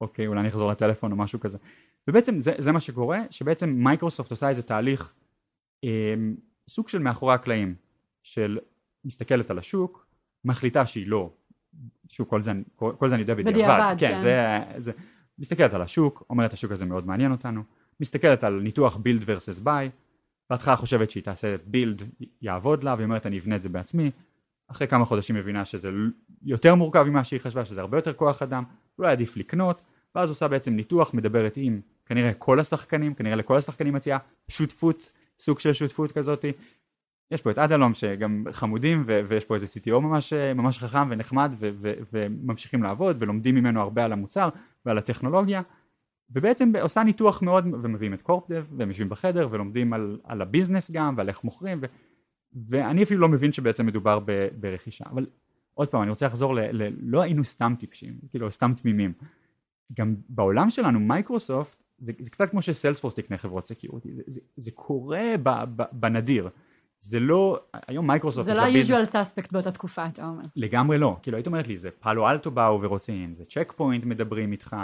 אוקיי 0.00 0.26
אולי 0.26 0.40
אני 0.40 0.48
אחזור 0.48 0.70
לטלפון 0.70 1.12
או 1.12 1.16
משהו 1.16 1.40
כזה 1.40 1.58
ובעצם 2.08 2.38
זה, 2.38 2.52
זה 2.58 2.72
מה 2.72 2.80
שקורה 2.80 3.20
שבעצם 3.30 3.70
מייקרוסופט 3.70 4.30
עושה 4.30 4.48
איזה 4.48 4.62
תהליך 4.62 5.14
סוג 6.68 6.88
של 6.88 6.98
מאחורי 6.98 7.34
הקלעים 7.34 7.74
של 8.24 8.58
מסתכלת 9.04 9.50
על 9.50 9.58
השוק, 9.58 10.06
מחליטה 10.44 10.86
שהיא 10.86 11.06
לא, 11.06 11.30
שוב 12.08 12.26
כל 12.28 12.42
זה, 12.42 12.52
כל, 12.76 12.92
כל 12.98 13.08
זה 13.08 13.14
אני 13.14 13.22
יודע 13.22 13.34
בדיעבד, 13.34 13.54
בדיעבד, 13.54 13.96
כן, 13.98 14.08
כן. 14.08 14.18
זה, 14.18 14.58
זה, 14.78 14.92
מסתכלת 15.38 15.74
על 15.74 15.82
השוק, 15.82 16.22
אומרת 16.30 16.52
השוק 16.52 16.72
הזה 16.72 16.86
מאוד 16.86 17.06
מעניין 17.06 17.32
אותנו, 17.32 17.62
מסתכלת 18.00 18.44
על 18.44 18.60
ניתוח 18.60 18.96
build 18.96 19.22
versus 19.22 19.64
buy, 19.64 19.90
בהתחלה 20.50 20.76
חושבת 20.76 21.10
שהיא 21.10 21.22
תעשה 21.22 21.56
build 21.72 22.24
יעבוד 22.42 22.84
לה, 22.84 22.94
והיא 22.94 23.04
אומרת 23.04 23.26
אני 23.26 23.38
אבנה 23.38 23.56
את 23.56 23.62
זה 23.62 23.68
בעצמי, 23.68 24.10
אחרי 24.70 24.88
כמה 24.88 25.04
חודשים 25.04 25.36
מבינה 25.36 25.64
שזה 25.64 25.90
יותר 26.42 26.74
מורכב 26.74 27.02
ממה 27.02 27.24
שהיא 27.24 27.40
חשבה, 27.40 27.64
שזה 27.64 27.80
הרבה 27.80 27.98
יותר 27.98 28.12
כוח 28.12 28.42
אדם, 28.42 28.64
אולי 28.98 29.12
עדיף 29.12 29.36
לקנות, 29.36 29.80
ואז 30.14 30.30
עושה 30.30 30.48
בעצם 30.48 30.76
ניתוח, 30.76 31.14
מדברת 31.14 31.52
עם 31.56 31.80
כנראה 32.06 32.34
כל 32.34 32.60
השחקנים, 32.60 33.14
כנראה 33.14 33.36
לכל 33.36 33.56
השחקנים 33.56 33.94
מציעה 33.94 34.18
שותפות, 34.48 35.10
סוג 35.38 35.60
של 35.60 35.72
שותפות 35.72 36.12
כזאתי, 36.12 36.52
יש 37.34 37.42
פה 37.42 37.50
את 37.50 37.58
אדלום 37.58 37.94
שגם 37.94 38.44
חמודים 38.52 39.04
ו- 39.06 39.20
ויש 39.28 39.44
פה 39.44 39.54
איזה 39.54 39.66
CTO 39.66 40.00
ממש, 40.00 40.32
ממש 40.32 40.78
חכם 40.78 41.10
ונחמד 41.10 41.54
ו- 41.58 41.70
ו- 41.80 41.92
וממשיכים 42.12 42.82
לעבוד 42.82 43.16
ולומדים 43.18 43.54
ממנו 43.54 43.80
הרבה 43.80 44.04
על 44.04 44.12
המוצר 44.12 44.48
ועל 44.86 44.98
הטכנולוגיה. 44.98 45.62
ובעצם 46.30 46.72
עושה 46.82 47.02
ניתוח 47.02 47.42
מאוד 47.42 47.66
ומביאים 47.82 48.14
את 48.14 48.22
corp 48.22 48.46
dev 48.46 48.64
והם 48.76 48.88
יושבים 48.88 49.08
בחדר 49.08 49.48
ולומדים 49.50 49.92
על, 49.92 50.18
על 50.24 50.42
ה 50.42 50.47
business 50.47 50.90
גם 50.90 51.14
ועל 51.16 51.28
איך 51.28 51.44
מוכרים 51.44 51.78
ו- 51.82 51.86
ואני 52.68 53.02
אפילו 53.02 53.20
לא 53.20 53.28
מבין 53.28 53.52
שבעצם 53.52 53.86
מדובר 53.86 54.18
ב- 54.24 54.48
ברכישה. 54.60 55.04
אבל 55.10 55.26
עוד 55.74 55.88
פעם 55.88 56.02
אני 56.02 56.10
רוצה 56.10 56.26
לחזור 56.26 56.54
ל... 56.54 56.60
ל- 56.60 56.96
לא 57.00 57.22
היינו 57.22 57.44
סתם 57.44 57.74
טיפשים 57.78 58.14
כאילו 58.30 58.50
סתם 58.50 58.72
תמימים. 58.76 59.12
גם 59.98 60.14
בעולם 60.28 60.70
שלנו 60.70 61.00
מייקרוסופט 61.00 61.82
זה, 61.98 62.12
זה 62.18 62.30
קצת 62.30 62.50
כמו 62.50 62.62
שסיילספורס 62.62 63.14
תקנה 63.14 63.38
חברות 63.38 63.66
security. 63.66 64.14
זה, 64.14 64.22
זה, 64.26 64.40
זה 64.56 64.70
קורה 64.70 65.34
ב, 65.42 65.50
ב, 65.76 65.82
בנדיר 65.92 66.48
זה 67.04 67.20
לא, 67.20 67.60
היום 67.86 68.06
מייקרוסופט... 68.06 68.44
זה 68.44 68.54
לא 68.54 68.60
ה-usual 68.60 69.12
suspect 69.12 69.48
באותה 69.52 69.70
תקופה, 69.70 70.06
אתה 70.06 70.26
אומר. 70.26 70.42
לגמרי 70.56 70.98
לא, 70.98 71.16
כאילו 71.22 71.36
היית 71.36 71.46
אומרת 71.46 71.68
לי, 71.68 71.78
זה 71.78 71.90
פאלו 71.90 72.30
אלטו 72.30 72.50
באו 72.50 72.82
ורוצים, 72.82 73.32
זה 73.32 73.44
צ'ק 73.44 73.72
פוינט 73.76 74.04
מדברים 74.04 74.52
איתך, 74.52 74.76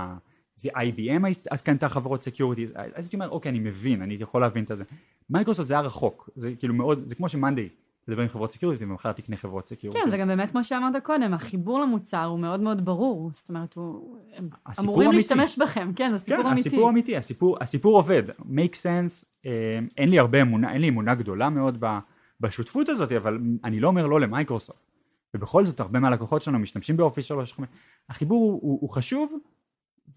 זה 0.57 0.71
IBM 0.71 1.25
אז 1.51 1.63
קנתה 1.63 1.89
חברות 1.89 2.23
security, 2.23 2.67
אז 2.75 3.05
הייתי 3.05 3.17
אומר, 3.17 3.29
אוקיי, 3.29 3.51
אני 3.51 3.59
מבין, 3.59 4.03
אני 4.03 4.17
יכול 4.21 4.41
להבין 4.41 4.65
את 4.65 4.77
זה. 4.77 4.85
מייקרוסופט 5.31 5.69
זה 5.69 5.75
היה 5.75 5.81
רחוק, 5.81 6.31
זה 6.37 6.53
כאילו 6.59 6.75
מאוד, 6.75 7.03
זה 7.05 7.15
כמו 7.15 7.29
שמאנדי, 7.29 7.69
תדבר 8.07 8.23
עם 8.23 8.29
חברות 8.29 8.53
security 8.53 8.85
ומחר 8.85 9.13
תקנה 9.13 9.37
חברות 9.37 9.69
security. 9.69 10.05
כן, 10.05 10.11
וגם 10.13 10.29
באמת 10.29 10.51
כמו 10.51 10.65
שאמרת 10.65 11.03
קודם, 11.03 11.35
החיבור 11.35 11.81
למוצר 11.81 12.25
הוא 12.25 12.39
מאוד 12.39 12.61
מאוד 12.61 12.85
ברור, 12.85 13.31
זאת 13.33 13.49
אומרת, 13.49 13.75
הוא... 13.75 14.17
הם 14.37 14.49
אמורים 14.81 15.11
אמיתי. 15.11 15.35
להשתמש 15.35 15.59
בכם, 15.59 15.91
כן, 15.97 16.11
זה 16.13 16.19
סיפור 16.19 16.43
כן, 16.43 16.47
אמיתי. 16.47 16.69
הסיפור 16.69 16.91
אמיתי, 16.91 17.17
הסיפור, 17.17 17.57
הסיפור 17.61 17.97
עובד, 17.97 18.23
make 18.41 18.75
sense, 18.75 19.25
אה, 19.47 19.51
אין 19.97 20.11
לי 20.11 20.19
הרבה 20.19 20.43
אמונה, 20.43 20.73
אין 20.73 20.81
לי 20.81 20.89
אמונה 20.89 21.15
גדולה 21.15 21.51
מאוד 21.51 21.77
ב... 21.81 21.99
בשותפות 22.41 22.89
הזאת, 22.89 23.13
אבל 23.13 23.39
אני 23.65 23.81
לא 23.81 23.89
אומר 23.89 24.07
לא 24.07 24.21
למייקרוסופט. 24.21 24.91
ובכל 25.35 25.65
זאת 25.65 25.81
הרבה 25.81 26.01
מהלקוחות 26.01 26.43
שלנו 26.43 26.59
משתמשים 26.59 26.97
באופיס 26.97 27.25
365. 27.25 27.69
החיבור 28.09 28.43
הוא, 28.43 28.61
הוא, 28.63 28.79
הוא 28.81 28.91
חשוב, 28.91 29.33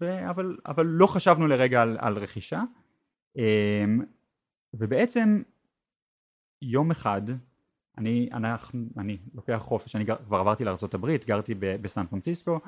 ו, 0.00 0.30
אבל, 0.30 0.56
אבל 0.66 0.86
לא 0.86 1.06
חשבנו 1.06 1.46
לרגע 1.46 1.82
על, 1.82 1.96
על 2.00 2.18
רכישה. 2.18 2.62
אמ, 3.36 4.00
ובעצם 4.74 5.42
יום 6.62 6.90
אחד 6.90 7.22
אני, 7.98 8.28
אנחנו, 8.32 8.84
אני 8.98 9.18
לוקח 9.34 9.58
חופש, 9.58 9.96
אני 9.96 10.04
גר, 10.04 10.16
כבר 10.26 10.38
עברתי 10.38 10.64
לארה"ב, 10.64 11.06
גרתי 11.26 11.54
בסן 11.58 12.06
פרנסיסקו 12.06 12.60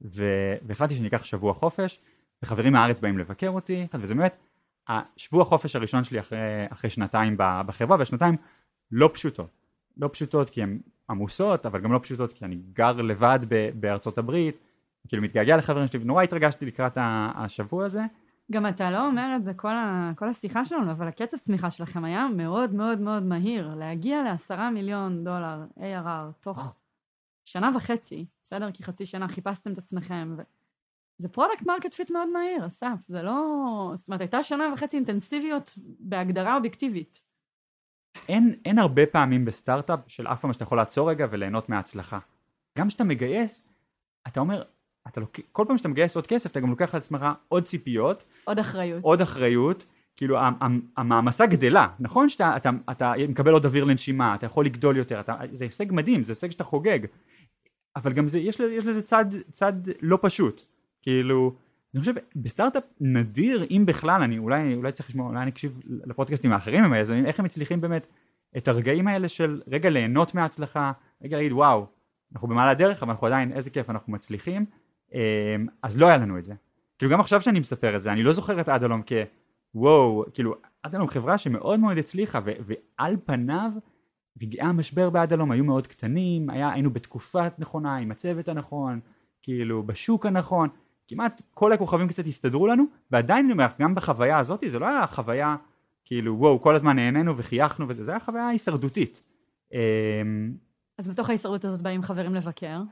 והחלטתי 0.00 0.94
שאני 0.94 1.08
אקח 1.08 1.24
שבוע 1.24 1.54
חופש 1.54 2.00
וחברים 2.42 2.72
מהארץ 2.72 3.00
באים 3.00 3.18
לבקר 3.18 3.48
אותי 3.48 3.86
וזה 4.00 4.14
באמת 4.14 4.36
השבוע 4.88 5.44
חופש 5.44 5.76
הראשון 5.76 6.04
שלי 6.04 6.20
אחרי, 6.20 6.38
אחרי 6.68 6.90
שנתיים 6.90 7.36
בחברה 7.38 7.98
והשנתיים 7.98 8.36
לא 8.94 9.10
פשוטות. 9.12 9.50
לא 9.96 10.08
פשוטות 10.12 10.50
כי 10.50 10.62
הן 10.62 10.78
עמוסות, 11.10 11.66
אבל 11.66 11.80
גם 11.80 11.92
לא 11.92 11.98
פשוטות 11.98 12.32
כי 12.32 12.44
אני 12.44 12.56
גר 12.72 12.92
לבד 12.92 13.38
בארצות 13.74 14.18
הברית, 14.18 14.56
כאילו 15.08 15.22
מתגעגע 15.22 15.56
לחברים 15.56 15.86
שלי, 15.86 16.02
ונורא 16.02 16.22
התרגשתי 16.22 16.66
לקראת 16.66 16.98
השבוע 17.00 17.84
הזה. 17.84 18.02
גם 18.52 18.66
אתה 18.66 18.90
לא 18.90 19.06
אומר 19.06 19.32
את 19.36 19.44
זה 19.44 19.54
כל, 19.54 19.72
ה, 19.72 20.12
כל 20.16 20.28
השיחה 20.28 20.64
שלנו, 20.64 20.90
אבל 20.90 21.08
הקצב 21.08 21.36
צמיחה 21.36 21.70
שלכם 21.70 22.04
היה 22.04 22.28
מאוד 22.36 22.74
מאוד 22.74 23.00
מאוד 23.00 23.22
מהיר. 23.22 23.74
להגיע 23.74 24.22
לעשרה 24.22 24.70
מיליון 24.70 25.24
דולר 25.24 25.64
ARR 25.78 26.32
תוך 26.40 26.74
שנה 27.44 27.70
וחצי, 27.74 28.26
בסדר? 28.42 28.70
כי 28.72 28.82
חצי 28.82 29.06
שנה 29.06 29.28
חיפשתם 29.28 29.72
את 29.72 29.78
עצמכם. 29.78 30.34
ו... 30.38 30.42
זה 31.18 31.28
product 31.28 31.66
market 31.66 31.94
fit 31.94 32.10
מאוד 32.10 32.28
מהיר, 32.28 32.66
אסף, 32.66 32.96
זה 33.06 33.22
לא... 33.22 33.92
זאת 33.94 34.08
אומרת, 34.08 34.20
הייתה 34.20 34.42
שנה 34.42 34.64
וחצי 34.72 34.96
אינטנסיביות 34.96 35.74
בהגדרה 36.00 36.56
אובייקטיבית. 36.56 37.20
אין, 38.28 38.54
אין 38.64 38.78
הרבה 38.78 39.06
פעמים 39.06 39.44
בסטארט-אפ 39.44 40.00
של 40.06 40.26
אף 40.26 40.40
פעם 40.40 40.52
שאתה 40.52 40.62
יכול 40.62 40.78
לעצור 40.78 41.10
רגע 41.10 41.26
וליהנות 41.30 41.68
מההצלחה. 41.68 42.18
גם 42.78 42.88
כשאתה 42.88 43.04
מגייס, 43.04 43.62
אתה 44.28 44.40
אומר, 44.40 44.62
אתה 45.08 45.20
לוק... 45.20 45.40
כל 45.52 45.64
פעם 45.68 45.78
שאתה 45.78 45.88
מגייס 45.88 46.16
עוד 46.16 46.26
כסף 46.26 46.50
אתה 46.50 46.60
גם 46.60 46.70
לוקח 46.70 46.94
על 46.94 47.00
עצמך 47.00 47.26
עוד 47.48 47.64
ציפיות, 47.64 48.24
עוד 48.44 48.58
אחריות. 48.58 49.02
עוד 49.02 49.20
אחריות, 49.20 49.84
כאילו 50.16 50.38
המ- 50.38 50.54
המ- 50.60 50.80
המעמסה 50.96 51.46
גדלה, 51.46 51.88
נכון 52.00 52.28
שאתה 52.28 52.56
אתה, 52.56 52.70
אתה 52.90 53.12
מקבל 53.28 53.52
עוד 53.52 53.64
אוויר 53.64 53.84
לנשימה, 53.84 54.34
אתה 54.34 54.46
יכול 54.46 54.64
לגדול 54.66 54.96
יותר, 54.96 55.20
אתה, 55.20 55.36
זה 55.52 55.64
הישג 55.64 55.86
מדהים, 55.90 56.24
זה 56.24 56.32
הישג 56.32 56.50
שאתה 56.50 56.64
חוגג, 56.64 56.98
אבל 57.96 58.12
גם 58.12 58.28
זה, 58.28 58.38
יש, 58.38 58.60
יש 58.60 58.86
לזה 58.86 59.02
צד, 59.02 59.24
צד 59.52 59.72
לא 60.02 60.18
פשוט, 60.22 60.62
כאילו, 61.02 61.54
אני 61.94 62.00
חושב 62.00 62.14
בסטארט-אפ 62.36 62.82
נדיר 63.00 63.66
אם 63.70 63.84
בכלל, 63.86 64.22
אני 64.22 64.38
אולי, 64.38 64.74
אולי 64.74 64.92
צריך 64.92 65.08
לשמוע, 65.08 65.28
אולי 65.28 65.42
אני 65.42 65.50
אקשיב 65.50 65.80
לפודקאסטים 65.84 66.52
האחרים 66.52 66.84
עם 66.84 66.92
היזמים, 66.92 67.26
איך 67.26 67.38
הם 67.38 67.44
מצליחים 67.44 67.80
באמת 67.80 68.06
את 68.56 68.68
הרגעים 68.68 69.08
האלה 69.08 69.28
של 69.28 69.62
רגע 69.66 69.90
ליהנות 69.90 70.34
מההצלחה, 70.34 70.92
רגע 71.22 71.36
להגיד 71.36 71.52
וואו, 71.52 71.86
אנחנו 72.32 72.48
במעלה 72.48 72.70
הדרך 72.70 73.02
אבל 73.02 73.10
אנחנו 73.10 73.26
עדיין 73.26 73.52
איזה 73.52 73.70
כיף 73.70 73.90
אנחנו 73.90 74.12
מצליחים, 74.12 74.64
אמ, 75.14 75.18
אז 75.82 75.98
לא 75.98 76.06
היה 76.06 76.16
לנו 76.16 76.38
את 76.38 76.44
זה. 76.44 76.54
כאילו 76.98 77.12
גם 77.12 77.20
עכשיו 77.20 77.40
שאני 77.40 77.60
מספר 77.60 77.96
את 77.96 78.02
זה, 78.02 78.12
אני 78.12 78.22
לא 78.22 78.32
זוכר 78.32 78.60
את 78.60 78.68
אדלום 78.68 79.02
כוואו, 79.72 80.24
כאילו 80.34 80.54
אדלום 80.82 81.08
חברה 81.08 81.38
שמאוד 81.38 81.80
מאוד 81.80 81.98
הצליחה 81.98 82.40
ו- 82.44 82.52
ועל 82.66 83.16
פניו 83.24 83.70
רגעי 84.42 84.60
המשבר 84.60 85.10
באדלום 85.10 85.50
היו 85.50 85.64
מאוד 85.64 85.86
קטנים, 85.86 86.50
היה, 86.50 86.72
היינו 86.72 86.90
בתקופה 86.90 87.46
נכונה, 87.58 87.96
עם 87.96 88.10
הצוות 88.10 88.48
הנכון, 88.48 89.00
כאילו 89.42 89.82
בשוק 89.82 90.26
הנכון, 90.26 90.68
כמעט 91.08 91.42
כל 91.50 91.72
הכוכבים 91.72 92.08
קצת 92.08 92.26
הסתדרו 92.26 92.66
לנו, 92.66 92.84
ועדיין 93.10 93.44
אני 93.44 93.52
אומר, 93.52 93.66
גם 93.80 93.94
בחוויה 93.94 94.38
הזאת 94.38 94.64
זה 94.66 94.78
לא 94.78 94.86
היה 94.86 95.06
חוויה 95.06 95.56
כאילו 96.04 96.38
וואו 96.38 96.60
כל 96.60 96.76
הזמן 96.76 96.96
נהנינו 96.96 97.38
וחייכנו 97.38 97.88
וזה, 97.88 98.04
זה 98.04 98.10
היה 98.10 98.20
חוויה 98.20 98.48
הישרדותית. 98.48 99.22
אמ, 99.72 100.54
אז 100.98 101.08
בתוך 101.08 101.28
ההישרדות 101.28 101.64
הזאת 101.64 101.82
באים 101.82 102.02
חברים 102.02 102.34
לבקר. 102.34 102.82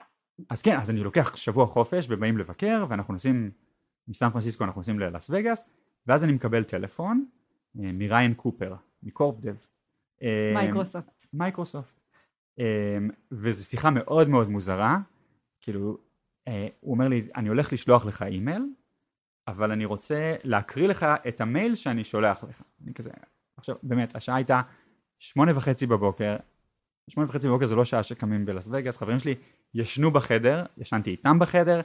אז 0.51 0.63
כן, 0.63 0.81
אז 0.81 0.91
אני 0.91 1.01
לוקח 1.01 1.37
שבוע 1.37 1.67
חופש 1.67 2.07
ובאים 2.11 2.39
לבקר 2.39 2.85
ואנחנו 2.89 3.13
נוסעים 3.13 3.51
מסן 4.09 4.31
פרנסיסקו 4.31 4.65
אנחנו 4.65 4.81
נוסעים 4.81 5.01
ללאס 5.01 5.31
וגאס 5.31 5.65
ואז 6.07 6.25
אני 6.25 6.33
מקבל 6.33 6.65
טלפון 6.65 7.25
אה, 7.81 7.91
מריין 7.93 8.35
קופר 8.35 8.75
מ 9.03 9.09
corp 9.09 9.32
dev. 9.32 9.55
אה, 10.23 10.53
מייקרוסופט. 10.55 11.27
מייקרוסופט. 11.33 12.01
אה, 12.59 12.99
וזו 13.33 13.65
שיחה 13.65 13.91
מאוד 13.91 14.29
מאוד 14.29 14.49
מוזרה, 14.49 14.99
כאילו 15.61 15.99
הוא 16.81 16.95
אומר 16.95 17.09
לי 17.09 17.29
אני 17.37 17.49
הולך 17.49 17.73
לשלוח 17.73 18.05
לך 18.05 18.23
אימייל 18.23 18.63
אבל 19.49 19.73
אני 19.73 19.85
רוצה 19.85 20.35
להקריא 20.45 20.89
לך 20.89 21.07
את 21.29 21.41
המייל 21.41 21.75
שאני 21.75 22.05
שולח 22.05 22.45
לך. 22.45 22.63
אני 22.85 22.95
כזה, 22.95 23.11
עכשיו 23.57 23.77
באמת 23.83 24.17
השעה 24.17 24.37
הייתה 24.37 24.63
שמונה 25.19 25.57
וחצי 25.57 25.87
בבוקר, 25.87 26.37
שמונה 27.11 27.29
וחצי 27.29 27.49
בבוקר 27.49 27.67
זה 27.67 27.77
לא 27.77 27.85
שעה 27.85 28.03
שקמים 28.03 28.45
בלאס 28.45 28.69
וגאס, 28.73 28.99
חברים 28.99 29.19
שלי 29.19 29.35
ישנו 29.75 30.11
בחדר, 30.11 30.65
ישנתי 30.79 31.11
איתם 31.11 31.39
בחדר, 31.39 31.81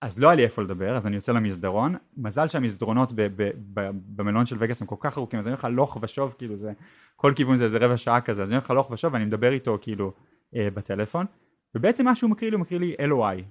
אז 0.00 0.18
לא 0.18 0.28
היה 0.28 0.36
לי 0.36 0.44
איפה 0.44 0.62
לדבר, 0.62 0.96
אז 0.96 1.06
אני 1.06 1.16
יוצא 1.16 1.32
למסדרון, 1.32 1.96
מזל 2.16 2.48
שהמסדרונות 2.48 3.12
ב- 3.12 3.22
ב- 3.36 3.50
ב- 3.74 3.90
במלון 4.16 4.46
של 4.46 4.56
וגאס 4.58 4.80
הם 4.80 4.86
כל 4.86 4.96
כך 5.00 5.18
ארוכים, 5.18 5.38
אז 5.38 5.46
אני 5.46 5.52
הולך 5.52 5.64
הלוך 5.64 5.98
ושוב, 6.02 6.34
כאילו 6.38 6.56
זה, 6.56 6.72
כל 7.16 7.32
כיוון 7.36 7.56
זה 7.56 7.64
איזה 7.64 7.78
רבע 7.78 7.96
שעה 7.96 8.20
כזה, 8.20 8.42
אז 8.42 8.48
אני 8.48 8.56
הולך 8.56 8.70
הלוך 8.70 8.90
ושוב 8.90 9.12
ואני 9.12 9.24
מדבר 9.24 9.52
איתו 9.52 9.78
כאילו 9.80 10.12
אה, 10.56 10.68
בטלפון, 10.74 11.26
ובעצם 11.74 12.04
מה 12.04 12.14
שהוא 12.14 12.30
מקריא 12.30 12.50
לי, 12.50 12.54
הוא 12.54 12.60
מקריא 12.60 12.80
לי 12.80 12.94
LOI, 12.98 13.42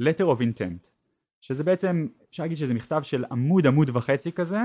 letter 0.00 0.24
of 0.36 0.40
intent, 0.40 0.88
שזה 1.40 1.64
בעצם, 1.64 2.06
אפשר 2.30 2.42
להגיד 2.42 2.58
שזה 2.58 2.74
מכתב 2.74 3.00
של 3.02 3.24
עמוד 3.30 3.66
עמוד 3.66 3.90
וחצי 3.96 4.32
כזה, 4.32 4.58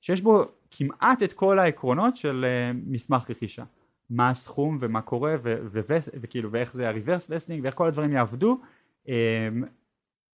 שיש 0.00 0.20
בו 0.20 0.44
כמעט 0.70 1.22
את 1.22 1.32
כל 1.32 1.58
העקרונות 1.58 2.16
של 2.16 2.44
אה, 2.48 2.72
מסמך 2.86 3.30
רכישה. 3.30 3.64
מה 4.10 4.28
הסכום 4.30 4.78
ומה 4.80 5.02
קורה 5.02 5.34
ו- 5.42 5.56
ו- 5.72 5.80
ו- 5.88 5.98
וכאילו 6.20 6.52
ואיך 6.52 6.74
זה 6.74 6.88
ה-reverse 6.88 7.28
vesting 7.30 7.60
ואיך 7.62 7.74
כל 7.74 7.86
הדברים 7.86 8.12
יעבדו. 8.12 8.60
אה, 9.08 9.48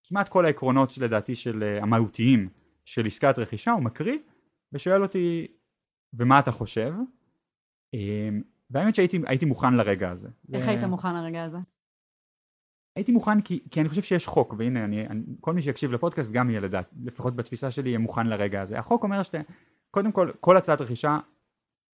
כמעט 0.05 0.29
כל 0.29 0.45
העקרונות 0.45 0.99
לדעתי 0.99 1.35
של 1.35 1.63
אה, 1.63 1.83
המהותיים 1.83 2.49
של 2.85 3.07
עסקת 3.07 3.39
רכישה 3.39 3.73
הוא 3.73 3.83
מקריא 3.83 4.19
ושואל 4.73 5.03
אותי 5.03 5.47
ומה 6.15 6.39
אתה 6.39 6.53
חושב. 6.53 6.93
אה, 7.95 8.29
והאמת 8.71 8.95
שהייתי 8.95 9.19
הייתי 9.27 9.45
מוכן 9.45 9.75
לרגע 9.75 10.11
הזה. 10.11 10.29
איך 10.55 10.65
זה- 10.65 10.71
היית 10.71 10.85
מוכן 10.85 11.15
לרגע 11.15 11.45
הזה? 11.45 11.59
הייתי 12.97 13.13
מוכן 13.13 13.41
כי, 13.41 13.61
כי 13.71 13.81
אני 13.81 13.89
חושב 13.89 14.03
שיש 14.03 14.27
חוק 14.27 14.55
והנה 14.59 14.85
אני, 14.85 15.07
אני, 15.07 15.23
כל 15.41 15.53
מי 15.53 15.63
שיקשיב 15.63 15.93
לפודקאסט 15.93 16.33
גם 16.33 16.51
יהיה 16.51 16.61
לדעת 16.61 16.91
לפחות 17.05 17.37
בתפיסה 17.37 17.71
שלי 17.71 17.89
יהיה 17.89 17.99
מוכן 17.99 18.27
לרגע 18.27 18.63
הזה. 18.63 18.79
החוק 18.79 19.03
אומר 19.03 19.23
שאתה 19.23 19.39
קודם 19.91 20.13
כל 20.13 20.31
כל 20.41 20.57
הצעת 20.57 20.81
רכישה 20.81 21.19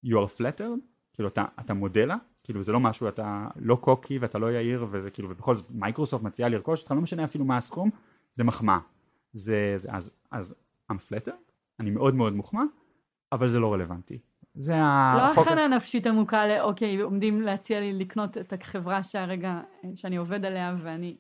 you 0.07 0.11
are 0.11 0.39
flattered 0.39 0.81
כאילו 1.13 1.29
אתה, 1.29 1.45
אתה 1.61 1.75
מודה 1.75 2.05
לה 2.05 2.17
כאילו 2.45 2.63
זה 2.63 2.73
לא 2.73 2.81
משהו 2.81 3.09
אתה 3.09 3.47
לא 3.57 3.77
קוקי 3.77 4.19
ואתה 4.19 4.39
לא 4.39 4.53
יאיר 4.53 4.87
וזה 4.91 5.11
כאילו 5.11 5.31
ובכל 5.31 5.55
זאת 5.55 5.67
מייקרוסופט 5.71 6.25
מציעה 6.25 6.49
לרכוש 6.49 6.81
אותך 6.81 6.91
לא 6.91 7.01
משנה 7.01 7.25
אפילו 7.25 7.45
מה 7.45 7.57
הסכום 7.57 7.91
זה 8.35 8.45
מחמאה. 8.45 8.79
זה, 9.33 9.73
זה 9.77 9.89
אז, 9.93 10.13
אז 10.31 10.55
I'm 10.93 10.95
flattered 10.95 11.53
אני 11.81 11.91
מאוד 11.91 12.15
מאוד 12.15 12.33
מוחמא 12.33 12.63
אבל 13.33 13.49
זה 13.49 13.59
לא 13.59 13.73
רלוונטי 13.73 14.19
זה 14.57 14.73
לא 14.73 15.23
החוק 15.23 15.49
הכנה 15.49 15.69
נפשית 15.69 16.07
עמוקה 16.07 16.47
לאוקיי, 16.47 17.01
עומדים 17.01 17.41
להציע 17.41 17.81
לי 17.81 17.93
לקנות 17.93 18.39
את 18.39 18.53
החברה 18.53 19.05
שהרגע, 19.05 19.61
שאני 19.95 20.17
עובד 20.17 20.45
עליה 20.45 20.75
ואני... 20.79 21.17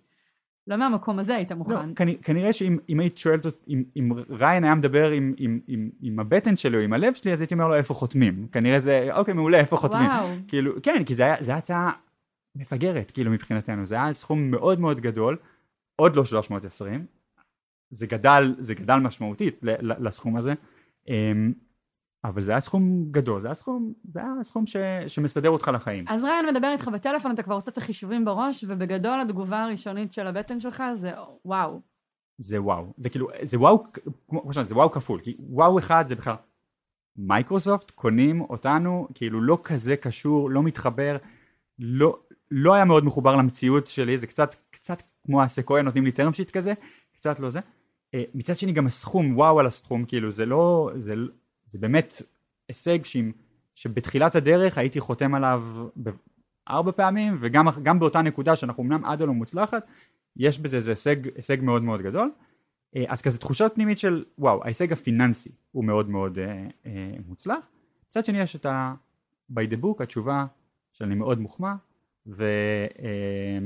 לא 0.66 0.76
מהמקום 0.76 1.18
הזה 1.18 1.36
היית 1.36 1.50
לא, 1.50 1.56
מוכן. 1.56 1.90
כנ- 1.90 2.22
כנראה 2.22 2.52
שאם 2.52 2.78
אם 2.88 3.00
היית 3.00 3.18
שואלת 3.18 3.46
אותי, 3.46 3.58
אם, 3.68 3.84
אם 3.96 4.12
ריין 4.30 4.64
היה 4.64 4.74
מדבר 4.74 5.10
עם, 5.10 5.34
עם, 5.36 5.60
עם, 5.66 5.90
עם 6.02 6.20
הבטן 6.20 6.56
שלי 6.56 6.76
או 6.76 6.82
עם 6.82 6.92
הלב 6.92 7.14
שלי, 7.14 7.32
אז 7.32 7.40
הייתי 7.40 7.54
אומר 7.54 7.68
לו 7.68 7.74
איפה 7.74 7.94
חותמים. 7.94 8.48
כנראה 8.52 8.80
זה, 8.80 9.08
אוקיי, 9.12 9.34
מעולה, 9.34 9.60
איפה 9.60 9.76
חותמים. 9.76 10.06
וואו. 10.06 10.28
כאילו, 10.48 10.72
כן, 10.82 11.04
כי 11.04 11.14
זה 11.14 11.22
היה 11.22 11.56
הצעה 11.56 11.92
מפגרת, 12.56 13.10
כאילו, 13.10 13.30
מבחינתנו. 13.30 13.86
זה 13.86 13.94
היה 13.94 14.12
סכום 14.12 14.50
מאוד 14.50 14.80
מאוד 14.80 15.00
גדול, 15.00 15.36
עוד 15.96 16.16
לא 16.16 16.24
320. 16.24 17.06
זה 17.90 18.06
גדל, 18.06 18.54
זה 18.58 18.74
גדל 18.74 18.96
משמעותית 18.96 19.60
לסכום 19.80 20.36
הזה. 20.36 20.54
אבל 22.28 22.42
זה 22.42 22.52
היה 22.52 22.60
סכום 22.60 23.04
גדול, 23.10 23.40
זה 23.40 23.48
היה 23.48 23.54
סכום, 23.54 23.92
זה 24.12 24.20
היה 24.20 24.30
סכום 24.42 24.66
ש, 24.66 24.76
שמסדר 25.08 25.50
אותך 25.50 25.70
לחיים. 25.74 26.04
אז 26.08 26.24
ריין 26.24 26.46
מדבר 26.46 26.72
איתך 26.72 26.88
בטלפון, 26.88 27.30
אתה 27.30 27.42
כבר 27.42 27.54
עושה 27.54 27.70
את 27.70 27.78
החישובים 27.78 28.24
בראש, 28.24 28.64
ובגדול 28.68 29.20
התגובה 29.20 29.64
הראשונית 29.64 30.12
של 30.12 30.26
הבטן 30.26 30.60
שלך 30.60 30.82
זה 30.94 31.12
וואו. 31.44 31.80
זה 32.38 32.62
וואו, 32.62 32.92
זה 32.96 33.10
כאילו, 33.10 33.28
זה 33.42 33.58
וואו, 33.58 33.84
כמו 34.28 34.52
שאמרתי, 34.52 34.68
זה 34.68 34.74
וואו 34.74 34.90
כפול, 34.90 35.20
כי 35.20 35.36
וואו 35.40 35.78
אחד 35.78 36.04
זה 36.06 36.14
בכלל, 36.16 36.34
מייקרוסופט 37.16 37.90
קונים 37.90 38.40
אותנו, 38.40 39.08
כאילו 39.14 39.40
לא 39.40 39.58
כזה 39.64 39.96
קשור, 39.96 40.50
לא 40.50 40.62
מתחבר, 40.62 41.16
לא, 41.78 42.18
לא 42.50 42.74
היה 42.74 42.84
מאוד 42.84 43.04
מחובר 43.04 43.36
למציאות 43.36 43.86
שלי, 43.86 44.18
זה 44.18 44.26
קצת, 44.26 44.54
קצת 44.70 45.02
כמו 45.24 45.42
הסקויה, 45.42 45.82
נותנים 45.82 46.04
לי 46.04 46.10
term 46.10 46.32
sheet 46.32 46.50
כזה, 46.50 46.72
קצת 47.12 47.40
לא 47.40 47.50
זה. 47.50 47.60
אה, 48.14 48.22
מצד 48.34 48.58
שני 48.58 48.72
גם 48.72 48.86
הסכום, 48.86 49.36
וואו 49.36 49.60
על 49.60 49.66
הסכום, 49.66 50.04
כאילו 50.04 50.30
זה 50.30 50.46
לא, 50.46 50.90
זה, 50.96 51.14
זה 51.66 51.78
באמת 51.78 52.22
הישג 52.68 53.04
שאם, 53.04 53.32
שבתחילת 53.74 54.34
הדרך 54.34 54.78
הייתי 54.78 55.00
חותם 55.00 55.34
עליו 55.34 55.88
ארבע 56.68 56.92
פעמים, 56.92 57.38
וגם 57.40 57.66
גם 57.82 57.98
באותה 57.98 58.22
נקודה 58.22 58.56
שאנחנו 58.56 58.82
אמנם 58.82 59.04
עד 59.04 59.22
הלא 59.22 59.32
מוצלחת, 59.32 59.86
יש 60.36 60.58
בזה 60.58 60.76
איזה 60.76 60.90
הישג, 60.90 61.16
הישג 61.36 61.56
מאוד 61.62 61.82
מאוד 61.82 62.02
גדול. 62.02 62.32
אה, 62.96 63.04
אז 63.08 63.22
כזה 63.22 63.38
תחושה 63.38 63.68
פנימית 63.68 63.98
של 63.98 64.24
וואו 64.38 64.64
ההישג 64.64 64.92
הפיננסי 64.92 65.50
הוא 65.72 65.84
מאוד 65.84 66.10
מאוד 66.10 66.38
אה, 66.38 66.68
אה, 66.86 67.14
מוצלח. 67.26 67.68
מצד 68.08 68.24
שני 68.24 68.40
יש 68.40 68.56
את 68.56 68.66
ה... 68.66 68.94
by 69.52 69.72
the 69.72 69.82
book 69.82 70.02
התשובה 70.02 70.46
שאני 70.92 71.14
מאוד 71.14 71.38
מוחמא 71.38 71.72
ו... 72.26 72.44
אה, 72.98 73.58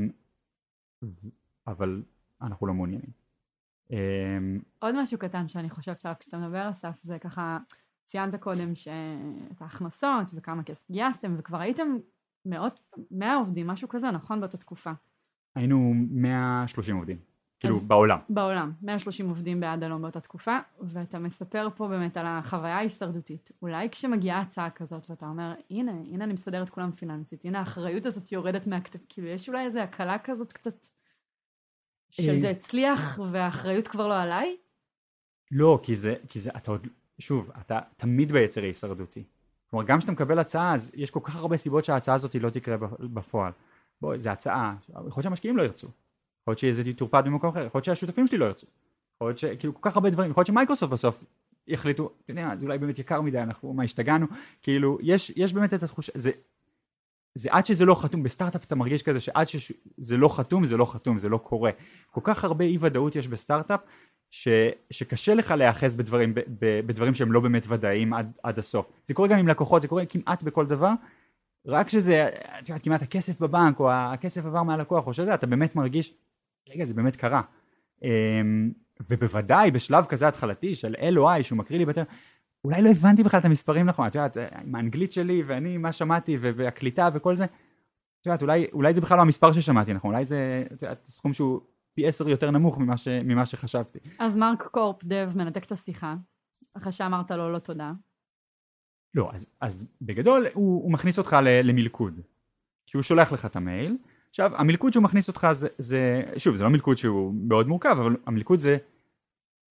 ו... 1.05 1.29
אבל 1.67 2.03
אנחנו 2.43 2.67
לא 2.67 2.75
מעוניינים. 2.75 3.11
אה, 3.93 3.99
עוד 4.79 5.03
משהו 5.03 5.19
קטן 5.19 5.49
שאני 5.49 5.71
חושבת 5.71 6.05
עליו 6.05 6.17
כשאתה 6.21 6.39
מדבר 6.39 6.71
אסף, 6.71 7.03
זה 7.03 7.19
ככה, 7.19 7.59
ציינת 8.11 8.35
קודם 8.35 8.75
שאת 8.75 9.61
ההכנסות 9.61 10.31
וכמה 10.35 10.63
כסף 10.63 10.91
גייסתם, 10.91 11.35
וכבר 11.39 11.61
הייתם 11.61 11.97
מאות, 12.47 12.81
מאה 13.11 13.37
עובדים, 13.37 13.67
משהו 13.67 13.89
כזה, 13.89 14.11
נכון? 14.11 14.41
באותה 14.41 14.57
תקופה. 14.57 14.91
היינו 15.55 15.93
130 16.11 16.97
עובדים, 16.97 17.19
כאילו 17.61 17.79
בעולם. 17.79 18.19
בעולם, 18.29 18.73
130 18.83 19.29
עובדים 19.29 19.61
בעד 19.61 19.83
הלום 19.83 20.03
באותה 20.03 20.21
תקופה, 20.21 20.59
ואתה 20.81 21.19
מספר 21.19 21.69
פה 21.77 21.89
באמת 21.89 22.17
על 22.17 22.27
החוויה 22.27 22.77
ההישרדותית. 22.77 23.51
אולי 23.63 23.91
כשמגיעה 23.91 24.39
הצעה 24.39 24.71
כזאת 24.71 25.11
ואתה 25.11 25.27
אומר, 25.27 25.55
הנה, 25.71 25.93
הנה 25.93 26.25
אני 26.25 26.33
מסדר 26.33 26.63
את 26.63 26.71
כולם 26.71 26.93
פיננסית, 26.93 27.45
הנה 27.45 27.59
האחריות 27.59 28.07
הזאת 28.07 28.33
יורדת 28.33 28.67
מהכתב, 28.67 28.99
כאילו 29.09 29.29
יש 29.29 29.49
אולי 29.49 29.65
איזו 29.65 29.81
הקלה 29.81 30.19
כזאת 30.19 30.53
קצת, 30.53 30.87
אה. 32.21 32.25
שזה 32.25 32.51
הצליח 32.51 33.19
והאחריות 33.33 33.89
כבר 33.89 34.09
לא 34.09 34.23
עליי? 34.23 34.57
לא, 35.51 35.81
כי 35.83 35.97
זה, 35.97 36.15
כי 36.29 36.41
זה, 36.41 36.51
אתה 36.57 36.71
עוד, 36.71 36.87
שוב, 37.21 37.51
אתה 37.61 37.79
תמיד 37.97 38.33
ביצר 38.33 38.63
הישרדותי. 38.63 39.25
כלומר, 39.71 39.85
גם 39.85 39.99
כשאתה 39.99 40.13
מקבל 40.13 40.39
הצעה, 40.39 40.75
אז 40.75 40.91
יש 40.95 41.11
כל 41.11 41.21
כך 41.23 41.37
הרבה 41.37 41.57
סיבות 41.57 41.85
שההצעה 41.85 42.15
הזאת 42.15 42.35
לא 42.35 42.51
תקרה 42.51 42.77
בפועל. 43.01 43.53
בוא, 44.01 44.17
זו 44.17 44.31
הצעה, 44.31 44.75
יכול 44.89 45.03
להיות 45.05 45.23
שהמשקיעים 45.23 45.57
לא 45.57 45.63
ירצו. 45.63 45.87
יכול 45.87 46.53
להיות 46.53 46.59
שזה 46.59 46.83
תורפד 46.97 47.23
במקום 47.27 47.51
אחר, 47.51 47.67
יכול 47.67 47.79
להיות 47.79 47.85
שהשותפים 47.85 48.27
שלי 48.27 48.39
לא 48.39 48.45
ירצו. 48.45 48.67
יכול 49.17 49.29
להיות 49.29 49.39
שכאילו 49.39 49.75
כל 49.75 49.91
כך 49.91 49.97
הרבה 49.97 50.11
דברים, 50.11 50.31
יכול 50.31 50.41
להיות 50.41 50.47
שמייקרוסופט 50.47 50.93
בסוף 50.93 51.25
יחליטו, 51.67 52.11
אתה 52.25 52.31
יודע, 52.31 52.57
זה 52.57 52.67
אולי 52.67 52.79
באמת 52.79 52.99
יקר 52.99 53.21
מדי, 53.21 53.39
אנחנו, 53.39 53.73
מה, 53.73 53.83
השתגענו? 53.83 54.27
כאילו, 54.63 54.99
יש, 55.03 55.33
יש 55.37 55.53
באמת 55.53 55.75
את 55.75 55.83
התחושה, 55.83 56.13
זה, 56.15 56.31
זה 57.35 57.49
עד 57.53 57.67
שזה 57.67 57.85
לא 57.85 57.95
חתום, 57.95 58.23
בסטארט-אפ 58.23 58.65
אתה 58.65 58.75
מרגיש 58.75 59.03
כזה 59.03 59.21
שעד 59.21 59.49
שזה 59.49 60.17
לא 60.17 60.37
חתום 60.37 60.65
זה 60.65 60.77
לא 60.77 60.85
חתום, 60.85 61.19
זה 61.19 61.29
לא 61.29 61.39
קורה. 61.39 61.71
כל 62.11 62.21
כך 62.25 62.45
הרבה 62.45 62.65
אי 62.65 62.77
ודאות 62.81 63.17
יש 63.17 63.29
בסטארט-אפ 63.29 63.81
ש, 64.31 64.49
שקשה 64.91 65.35
לך 65.35 65.51
להיאחז 65.51 65.97
בדברים, 65.97 66.35
בדברים 66.87 67.15
שהם 67.15 67.33
לא 67.33 67.41
באמת 67.41 67.67
ודאיים 67.69 68.15
עד, 68.15 68.33
עד 68.43 68.59
הסוף. 68.59 68.87
זה 69.07 69.15
קורה 69.15 69.29
גם 69.29 69.39
עם 69.39 69.49
לקוחות, 69.49 69.83
זה 69.83 69.89
קורה 69.89 70.07
כמעט 70.07 70.43
בכל 70.43 70.67
דבר, 70.67 70.93
רק 71.67 71.89
שזה, 71.89 72.29
כמעט 72.83 73.03
הכסף 73.03 73.41
בבנק 73.41 73.81
או 73.81 73.93
הכסף 73.93 74.45
עבר 74.47 74.63
מהלקוח 74.63 75.07
או 75.07 75.15
שזה, 75.15 75.35
אתה 75.35 75.47
באמת 75.47 75.77
מרגיש, 75.77 76.15
רגע 76.69 76.85
זה 76.85 76.95
באמת 76.95 77.17
קרה. 77.17 77.43
אמ, 78.05 78.71
ובוודאי 79.11 79.71
בשלב 79.71 80.05
כזה 80.05 80.29
התחלתי 80.29 80.75
של 80.75 80.95
LOI 80.95 81.43
שהוא 81.43 81.59
מקריא 81.59 81.79
לי 81.79 81.85
בטר, 81.85 82.03
אולי 82.65 82.83
לא 82.83 82.91
הבנתי 82.91 83.23
בכלל 83.23 83.41
את 83.41 83.45
המספרים 83.45 83.87
נכון, 83.87 84.07
את 84.07 84.15
יודעת, 84.15 84.37
עם 84.65 84.75
האנגלית 84.75 85.13
שלי 85.13 85.43
ואני 85.47 85.79
מה 85.79 85.93
שמעתי 85.93 86.37
והקליטה 86.41 87.09
וכל 87.15 87.37
זה, 87.37 87.45
את 87.45 88.27
יודעת, 88.27 88.43
אולי, 88.43 88.67
אולי 88.73 88.95
זה 88.95 89.01
בכלל 89.01 89.17
לא 89.17 89.23
המספר 89.23 89.53
ששמעתי 89.53 89.93
נכון, 89.93 90.15
אולי 90.15 90.27
זה, 90.27 90.65
את 90.73 90.83
יודעת, 90.83 91.07
סכום 91.07 91.33
שהוא 91.33 91.61
פי 92.01 92.07
עשר 92.07 92.29
יותר 92.29 92.51
נמוך 92.51 92.79
ממה, 92.79 92.97
ש, 92.97 93.09
ממה 93.09 93.47
שחשבתי. 93.47 93.99
אז 94.19 94.37
מרק 94.37 94.63
קורפ 94.63 95.05
דב 95.05 95.33
מנתק 95.37 95.65
את 95.65 95.73
השיחה, 95.73 96.15
אחרי 96.77 96.93
שאמרת 96.93 97.31
לו 97.31 97.53
לא 97.53 97.59
תודה. 97.59 97.93
לא, 99.15 99.31
אז, 99.33 99.51
אז 99.61 99.87
בגדול 100.03 100.47
הוא, 100.55 100.83
הוא 100.83 100.93
מכניס 100.93 101.19
אותך 101.19 101.37
למלכוד, 101.43 102.21
כי 102.87 102.97
הוא 102.97 103.03
שולח 103.03 103.33
לך 103.33 103.47
את 103.47 103.57
המייל, 103.57 103.97
עכשיו 104.31 104.57
המלכוד 104.57 104.93
שהוא 104.93 105.03
מכניס 105.05 105.29
אותך 105.29 105.47
זה, 105.53 105.69
זה, 105.79 106.23
שוב 106.39 106.55
זה 106.55 106.65
לא 106.65 106.71
מלכוד 106.71 106.97
שהוא 106.97 107.35
מאוד 107.49 107.69
מורכב, 107.69 107.97
אבל 108.01 108.17
המלכוד 108.27 108.59
זה 108.59 108.77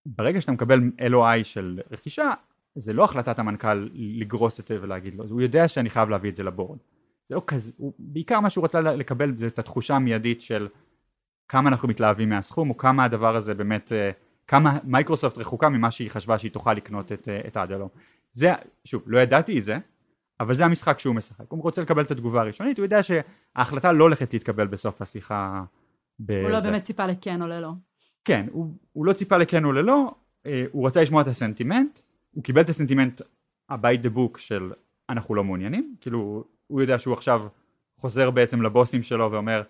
ברגע 0.05 0.41
שאתה 0.41 0.51
מקבל 0.51 0.79
LOI 0.99 1.43
של 1.43 1.79
רכישה, 1.91 2.31
זה 2.75 2.93
לא 2.93 3.03
החלטת 3.03 3.39
המנכ"ל 3.39 3.89
לגרוס 3.93 4.59
את 4.59 4.67
זה 4.67 4.77
ולהגיד 4.81 5.15
לו, 5.15 5.25
הוא 5.29 5.41
יודע 5.41 5.67
שאני 5.67 5.89
חייב 5.89 6.09
להביא 6.09 6.29
את 6.29 6.35
זה 6.35 6.43
לבורד. 6.43 6.79
זה 7.25 7.35
לא 7.35 7.41
כזה, 7.47 7.73
הוא, 7.77 7.93
בעיקר 7.99 8.39
מה 8.39 8.49
שהוא 8.49 8.65
רצה 8.65 8.81
לקבל 8.81 9.37
זה 9.37 9.47
את 9.47 9.59
התחושה 9.59 9.95
המיידית 9.95 10.41
של 10.41 10.67
כמה 11.49 11.69
אנחנו 11.69 11.87
מתלהבים 11.87 12.29
מהסכום, 12.29 12.69
או 12.69 12.77
כמה 12.77 13.03
הדבר 13.03 13.35
הזה 13.35 13.53
באמת, 13.53 13.91
אה, 13.91 14.11
כמה 14.47 14.77
מייקרוסופט 14.83 15.37
רחוקה 15.37 15.69
ממה 15.69 15.91
שהיא 15.91 16.09
חשבה 16.09 16.39
שהיא 16.39 16.51
תוכל 16.51 16.73
לקנות 16.73 17.11
את, 17.11 17.29
אה, 17.29 17.41
את 17.47 17.57
האדלום. 17.57 17.89
זה, 18.31 18.53
שוב, 18.85 19.03
לא 19.05 19.19
ידעתי 19.19 19.59
את 19.59 19.63
זה, 19.63 19.77
אבל 20.39 20.53
זה 20.53 20.65
המשחק 20.65 20.99
שהוא 20.99 21.15
משחק. 21.15 21.45
הוא 21.47 21.63
רוצה 21.63 21.81
לקבל 21.81 22.03
את 22.03 22.11
התגובה 22.11 22.41
הראשונית, 22.41 22.77
הוא 22.77 22.85
יודע 22.85 22.99
שההחלטה 23.03 23.91
לא 23.91 24.03
הולכת 24.03 24.33
להתקבל 24.33 24.67
בסוף 24.67 25.01
השיחה. 25.01 25.63
בזה. 26.19 26.41
הוא 26.41 26.49
לא 26.49 26.59
באמת 26.59 26.81
ציפה 26.81 27.05
לכן 27.05 27.41
או 27.41 27.47
ללא. 27.47 27.71
כן, 28.25 28.45
הוא, 28.51 28.73
הוא 28.93 29.05
לא 29.05 29.13
ציפה 29.13 29.37
לכן 29.37 29.65
או 29.65 29.71
ללא, 29.71 30.15
אה, 30.45 30.65
הוא 30.71 30.87
רצה 30.87 31.01
לשמוע 31.01 31.21
את 31.21 31.27
הסנטימנט, 31.27 31.99
הוא 32.31 32.43
קיבל 32.43 32.61
את 32.61 32.69
הסנטימנט 32.69 33.21
ה-by 33.69 34.05
the 34.05 34.17
book 34.17 34.37
של 34.37 34.71
אנחנו 35.09 35.35
לא 35.35 35.43
מעוניינים, 35.43 35.95
כאילו 36.01 36.43
הוא 36.67 36.81
יודע 36.81 36.99
שהוא 36.99 37.13
עכשיו 37.13 37.41
חוזר 37.97 38.31
בעצם 38.31 38.61
לבוסים 38.61 39.03
שלו 39.03 39.31
ואומר 39.31 39.61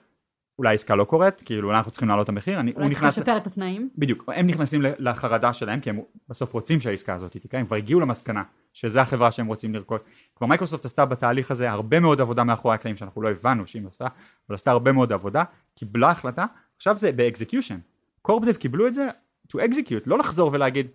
אולי 0.59 0.75
עסקה 0.75 0.95
לא 0.95 1.03
קורית, 1.03 1.41
כאילו 1.41 1.71
אנחנו 1.71 1.91
צריכים 1.91 2.07
להעלות 2.07 2.23
את 2.23 2.29
המחיר, 2.29 2.59
אני, 2.59 2.73
אולי 2.75 2.89
צריך 2.89 3.03
לשפר 3.03 3.37
את 3.37 3.47
התנאים. 3.47 3.89
בדיוק, 3.97 4.29
הם 4.35 4.47
נכנסים 4.47 4.81
לחרדה 4.81 5.53
שלהם 5.53 5.79
כי 5.79 5.89
הם 5.89 5.99
בסוף 6.29 6.53
רוצים 6.53 6.79
שהעסקה 6.79 7.13
הזאת 7.13 7.37
תקרה, 7.37 7.59
הם 7.59 7.65
כבר 7.65 7.75
הגיעו 7.75 7.99
למסקנה 7.99 8.43
שזו 8.73 8.99
החברה 8.99 9.31
שהם 9.31 9.47
רוצים 9.47 9.75
לרכוש, 9.75 10.01
כבר 10.35 10.47
מייקרוסופט 10.47 10.85
עשתה 10.85 11.05
בתהליך 11.05 11.51
הזה 11.51 11.71
הרבה 11.71 11.99
מאוד 11.99 12.21
עבודה 12.21 12.43
מאחורי 12.43 12.75
הקלעים 12.75 12.97
שאנחנו 12.97 13.21
לא 13.21 13.29
הבנו 13.29 13.67
שהיא 13.67 13.81
עשתה, 13.91 14.07
אבל 14.47 14.55
עשתה 14.55 14.71
הרבה 14.71 14.91
מאוד 14.91 15.13
עבודה, 15.13 15.43
קיבלה 15.75 16.11
החלטה, 16.11 16.45
עכשיו 16.77 16.97
זה 16.97 17.11
ב 17.11 17.17
execution, 17.17 17.77
corp 18.21 18.41
dev 18.41 18.55
קיבלו 18.55 18.87
את 18.87 18.95
זה 18.95 19.07
to 19.53 19.57
execute, 19.57 20.03
לא 20.05 20.17
לחזור 20.17 20.49
ולהגיד 20.53 20.87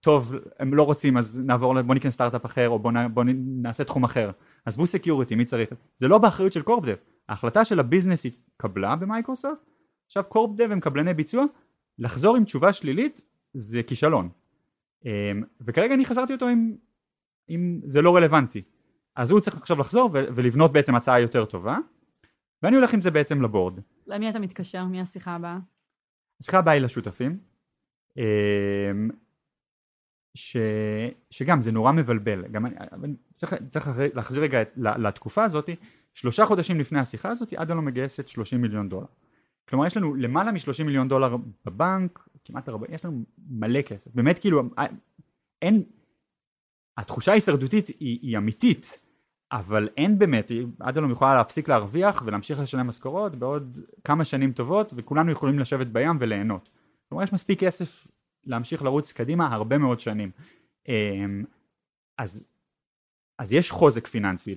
טוב 0.00 0.34
הם 0.58 0.74
לא 0.74 0.82
רוצים 0.82 1.16
אז 1.16 1.42
נעבור 1.44 1.82
בוא 1.82 1.94
ניכנס 1.94 2.14
סטארט-אפ 2.14 2.44
אחר 2.44 2.68
או 2.68 2.78
בוא, 2.78 2.92
בוא 3.14 3.24
נעשה 3.36 3.84
תחום 3.84 4.04
אחר. 4.04 4.30
עזבו 4.64 4.86
security 4.86 5.34
מי 5.34 5.44
צריך? 5.44 5.70
זה 5.96 6.08
לא 6.08 6.18
באחריות 6.18 6.52
של 6.52 6.62
corp 6.62 6.81
dev 6.81 6.96
ההחלטה 7.28 7.64
של 7.64 7.80
ה 7.80 7.85
business 7.85 8.26
התקבלה 8.26 8.96
במייקרוסופט. 8.96 9.70
עכשיו 10.06 10.24
corp 10.24 10.50
dev 10.50 10.70
הם 10.70 10.80
קבלני 10.80 11.14
ביצוע. 11.14 11.44
לחזור 11.98 12.36
עם 12.36 12.44
תשובה 12.44 12.72
שלילית 12.72 13.20
זה 13.54 13.82
כישלון. 13.82 14.28
אמ, 15.04 15.42
וכרגע 15.60 15.94
אני 15.94 16.04
חזרתי 16.04 16.32
אותו 16.32 16.48
עם, 16.48 16.76
עם 17.48 17.80
זה 17.84 18.02
לא 18.02 18.16
רלוונטי. 18.16 18.62
אז 19.16 19.30
הוא 19.30 19.40
צריך 19.40 19.56
עכשיו 19.56 19.78
לחזור 19.78 20.10
ולבנות 20.12 20.72
בעצם 20.72 20.94
הצעה 20.94 21.20
יותר 21.20 21.44
טובה. 21.44 21.78
ואני 22.62 22.76
הולך 22.76 22.94
עם 22.94 23.00
זה 23.00 23.10
בעצם 23.10 23.42
לבורד. 23.42 23.80
למי 24.06 24.30
אתה 24.30 24.38
מתקשר? 24.38 24.84
מי 24.84 25.00
השיחה 25.00 25.34
הבאה? 25.34 25.58
השיחה 26.40 26.58
הבאה 26.58 26.74
היא 26.74 26.82
לשותפים. 26.82 27.38
אמ, 28.16 29.10
ש, 30.34 30.56
שגם 31.30 31.60
זה 31.60 31.72
נורא 31.72 31.92
מבלבל, 31.92 32.48
גם 32.48 32.66
אני, 32.66 32.74
אני 32.92 33.14
צריך, 33.34 33.54
צריך 33.70 33.90
להחזיר 34.14 34.42
רגע 34.42 34.58
לתקופה 34.76 35.44
הזאת, 35.44 35.70
שלושה 36.14 36.46
חודשים 36.46 36.80
לפני 36.80 36.98
השיחה 36.98 37.28
הזאת 37.28 37.52
עד 37.52 37.70
לא 37.70 37.82
מגייסת 37.82 38.28
30 38.28 38.62
מיליון 38.62 38.88
דולר. 38.88 39.06
כלומר 39.68 39.86
יש 39.86 39.96
לנו 39.96 40.14
למעלה 40.14 40.52
מ-30 40.52 40.84
מיליון 40.84 41.08
דולר 41.08 41.36
בבנק, 41.64 42.28
כמעט 42.44 42.68
40, 42.68 42.94
יש 42.94 43.04
לנו 43.04 43.24
מלא 43.48 43.82
כסף, 43.82 44.10
באמת 44.14 44.38
כאילו 44.38 44.62
אין, 45.62 45.82
התחושה 46.96 47.30
ההישרדותית 47.30 47.88
היא, 47.88 48.18
היא 48.22 48.38
אמיתית, 48.38 48.98
אבל 49.52 49.88
אין 49.96 50.18
באמת, 50.18 50.52
אדלום 50.80 51.10
יכולה 51.10 51.34
להפסיק 51.34 51.68
להרוויח 51.68 52.22
ולהמשיך 52.26 52.60
לשלם 52.60 52.86
משכורות 52.86 53.36
בעוד 53.36 53.78
כמה 54.04 54.24
שנים 54.24 54.52
טובות 54.52 54.92
וכולנו 54.96 55.32
יכולים 55.32 55.58
לשבת 55.58 55.86
בים 55.86 56.16
וליהנות. 56.20 56.70
כלומר 57.08 57.24
יש 57.24 57.32
מספיק 57.32 57.60
כסף 57.60 58.06
להמשיך 58.44 58.82
לרוץ 58.82 59.12
קדימה 59.12 59.54
הרבה 59.54 59.78
מאוד 59.78 60.00
שנים. 60.00 60.30
אמ, 60.88 61.44
אז, 62.18 62.46
אז 63.38 63.52
יש 63.52 63.70
חוזק 63.70 64.06
פיננסי 64.06 64.56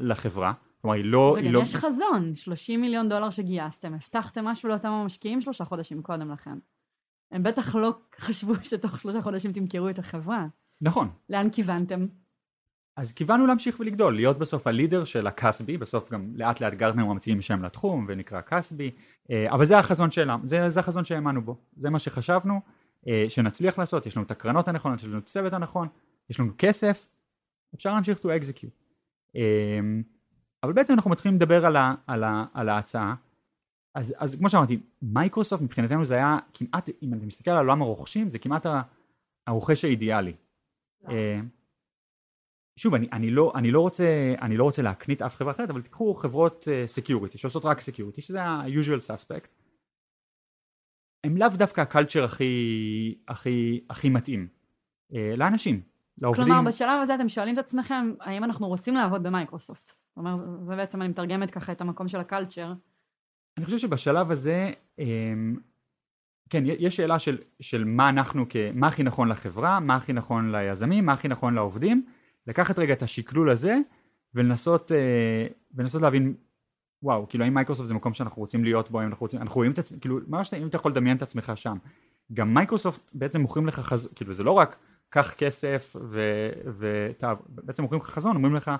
לחברה, 0.00 0.52
כלומר 0.82 0.96
היא 0.96 1.04
לא... 1.04 1.36
וגם 1.38 1.52
לא... 1.52 1.60
יש 1.60 1.74
חזון, 1.74 2.36
30 2.36 2.80
מיליון 2.80 3.08
דולר 3.08 3.30
שגייסתם, 3.30 3.94
הבטחתם 3.94 4.44
משהו 4.44 4.68
לאותם 4.68 4.88
המשקיעים 4.88 5.40
שלושה 5.40 5.64
חודשים 5.64 6.02
קודם 6.02 6.30
לכן. 6.30 6.58
הם 7.32 7.42
בטח 7.42 7.74
לא 7.74 7.94
חשבו 8.18 8.54
שתוך 8.70 9.00
שלושה 9.00 9.22
חודשים 9.22 9.52
תמכרו 9.52 9.88
את 9.88 9.98
החברה. 9.98 10.46
נכון. 10.80 11.08
לאן 11.30 11.50
כיוונתם? 11.50 12.06
אז 12.96 13.12
כיוונו 13.12 13.46
להמשיך 13.46 13.80
ולגדול, 13.80 14.14
להיות 14.14 14.38
בסוף 14.38 14.66
הלידר 14.66 15.04
של 15.04 15.26
הקסבי, 15.26 15.76
בסוף 15.76 16.10
גם 16.10 16.32
לאט 16.34 16.60
לאט 16.60 16.74
גרטנר 16.74 17.04
ממציאים 17.04 17.42
שם 17.42 17.62
לתחום 17.62 18.06
ונקרא 18.08 18.40
קסבי, 18.40 18.90
אה, 19.30 19.46
אבל 19.50 19.66
זה 19.66 19.78
החזון 19.78 20.10
שלנו, 20.10 20.46
זה, 20.46 20.68
זה 20.68 20.80
החזון 20.80 21.04
שהאמנו 21.04 21.42
בו, 21.42 21.56
זה 21.76 21.90
מה 21.90 21.98
שחשבנו, 21.98 22.60
אה, 23.08 23.24
שנצליח 23.28 23.78
לעשות, 23.78 24.06
יש 24.06 24.16
לנו 24.16 24.26
את 24.26 24.30
הקרנות 24.30 24.68
הנכונות, 24.68 24.98
יש 24.98 25.04
לנו 25.04 25.18
את 25.18 25.22
הצוות 25.22 25.52
הנכון, 25.52 25.88
יש 26.30 26.40
לנו 26.40 26.52
כסף, 26.58 27.06
אפשר 27.74 27.94
להמשיך 27.94 28.18
to 28.18 28.28
execute. 28.28 29.38
אה, 30.64 30.68
אבל 30.68 30.72
בעצם 30.72 30.94
אנחנו 30.94 31.10
מתחילים 31.10 31.36
לדבר 31.36 31.66
על, 31.66 31.76
ה, 31.76 31.94
על, 32.06 32.24
ה, 32.24 32.44
על 32.54 32.68
ההצעה, 32.68 33.14
אז, 33.94 34.14
אז 34.18 34.34
כמו 34.34 34.48
שאמרתי, 34.48 34.80
מייקרוסופט 35.02 35.62
מבחינתנו 35.62 36.04
זה 36.04 36.14
היה 36.14 36.38
כמעט, 36.54 36.90
אם 37.02 37.14
אתה 37.14 37.26
מסתכל 37.26 37.50
על 37.50 37.58
עולם 37.58 37.82
הרוכשים, 37.82 38.28
זה 38.28 38.38
כמעט 38.38 38.66
הרוכש 39.46 39.84
האידיאלי. 39.84 40.34
אה, 41.08 41.40
שוב, 42.76 42.94
אני, 42.94 43.08
אני, 43.12 43.30
לא, 43.30 43.52
אני, 43.54 43.70
לא 43.70 43.80
רוצה, 43.80 44.34
אני 44.42 44.56
לא 44.56 44.64
רוצה 44.64 44.82
להקנית 44.82 45.22
אף 45.22 45.36
חברה 45.36 45.52
אחרת, 45.52 45.70
אבל 45.70 45.82
תיקחו 45.82 46.14
חברות 46.14 46.68
security, 46.86 47.38
שעושות 47.38 47.64
רק 47.64 47.80
security, 47.80 48.20
שזה 48.20 48.42
ה-usual 48.42 49.00
suspect, 49.00 49.48
הם 51.24 51.36
לאו 51.36 51.48
דווקא 51.48 51.80
ה 51.80 51.86
culture 51.86 52.24
הכי, 52.24 53.18
הכי, 53.28 53.80
הכי 53.90 54.08
מתאים 54.08 54.48
אה, 55.14 55.34
לאנשים, 55.36 55.80
לעובדים. 56.22 56.44
כלומר, 56.44 56.62
בשלב 56.68 57.00
הזה 57.02 57.14
אתם 57.14 57.28
שואלים 57.28 57.54
את 57.54 57.58
עצמכם, 57.58 58.12
האם 58.20 58.44
אנחנו 58.44 58.68
רוצים 58.68 58.94
לעבוד 58.94 59.22
במייקרוסופט? 59.22 59.92
זאת 60.18 60.46
אומרת, 60.46 60.64
זה 60.64 60.76
בעצם, 60.76 61.02
אני 61.02 61.08
מתרגמת 61.08 61.50
ככה 61.50 61.72
את 61.72 61.80
המקום 61.80 62.08
של 62.08 62.20
ה 62.20 62.26
culture. 62.26 62.72
אני 63.58 63.64
חושב 63.64 63.78
שבשלב 63.78 64.30
הזה, 64.30 64.70
אה, 64.98 65.04
כן, 66.50 66.62
יש 66.66 66.96
שאלה 66.96 67.18
של, 67.18 67.38
של 67.60 67.84
מה 67.84 68.08
אנחנו, 68.08 68.44
כ, 68.48 68.56
מה 68.74 68.88
הכי 68.88 69.02
נכון 69.02 69.28
לחברה, 69.28 69.80
מה 69.80 69.96
הכי 69.96 70.12
נכון 70.12 70.52
ליזמים, 70.52 71.06
מה 71.06 71.12
הכי 71.12 71.28
נכון 71.28 71.54
לעובדים, 71.54 72.06
לקחת 72.46 72.78
רגע 72.78 72.92
את 72.92 73.02
השקלול 73.02 73.50
הזה 73.50 73.78
ולנסות, 74.34 74.92
אה, 74.92 75.46
ולנסות 75.74 76.02
להבין 76.02 76.34
וואו, 77.02 77.28
כאילו 77.28 77.44
האם 77.44 77.54
מייקרוסופט 77.54 77.88
זה 77.88 77.94
מקום 77.94 78.14
שאנחנו 78.14 78.42
רוצים 78.42 78.64
להיות 78.64 78.90
בו, 78.90 79.00
האם 79.00 79.08
אנחנו 79.08 79.24
רוצים, 79.24 79.40
אנחנו 79.40 79.56
רואים 79.56 79.72
את 79.72 79.78
עצמנו, 79.78 80.00
כאילו 80.00 80.18
ממש 80.26 80.54
אם 80.54 80.66
אתה 80.66 80.76
יכול 80.76 80.90
לדמיין 80.90 81.16
את 81.16 81.22
עצמך 81.22 81.52
שם. 81.54 81.76
גם 82.32 82.54
מייקרוסופט 82.54 83.00
בעצם 83.12 83.40
מוכרים 83.40 83.66
לך 83.66 83.80
חזון, 83.80 84.12
כאילו 84.14 84.34
זה 84.34 84.44
לא 84.44 84.50
רק 84.50 84.76
קח 85.08 85.32
כסף 85.32 85.96
ובעצם 86.74 87.82
מוכרים 87.82 88.02
לך 88.02 88.08
חזון, 88.08 88.36
אומרים 88.36 88.54
לך, 88.54 88.70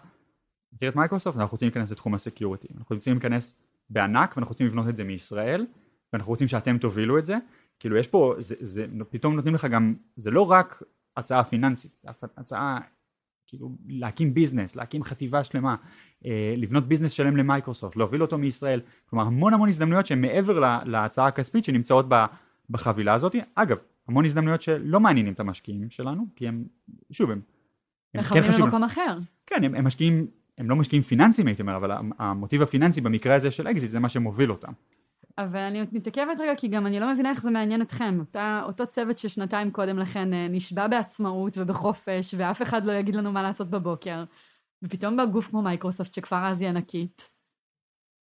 מכיר 0.72 0.88
את 0.88 0.96
מייקרוסופט, 0.96 1.37
אנחנו 1.38 1.52
רוצים 1.52 1.68
להיכנס 1.68 1.90
לתחום 1.90 2.14
ה 2.14 2.20
security, 2.20 2.68
אנחנו 2.78 2.96
רוצים 2.96 3.12
להיכנס 3.12 3.57
בענק 3.90 4.37
ואנחנו 4.37 4.50
רוצים 4.50 4.66
לבנות 4.66 4.88
את 4.88 4.96
זה 4.96 5.04
מישראל 5.04 5.66
ואנחנו 6.12 6.31
רוצים 6.31 6.48
שאתם 6.48 6.78
תובילו 6.78 7.18
את 7.18 7.26
זה, 7.26 7.37
כאילו 7.78 7.96
יש 7.96 8.09
פה, 8.09 8.35
זה, 8.38 8.54
זה, 8.61 8.87
פתאום 9.11 9.37
נותנים 9.37 9.54
לך 9.54 9.64
גם, 9.64 9.94
זה 10.16 10.31
לא 10.31 10.50
רק 10.50 10.83
הצעה 11.16 11.44
פיננסית, 11.44 11.98
זה 11.98 12.09
הצעה 12.37 12.78
כאילו 13.46 13.70
להקים 13.88 14.35
business, 14.35 14.77
להקים 14.76 15.02
חטיבה 15.02 15.44
שלמה, 15.44 15.76
אה, 16.26 16.54
לבנות 16.57 16.88
business 16.88 17.12
שלם 17.12 17.37
למייקרוסופט, 17.37 17.96
להוביל 17.96 18.22
אותו 18.22 18.38
מישראל, 18.38 18.81
כלומר 19.07 19.24
המון 19.24 19.54
המון 19.54 19.68
הזדמנויות 19.68 20.07
שהן 20.07 20.20
מעבר 20.20 20.83
להצעה 20.85 21.26
הכספית 21.26 21.64
שנמצאות 21.64 22.07
בחבילה 22.70 23.14
הזאת, 23.14 23.35
אגב 23.54 23.76
המון 24.09 24.24
הזדמנויות 24.24 24.62
שלא 24.62 25.00
מעניינים 25.00 25.33
את 25.33 25.40
המשקיעים 25.40 25.90
שלנו, 25.90 26.26
כי 26.37 26.48
הם, 26.48 26.64
שוב 27.11 27.31
הם, 27.31 27.40
הם 28.14 28.22
כן. 28.22 28.40
במקום 28.62 28.85
אחר. 28.85 29.18
כן, 29.46 29.64
הם, 29.64 29.74
הם 29.74 29.87
משקיעים 29.87 30.26
הם 30.59 30.71
לא 30.71 30.77
משקיעים 30.77 31.03
פיננסים 31.03 31.47
הייתי 31.47 31.62
אומר, 31.62 31.77
אבל 31.77 31.90
המוטיב 32.18 32.62
הפיננסי 32.62 33.01
במקרה 33.01 33.35
הזה 33.35 33.51
של 33.51 33.68
אקזיט 33.68 33.90
זה 33.90 34.01
מה 34.01 34.09
שמוביל 34.09 34.51
אותם. 34.51 34.73
אבל 35.38 35.59
אני 35.59 35.83
מתעכבת 35.92 36.40
רגע, 36.40 36.55
כי 36.57 36.68
גם 36.68 36.87
אני 36.87 37.01
לא 37.01 37.12
מבינה 37.12 37.31
איך 37.31 37.42
זה 37.42 37.51
מעניין 37.51 37.83
אתכם. 37.83 38.16
אותה, 38.21 38.62
אותו 38.66 38.87
צוות 38.87 39.18
ששנתיים 39.18 39.71
קודם 39.71 39.99
לכן 39.99 40.35
אה, 40.35 40.49
נשבע 40.49 40.88
בעצמאות 40.88 41.59
ובחופש, 41.59 42.35
ואף 42.37 42.62
אחד 42.62 42.85
לא 42.85 42.92
יגיד 42.92 43.14
לנו 43.14 43.33
מה 43.33 43.42
לעשות 43.42 43.71
בבוקר, 43.71 44.25
ופתאום 44.83 45.16
בא 45.16 45.25
גוף 45.25 45.49
כמו 45.49 45.62
מייקרוסופט, 45.62 46.14
שכבר 46.14 46.44
אז 46.44 46.61
היא 46.61 46.68
ענקית, 46.68 47.31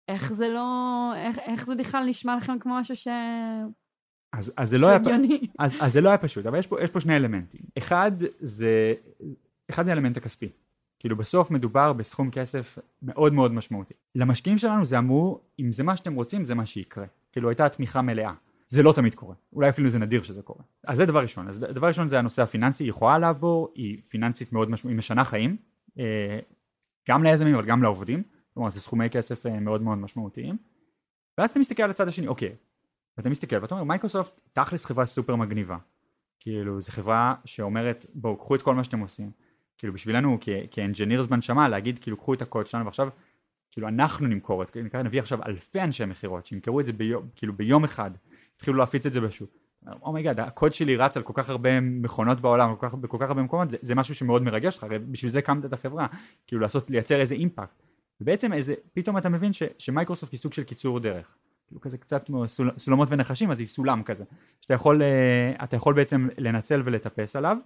איך 0.08 0.34
זה 0.34 0.50
לא... 0.50 1.12
איך, 1.16 1.40
איך 1.40 1.66
זה 1.66 1.76
בכלל 1.76 2.06
נשמע 2.06 2.38
לכם 2.38 2.60
כמו 2.60 2.80
משהו 2.80 2.96
ש... 2.96 3.08
אז, 4.34 4.54
אז, 4.58 4.70
זה 4.70 4.78
לא 4.78 4.88
היה, 4.88 5.00
אז, 5.60 5.78
אז 5.82 5.94
זה 5.94 6.02
לא 6.02 6.10
היה 6.10 6.18
פשוט, 6.18 6.46
אבל 6.46 6.60
יש 6.60 6.68
פה, 6.68 6.82
יש 6.82 6.90
פה 6.90 7.00
שני 7.00 7.16
אלמנטים. 7.16 7.62
אחד 7.78 8.12
זה, 8.40 8.94
אחד 9.70 9.86
זה 9.86 9.92
האלמנט 9.92 10.18
הכספי. 10.18 10.50
כאילו 11.06 11.16
בסוף 11.16 11.52
מדובר 11.52 11.94
בסכום 11.94 12.32
כסף 12.32 12.78
מאוד 13.02 13.34
מאוד 13.34 13.52
משמעותי. 13.52 13.94
למשקיעים 14.16 14.58
שלנו 14.58 14.86
זה 14.86 14.98
אמרו, 14.98 15.42
אם 15.60 15.72
זה 15.72 15.84
מה 15.84 15.98
שאתם 15.98 16.14
רוצים 16.14 16.44
זה 16.46 16.56
מה 16.56 16.66
שיקרה. 16.66 17.06
כאילו 17.32 17.50
הייתה 17.50 17.70
תמיכה 17.70 18.02
מלאה. 18.02 18.34
זה 18.68 18.84
לא 18.84 18.94
תמיד 18.94 19.16
קורה, 19.16 19.36
אולי 19.54 19.70
אפילו 19.70 19.90
זה 19.90 20.00
נדיר 20.00 20.24
שזה 20.24 20.42
קורה. 20.42 20.64
אז 20.88 20.98
זה 20.98 21.06
דבר 21.06 21.22
ראשון. 21.22 21.48
אז 21.48 21.60
דבר 21.60 21.88
ראשון 21.88 22.10
זה 22.10 22.20
הנושא 22.20 22.42
הפיננסי, 22.42 22.84
היא 22.84 22.90
יכולה 22.90 23.20
לעבור, 23.20 23.72
היא 23.76 24.02
פיננסית 24.10 24.54
מאוד 24.54 24.70
משמעותית, 24.70 24.94
היא 24.94 24.98
משנה 24.98 25.24
חיים, 25.24 25.58
אה, 26.00 26.40
גם 27.10 27.24
ליזמים 27.24 27.56
אבל 27.56 27.66
גם 27.66 27.84
לעובדים, 27.84 28.24
כלומר 28.54 28.70
זה 28.70 28.82
סכומי 28.82 29.10
כסף 29.10 29.46
אה, 29.46 29.60
מאוד 29.60 29.82
מאוד 29.82 29.98
משמעותיים. 29.98 30.58
ואז 31.38 31.50
אתה 31.50 31.60
מסתכל 31.60 31.84
על 31.84 31.90
הצד 31.90 32.08
השני, 32.08 32.28
אוקיי, 32.28 32.56
ואתה 33.18 33.30
מסתכל 33.30 33.56
ואתה 33.62 33.74
אומר 33.74 33.84
מייקרוסופט 33.84 34.40
תכלס 34.54 34.86
חברה 34.86 35.06
סופר 35.06 35.36
מגניבה. 35.36 35.78
כאילו 36.40 36.82
זו 36.82 36.92
חברה 36.92 37.36
שאומרת 37.46 38.06
בואו 38.14 38.38
קחו 38.38 38.56
את 38.56 38.62
כל 38.62 38.76
מה 38.76 38.84
שאתם 38.84 39.00
עושים 39.00 39.32
כאילו 39.86 39.94
בשבילנו 39.94 40.38
כ 40.72 40.82
engineers 40.82 41.28
בנשמה 41.28 41.70
להגיד 41.70 42.00
כאילו 42.00 42.18
קחו 42.18 42.34
את 42.34 42.42
הקוד 42.42 42.68
שלנו 42.68 42.86
ועכשיו 42.86 43.10
כאילו 43.72 43.88
אנחנו 43.88 44.28
נמכור 44.28 44.64
את, 44.64 44.78
זה, 44.94 45.04
נביא 45.04 45.20
עכשיו 45.20 45.40
אלפי 45.46 45.82
אנשי 45.82 46.06
מכירות 46.06 46.46
שימכרו 46.46 46.80
את 46.80 46.86
זה 46.86 46.94
ביום, 46.94 47.28
כאילו 47.36 47.54
ביום 47.54 47.84
אחד, 47.84 48.12
התחילו 48.56 48.78
להפיץ 48.78 49.06
את 49.06 49.14
זה 49.14 49.22
בשוק. 49.22 49.50
oh 50.02 50.21
my 50.21 50.40
God, 50.40 50.44
הקוד 50.44 50.74
שלי 50.74 50.96
רץ 50.96 51.18
על 51.18 51.24
כל 51.24 51.34
כך 51.36 51.50
הרבה 51.50 51.80
מכונות 51.80 52.40
בעולם, 52.40 52.76
כל 52.76 52.88
כך, 52.88 52.94
בכל 52.94 53.18
כך 53.20 53.28
הרבה 53.28 53.42
מקומות, 53.42 53.70
זה, 53.70 53.78
זה 53.82 53.96
משהו 53.96 54.16
שמאוד 54.16 54.42
מרגש 54.42 54.74
אותך, 54.74 54.84
הרי 54.84 55.00
בשביל 55.00 55.32
זה 55.32 55.42
קמת 55.42 55.66
את 55.66 55.74
החברה, 55.74 56.08
כאילו 56.48 56.62
לעשות, 56.62 56.90
לייצר 56.90 57.20
איזה 57.20 57.36
אימפקט. 57.36 57.82
ובעצם 58.22 58.54
איזה, 58.54 58.74
פתאום 58.94 59.18
אתה 59.18 59.30
מבין 59.30 59.54
ש, 59.54 59.64
שמייקרוסופט 59.78 60.32
היא 60.32 60.40
סוג 60.40 60.54
של 60.54 60.64
קיצור 60.64 61.00
דרך. 61.00 61.36
כאילו 61.68 61.82
כזה 61.82 61.98
קצת 61.98 62.26
כמו 62.26 62.48
סול, 62.48 62.72
סולמות 62.78 63.08
ונחשים, 63.12 63.52
אז 63.52 63.60
היא 63.60 63.68
סולם 63.68 64.04
כזה, 64.04 64.24
שאתה 64.62 64.74
יכול, 64.74 65.02
אה, 65.02 65.52
יכול 65.76 65.94
בעצם 65.94 66.28
לנצל 66.38 66.82
ולטפס 66.86 67.36
עליו. 67.36 67.58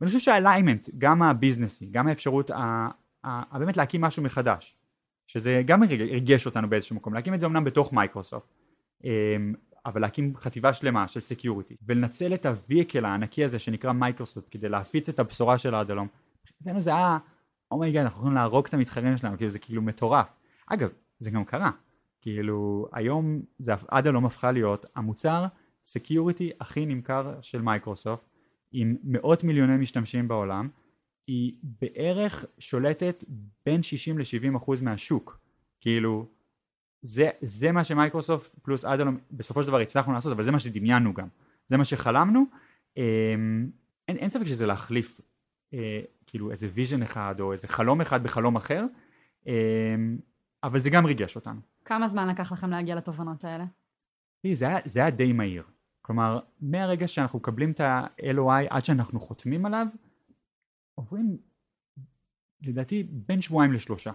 ואני 0.00 0.08
חושב 0.08 0.18
שה 0.18 0.34
alignment, 0.34 0.88
גם 0.98 1.22
הביזנסי, 1.22 1.86
גם 1.90 2.08
האפשרות 2.08 2.50
ה, 2.50 2.88
ה, 3.24 3.54
ה, 3.54 3.58
באמת 3.58 3.76
להקים 3.76 4.00
משהו 4.00 4.22
מחדש, 4.22 4.76
שזה 5.26 5.62
גם 5.66 5.82
ריגש 5.82 6.46
אותנו 6.46 6.68
באיזשהו 6.70 6.96
מקום, 6.96 7.14
להקים 7.14 7.34
את 7.34 7.40
זה 7.40 7.46
אמנם 7.46 7.64
בתוך 7.64 7.92
מייקרוסופט, 7.92 8.54
אה, 9.04 9.36
אבל 9.86 10.00
להקים 10.00 10.36
חטיבה 10.36 10.72
שלמה 10.72 11.08
של 11.08 11.20
security, 11.20 11.76
ולנצל 11.86 12.34
את 12.34 12.46
ה 12.46 12.53
vehicle 12.53 13.04
הענקי 13.04 13.44
הזה 13.44 13.58
שנקרא 13.58 13.92
מייקרוסופט 13.92 14.48
כדי 14.50 14.68
להפיץ 14.68 15.08
את 15.08 15.18
הבשורה 15.18 15.58
של 15.58 15.74
אדלום, 15.74 16.08
מבחינתנו 16.44 16.80
זה 16.80 16.90
היה, 16.90 17.18
oh 17.70 17.86
my 17.86 18.02
God, 18.02 18.04
אנחנו 18.04 18.18
יכולים 18.18 18.34
להרוג 18.34 18.66
את 18.66 18.74
המתחרים 18.74 19.16
שלנו, 19.16 19.36
כאילו 19.36 19.50
זה 19.50 19.58
כאילו 19.58 19.82
מטורף. 19.82 20.26
אגב, 20.66 20.88
זה 21.18 21.30
גם 21.30 21.44
קרה, 21.44 21.70
כאילו 22.20 22.88
היום 22.92 23.42
זה 23.58 23.72
אדלום 23.88 24.26
הפכה 24.26 24.52
להיות 24.52 24.86
המוצר 24.94 25.46
security 25.84 26.50
הכי 26.60 26.86
נמכר 26.86 27.34
של 27.40 27.62
מייקרוסופט 27.62 28.29
עם 28.72 28.96
מאות 29.04 29.44
מיליוני 29.44 29.76
משתמשים 29.76 30.28
בעולם 30.28 30.68
היא 31.26 31.52
בערך 31.62 32.44
שולטת 32.58 33.24
בין 33.66 33.82
60 33.82 34.18
ל-70 34.18 34.56
אחוז 34.56 34.82
מהשוק. 34.82 35.38
כאילו 35.80 36.26
זה, 37.02 37.30
זה 37.40 37.72
מה 37.72 37.84
שמייקרוסופט 37.84 38.50
פלוס 38.62 38.84
אדלום 38.84 39.18
בסופו 39.30 39.62
של 39.62 39.68
דבר 39.68 39.78
הצלחנו 39.78 40.12
לעשות 40.12 40.32
אבל 40.32 40.42
זה 40.42 40.52
מה 40.52 40.58
שדמיינו 40.58 41.14
גם. 41.14 41.28
זה 41.66 41.76
מה 41.76 41.84
שחלמנו. 41.84 42.44
אמ, 42.96 43.70
אין, 44.08 44.16
אין 44.16 44.28
ספק 44.28 44.46
שזה 44.46 44.66
להחליף 44.66 45.20
אה, 45.74 46.00
כאילו 46.26 46.50
איזה 46.50 46.68
vision 46.74 47.02
אחד 47.02 47.34
או 47.40 47.52
איזה 47.52 47.68
חלום 47.68 48.00
אחד 48.00 48.22
בחלום 48.22 48.56
אחר. 48.56 48.84
אמ, 49.46 50.18
אבל 50.64 50.78
זה 50.78 50.90
גם 50.90 51.06
ריגש 51.06 51.36
אותנו. 51.36 51.60
כמה 51.84 52.08
זמן 52.08 52.28
לקח 52.28 52.52
לכם 52.52 52.70
להגיע 52.70 52.94
לתובנות 52.94 53.44
האלה? 53.44 53.64
זה 54.52 54.68
היה, 54.68 54.78
זה 54.84 55.00
היה 55.00 55.10
די 55.10 55.32
מהיר. 55.32 55.62
כלומר, 56.10 56.38
מהרגע 56.60 57.08
שאנחנו 57.08 57.38
מקבלים 57.38 57.70
את 57.70 57.80
ה-LOI 57.80 58.66
עד 58.70 58.84
שאנחנו 58.84 59.20
חותמים 59.20 59.66
עליו, 59.66 59.86
עוברים 60.94 61.36
לדעתי 62.62 63.06
בין 63.10 63.42
שבועיים 63.42 63.72
לשלושה. 63.72 64.10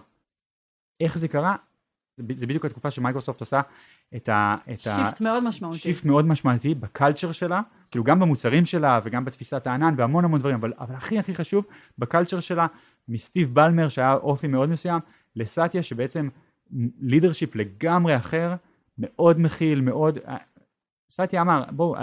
איך 1.00 1.18
זה 1.18 1.28
קרה? 1.28 1.56
זה 2.34 2.46
בדיוק 2.46 2.64
התקופה 2.64 2.90
שמייקרוסופט 2.90 3.40
עושה 3.40 3.60
את 4.16 4.28
ה... 4.28 4.56
shift 4.76 5.20
ה- 5.20 5.24
מאוד 5.24 5.44
משמעותי. 5.44 5.78
shift 5.78 6.04
מאוד 6.04 6.24
משמעותי 6.24 6.74
ב 6.74 6.81
culture 6.81 7.32
שלה, 7.32 7.60
כאילו 7.90 8.04
גם 8.04 8.20
במוצרים 8.20 8.66
שלה 8.66 9.00
וגם 9.04 9.24
בתפיסת 9.24 9.66
הענן 9.66 9.94
והמון 9.96 10.24
המון 10.24 10.40
דברים, 10.40 10.56
אבל, 10.56 10.72
אבל 10.78 10.94
הכי 10.94 11.18
הכי 11.18 11.34
חשוב, 11.34 11.64
ב 11.98 12.03
culture 12.03 12.40
שלה, 12.40 12.66
מסטיב 13.08 13.54
באלמר 13.54 13.88
שהיה 13.88 14.14
אופי 14.14 14.46
מאוד 14.46 14.68
מסוים, 14.68 15.00
לסטיה 15.36 15.82
שבעצם 15.82 16.28
leadership 17.00 17.56
לגמרי 17.56 18.16
אחר, 18.16 18.54
מאוד 18.98 19.40
מכיל, 19.40 19.80
מאוד... 19.80 20.18
סטיה 21.10 21.40
אמר, 21.40 21.64
בואו, 21.70 21.96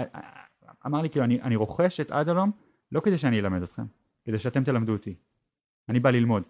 אמר 0.86 1.02
לי 1.02 1.10
כאילו, 1.10 1.24
אני, 1.24 1.42
אני 1.42 1.56
רוכש 1.56 2.00
את 2.00 2.12
אדלום 2.12 2.50
לא 2.92 3.00
כדי 3.00 3.18
שאני 3.18 3.40
אלמד 3.40 3.62
אתכם, 3.62 3.84
כדי 4.24 4.38
שאתם 4.38 4.64
תלמדו 4.64 4.92
אותי. 4.92 5.14
אני 5.88 6.00
בא 6.00 6.10
ללמוד. 6.10 6.42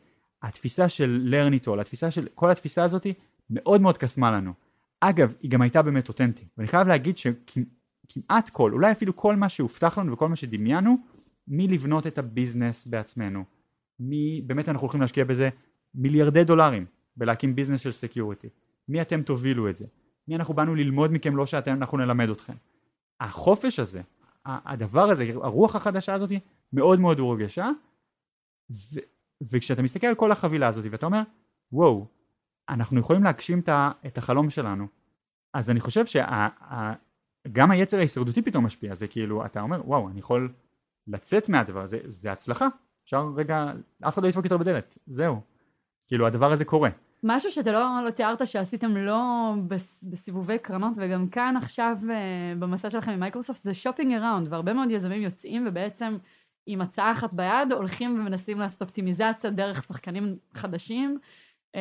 התפיסה 0.43 0.89
של 0.89 1.35
התפיסה 1.67 2.11
של, 2.11 2.29
כל 2.35 2.51
התפיסה 2.51 2.85
הזאתי 2.85 3.15
מאוד 3.51 3.81
מאוד 3.81 3.99
קסמה 3.99 4.31
לנו. 4.31 4.53
אגב, 5.01 5.35
היא 5.41 5.51
גם 5.51 5.63
הייתה 5.63 5.83
באמת 5.83 6.09
אותנטית. 6.09 6.49
ואני 6.59 6.69
חייב 6.69 6.89
להגיד 6.89 7.19
שכמעט 7.19 8.51
כל, 8.51 8.73
אולי 8.73 8.93
אפילו 8.93 9.17
כל 9.17 9.37
מה 9.37 9.49
שהובטח 9.49 9.99
לנו 9.99 10.13
וכל 10.13 10.29
מה 10.29 10.37
שדמיינו, 10.37 10.97
מלבנות 11.49 12.07
את 12.07 12.19
ה 12.19 12.26
business 12.26 12.87
בעצמנו, 12.87 13.45
מי 14.01 14.43
באמת 14.47 14.69
אנחנו 14.69 14.83
הולכים 14.83 15.01
להשקיע 15.01 15.25
בזה 15.25 15.49
מיליארדי 15.95 16.45
דולרים, 16.45 16.87
בלהקים 17.17 17.55
business 17.57 17.81
של 17.81 17.93
security. 17.93 18.49
מי 18.89 19.03
אתם 19.03 19.23
תובילו 19.23 19.71
את 19.71 19.77
זה? 19.77 19.87
מי 20.29 20.37
אנחנו 20.37 20.55
באנו 20.55 20.75
ללמוד 20.75 21.13
מכם 21.13 21.37
לא 21.37 21.47
שאתם 21.47 21.75
אנחנו 21.75 21.99
נלמד 21.99 22.29
אתכם. 22.29 22.55
החופש 23.21 23.79
הזה, 23.79 24.03
הדבר 24.45 25.11
הזה, 25.11 25.33
הרוח 25.43 25.77
החדשה 25.77 26.15
הזאת 26.15 26.31
מאוד 26.73 27.01
מאוד 27.01 27.19
הורגשה 27.19 27.71
ו- 28.71 29.01
וכשאתה 29.53 29.83
מסתכל 29.83 30.07
על 30.07 30.15
כל 30.15 30.33
החבילה 30.33 30.69
הזאת 30.69 30.85
ואתה 30.91 31.07
אומר 31.07 31.23
וואו 31.73 32.07
אנחנו 32.69 33.01
יכולים 33.01 33.23
להגשים 33.23 33.63
את 34.07 34.19
החלום 34.19 34.51
שלנו. 34.51 34.87
אז 35.55 35.71
אני 35.71 35.81
חושב 35.81 36.05
שגם 36.07 37.71
היצר 37.71 37.97
ההישרדותי 37.97 38.43
פתאום 38.43 38.67
משפיע. 38.67 38.95
זה 38.95 39.09
כאילו 39.09 39.47
אתה 39.47 39.61
אומר 39.61 39.89
וואו 39.89 40.09
אני 40.09 40.21
יכול 40.21 40.53
לצאת 41.07 41.49
מהדבר 41.49 41.83
הזה. 41.83 42.01
זה 42.05 42.33
הצלחה. 42.33 42.69
אפשר 43.05 43.29
רגע 43.37 43.73
אף 44.09 44.15
אחד 44.15 44.23
לא 44.23 44.29
ידפוק 44.29 44.45
יותר 44.45 44.57
בדלת. 44.57 44.99
זהו. 45.07 45.41
כאילו 46.07 46.27
הדבר 46.27 46.53
הזה 46.53 46.65
קורה. 46.65 46.91
משהו 47.25 47.51
שאתה 47.51 47.73
לא, 47.73 47.87
לא 48.05 48.11
תיארת 48.11 48.47
שעשיתם 48.47 48.97
לא 48.97 49.53
בס, 49.69 50.05
בסיבובי 50.05 50.59
קרנות 50.59 50.93
וגם 50.97 51.29
כאן 51.29 51.55
עכשיו 51.57 51.97
uh, 52.01 52.59
במסע 52.59 52.91
שלכם 52.91 53.11
עם 53.11 53.21
מייקרוסופט 53.21 53.63
זה 53.63 53.75
shopping 53.75 54.15
around 54.15 54.49
והרבה 54.51 54.73
מאוד 54.73 54.91
יזמים 54.91 55.23
יוצאים 55.23 55.65
ובעצם 55.69 56.17
עם 56.67 56.81
הצעה 56.81 57.13
אחת 57.13 57.35
ביד 57.35 57.73
הולכים 57.73 58.21
ומנסים 58.21 58.59
לעשות 58.59 58.83
אופטימיזציה 58.83 59.51
דרך 59.51 59.83
שחקנים 59.83 60.37
חדשים. 60.55 61.19
Uh, 61.77 61.79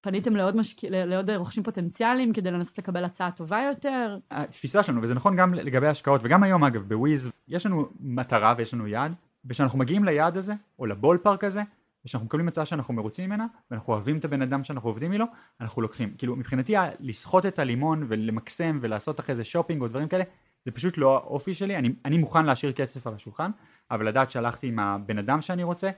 פניתם 0.00 0.36
לעוד, 0.36 0.56
משק... 0.56 0.84
לעוד 0.84 1.30
רוכשים 1.30 1.62
פוטנציאליים 1.62 2.32
כדי 2.32 2.50
לנסות 2.50 2.78
לקבל 2.78 3.04
הצעה 3.04 3.30
טובה 3.30 3.60
יותר? 3.68 4.18
התפיסה 4.30 4.82
שלנו, 4.82 5.02
וזה 5.02 5.14
נכון 5.14 5.36
גם 5.36 5.54
לגבי 5.54 5.86
השקעות, 5.86 6.20
וגם 6.24 6.42
היום 6.42 6.64
אגב 6.64 6.82
ב 6.88 6.96
Wiz, 6.96 7.30
יש 7.48 7.66
לנו 7.66 7.88
מטרה 8.00 8.54
ויש 8.58 8.74
לנו 8.74 8.86
יעד, 8.86 9.14
וכשאנחנו 9.44 9.78
מגיעים 9.78 10.04
ליעד 10.04 10.36
הזה, 10.36 10.54
או 10.78 10.86
ל 10.86 11.18
ballpark 11.22 11.44
הזה, 11.44 11.62
ושאנחנו 12.04 12.26
מקבלים 12.26 12.48
הצעה 12.48 12.66
שאנחנו 12.66 12.94
מרוצים 12.94 13.26
ממנה 13.26 13.46
ואנחנו 13.70 13.92
אוהבים 13.92 14.18
את 14.18 14.24
הבן 14.24 14.42
אדם 14.42 14.64
שאנחנו 14.64 14.88
עובדים 14.88 15.12
איתו 15.12 15.24
אנחנו 15.60 15.82
לוקחים. 15.82 16.14
כאילו 16.18 16.36
מבחינתי 16.36 16.74
לסחוט 17.00 17.46
את 17.46 17.58
הלימון 17.58 18.04
ולמקסם 18.08 18.78
ולעשות 18.82 19.20
אחרי 19.20 19.34
זה 19.34 19.44
שופינג 19.44 19.82
או 19.82 19.88
דברים 19.88 20.08
כאלה 20.08 20.24
זה 20.64 20.70
פשוט 20.70 20.98
לא 20.98 21.16
האופי 21.16 21.54
שלי. 21.54 21.76
אני, 21.76 21.88
אני 22.04 22.18
מוכן 22.18 22.46
להשאיר 22.46 22.72
כסף 22.72 23.06
על 23.06 23.14
השולחן 23.14 23.50
אבל 23.90 24.08
לדעת 24.08 24.30
שהלכתי 24.30 24.66
עם 24.66 24.78
הבן 24.78 25.18
אדם 25.18 25.40
שאני 25.40 25.62
רוצה 25.62 25.90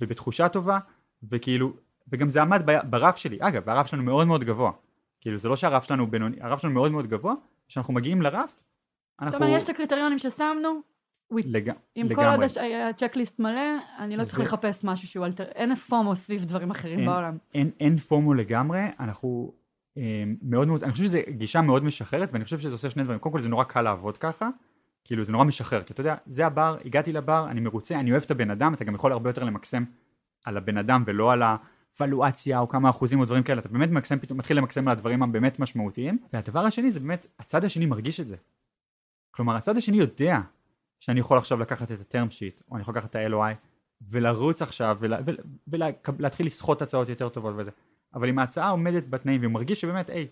ובתחושה 0.00 0.48
טובה 0.48 0.78
וכאילו 1.30 1.72
וגם 2.08 2.28
זה 2.28 2.42
עמד 2.42 2.62
ברף 2.90 3.16
שלי. 3.16 3.38
אגב 3.40 3.68
הרף 3.68 3.86
שלנו 3.86 4.02
מאוד 4.02 4.26
מאוד 4.26 4.44
גבוה. 4.44 4.72
כאילו 5.20 5.38
זה 5.38 5.48
לא 5.48 5.56
שהרף 5.56 5.84
שלנו 5.84 6.06
בינוני 6.06 6.36
הרף 6.40 6.60
שלנו 6.60 6.74
מאוד 6.74 6.92
מאוד 6.92 7.06
גבוה. 7.06 7.34
כשאנחנו 7.68 7.94
מגיעים 7.94 8.22
לרף 8.22 8.62
אנחנו... 9.20 9.32
זאת 9.32 9.42
אומרת 9.42 9.56
יש 9.56 9.64
את 9.64 9.68
הקריטריונים 9.68 10.18
ששמנו 10.18 10.80
לג... 11.46 11.70
אם 11.96 12.06
לגמרי. 12.10 12.14
כל 12.14 12.24
עוד 12.24 12.40
הצ'קליסט 12.88 13.38
מלא, 13.40 13.60
אני 13.98 14.16
לא 14.16 14.24
צריך 14.24 14.40
לחפש 14.40 14.84
משהו 14.84 15.08
שהוא 15.08 15.26
אלטר... 15.26 15.44
אין 15.44 15.74
פומו 15.74 16.16
סביב 16.16 16.44
דברים 16.44 16.70
אחרים 16.70 16.98
אין, 16.98 17.06
בעולם. 17.06 17.38
אין, 17.54 17.70
אין 17.80 17.96
פומו 17.96 18.34
לגמרי, 18.34 18.80
אנחנו 19.00 19.52
אה, 19.98 20.24
מאוד 20.42 20.68
מאוד, 20.68 20.84
אני 20.84 20.92
חושב 20.92 21.04
שזו 21.04 21.18
גישה 21.28 21.62
מאוד 21.62 21.84
משחררת, 21.84 22.28
ואני 22.32 22.44
חושב 22.44 22.58
שזה 22.58 22.74
עושה 22.74 22.90
שני 22.90 23.04
דברים. 23.04 23.18
קודם 23.18 23.32
כל 23.32 23.40
זה 23.40 23.48
נורא 23.48 23.64
קל 23.64 23.82
לעבוד 23.82 24.18
ככה, 24.18 24.48
כאילו 25.04 25.24
זה 25.24 25.32
נורא 25.32 25.44
משחרר, 25.44 25.82
כי 25.82 25.92
אתה 25.92 26.00
יודע, 26.00 26.14
זה 26.26 26.46
הבר, 26.46 26.76
הגעתי 26.84 27.12
לבר, 27.12 27.46
אני 27.50 27.60
מרוצה, 27.60 28.00
אני 28.00 28.10
אוהב 28.10 28.22
את 28.22 28.30
הבן 28.30 28.50
אדם, 28.50 28.74
אתה 28.74 28.84
גם 28.84 28.94
יכול 28.94 29.12
הרבה 29.12 29.30
יותר 29.30 29.44
למקסם 29.44 29.84
על 30.44 30.56
הבן 30.56 30.78
אדם 30.78 31.02
ולא 31.06 31.32
על 31.32 31.42
הוולואציה 31.98 32.58
או 32.58 32.68
כמה 32.68 32.90
אחוזים 32.90 33.20
או 33.20 33.24
דברים 33.24 33.42
כאלה, 33.42 33.60
אתה 33.60 33.68
באמת 33.68 33.90
מקסם, 33.90 34.18
פתאום 34.18 34.38
מתחיל 34.38 34.56
למקסם 34.56 34.88
על 34.88 34.92
הדברים 34.92 35.22
הבאמת 35.22 35.58
משמעותיים, 35.58 36.18
והדבר 36.32 36.60
השני 36.60 36.90
זה 36.90 37.00
באמת, 37.00 37.26
הצד 37.38 37.64
השני 37.64 37.86
מרגיש 37.86 38.20
את 38.20 38.28
זה. 38.28 38.36
כלומר, 39.30 39.56
הצד 39.56 39.76
השני 39.76 39.96
יודע 39.96 40.40
שאני 41.04 41.20
יכול 41.20 41.38
עכשיו 41.38 41.58
לקחת 41.58 41.92
את 41.92 42.00
ה-term 42.00 42.30
sheet, 42.30 42.62
או 42.70 42.76
אני 42.76 42.82
יכול 42.82 42.94
לקחת 42.94 43.10
את 43.10 43.16
ה-LOI, 43.16 43.54
ולרוץ 44.10 44.62
עכשיו, 44.62 44.98
ולהתחיל 45.68 46.46
לסחוט 46.46 46.82
הצעות 46.82 47.08
יותר 47.08 47.28
טובות 47.28 47.54
וזה. 47.58 47.70
אבל 48.14 48.28
אם 48.28 48.38
ההצעה 48.38 48.70
עומדת 48.70 49.08
בתנאים, 49.08 49.40
והוא 49.40 49.52
מרגיש 49.52 49.80
שבאמת, 49.80 50.10
היי, 50.10 50.26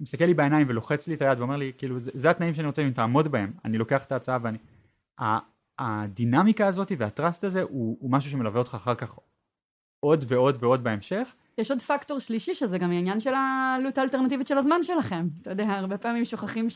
מסתכל 0.00 0.24
לי 0.24 0.34
בעיניים 0.34 0.66
ולוחץ 0.68 1.08
לי 1.08 1.14
את 1.14 1.22
היד 1.22 1.38
ואומר 1.38 1.56
לי, 1.56 1.72
כאילו, 1.78 1.98
זה, 1.98 2.10
זה 2.14 2.30
התנאים 2.30 2.54
שאני 2.54 2.66
רוצה 2.66 2.82
אם 2.82 2.90
תעמוד 2.90 3.28
בהם, 3.28 3.52
אני 3.64 3.78
לוקח 3.78 4.04
את 4.04 4.12
ההצעה 4.12 4.38
ואני... 4.42 4.58
הדינמיקה 5.78 6.66
הזאת 6.66 6.92
והטראסט 6.98 7.44
הזה 7.44 7.62
הוא, 7.62 7.96
הוא 8.00 8.12
משהו 8.12 8.30
שמלווה 8.30 8.58
אותך 8.58 8.74
אחר 8.74 8.94
כך 8.94 9.18
עוד 10.00 10.24
ועוד 10.28 10.56
ועוד 10.60 10.84
בהמשך. 10.84 11.34
יש 11.58 11.70
עוד 11.70 11.82
פקטור 11.82 12.18
שלישי 12.18 12.54
שזה 12.54 12.78
גם 12.78 12.90
העניין 12.90 13.20
של 13.20 13.34
העלות 13.34 13.98
האלטרנטיבית 13.98 14.46
של 14.46 14.58
הזמן 14.58 14.82
שלכם. 14.82 15.28
אתה 15.42 15.50
יודע, 15.50 15.64
הרבה 15.64 15.98
פעמים 15.98 16.24
שוכחים 16.24 16.70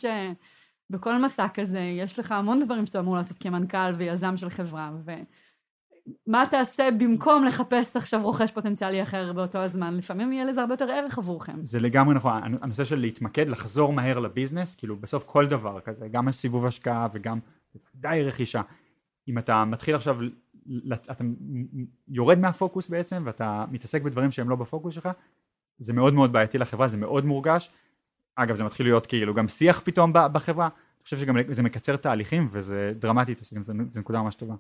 שבכל 0.89 1.23
מסע 1.23 1.47
כזה 1.55 1.81
יש 1.81 2.19
לך 2.19 2.33
המון 2.33 2.61
דברים 2.61 2.87
שאתה 2.87 2.99
אמור 2.99 3.17
לעשות 3.17 3.39
כמנכ"ל 3.39 3.95
ויזם 3.97 4.37
של 4.37 4.51
חברה, 4.51 4.91
ומה 6.27 6.45
תעשה 6.51 6.89
במקום 6.99 7.45
לחפש 7.45 7.97
עכשיו 7.97 8.23
רוכש 8.23 8.51
פוטנציאלי 8.51 9.03
אחר 9.03 9.33
באותו 9.33 9.59
הזמן? 9.59 9.97
לפעמים 9.97 10.33
יהיה 10.33 10.45
לזה 10.45 10.61
הרבה 10.61 10.75
יותר 10.75 10.91
ערך 10.91 11.19
עבורכם. 11.19 11.65
זה 11.65 11.81
לגמרי 11.81 12.15
נכון, 12.15 12.43
הנושא 12.63 12.85
של 12.85 12.97
להתמקד, 12.97 13.49
לחזור 13.49 13.93
מהר 13.93 14.19
לביזנס, 14.19 14.75
כאילו 14.75 14.97
בסוף 14.97 15.25
כל 15.25 15.47
דבר 15.47 15.81
כזה, 15.81 16.09
גם 16.09 16.29
הסיבוב 16.29 16.67
השקעה 16.67 17.09
וגם 17.13 17.39
די 17.95 18.23
רכישה. 18.25 18.63
אם 19.29 19.39
אתה 19.39 19.65
מתחיל 19.65 19.95
עכשיו, 19.95 20.19
אתה 21.11 21.25
יורד 22.09 22.39
מהפוקוס 22.39 22.89
בעצם 22.89 23.23
ואתה 23.27 23.65
מתעסק 23.71 24.03
בדברים 24.03 24.31
שהם 24.31 24.51
לא 24.51 24.57
בפוקוס 24.57 24.95
שלך, 24.95 25.09
זה 25.79 25.93
מאוד 25.93 26.15
מאוד 26.15 26.33
בעייתי 26.33 26.59
לחברה, 26.59 26.89
זה 26.89 26.97
מאוד 26.97 27.25
מורגש. 27.25 27.71
אגב 28.37 28.57
זה 28.57 28.65
מתחיל 28.65 28.87
להיות 28.87 29.07
כאילו 29.07 29.35
גם 29.35 29.49
שיח 29.49 29.81
פתאום 29.85 30.13
בחברה, 30.33 30.67
אני 30.67 31.05
חושב 31.05 31.19
שגם 31.19 31.37
זה 31.51 31.63
מקצר 31.63 31.97
תהליכים 31.97 32.49
וזה 32.53 32.93
דרמטי, 32.99 33.35
זו 33.89 34.01
נקודה 34.01 34.23
ממש 34.23 34.35
טובה. 34.35 34.55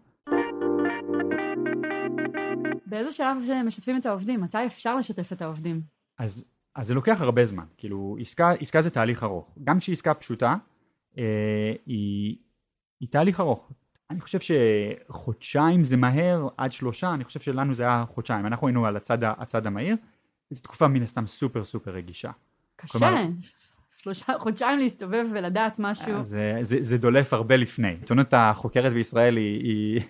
באיזה 2.86 3.12
שלב 3.12 3.36
משתפים 3.64 3.96
את 3.96 4.06
העובדים? 4.06 4.40
מתי 4.40 4.66
אפשר 4.66 4.96
לשתף 4.96 5.32
את 5.32 5.42
העובדים? 5.42 5.80
אז, 6.18 6.44
אז 6.74 6.86
זה 6.86 6.94
לוקח 6.94 7.20
הרבה 7.20 7.44
זמן, 7.44 7.64
כאילו 7.76 8.16
עסקה, 8.20 8.52
עסקה 8.60 8.82
זה 8.82 8.90
תהליך 8.90 9.22
ארוך, 9.22 9.58
גם 9.64 9.78
כשהיא 9.78 9.92
עסקה 9.92 10.14
פשוטה, 10.14 10.56
אה, 11.18 11.72
היא, 11.86 12.36
היא 13.00 13.08
תהליך 13.08 13.40
ארוך, 13.40 13.72
אני 14.10 14.20
חושב 14.20 14.38
שחודשיים 14.40 15.84
זה 15.84 15.96
מהר 15.96 16.48
עד 16.56 16.72
שלושה, 16.72 17.14
אני 17.14 17.24
חושב 17.24 17.40
שלנו 17.40 17.74
זה 17.74 17.82
היה 17.82 18.04
חודשיים, 18.08 18.46
אנחנו 18.46 18.66
היינו 18.66 18.86
על 18.86 18.96
הצד, 18.96 19.18
הצד 19.22 19.66
המהיר, 19.66 19.96
זו 20.50 20.62
תקופה 20.62 20.88
מן 20.88 21.02
הסתם 21.02 21.26
סופר 21.26 21.64
סופר 21.64 21.90
רגישה. 21.90 22.30
קשה, 22.76 22.98
כלומר, 22.98 23.14
שלושה 23.96 24.32
חודשיים 24.38 24.78
להסתובב 24.78 25.26
ולדעת 25.34 25.76
משהו. 25.78 26.22
זה, 26.22 26.58
זה, 26.62 26.78
זה 26.80 26.98
דולף 26.98 27.32
הרבה 27.32 27.56
לפני. 27.56 27.88
העיתונות 27.88 28.26
החוקרת 28.32 28.92
בישראל 28.92 29.36
היא, 29.36 29.60
היא 29.62 30.00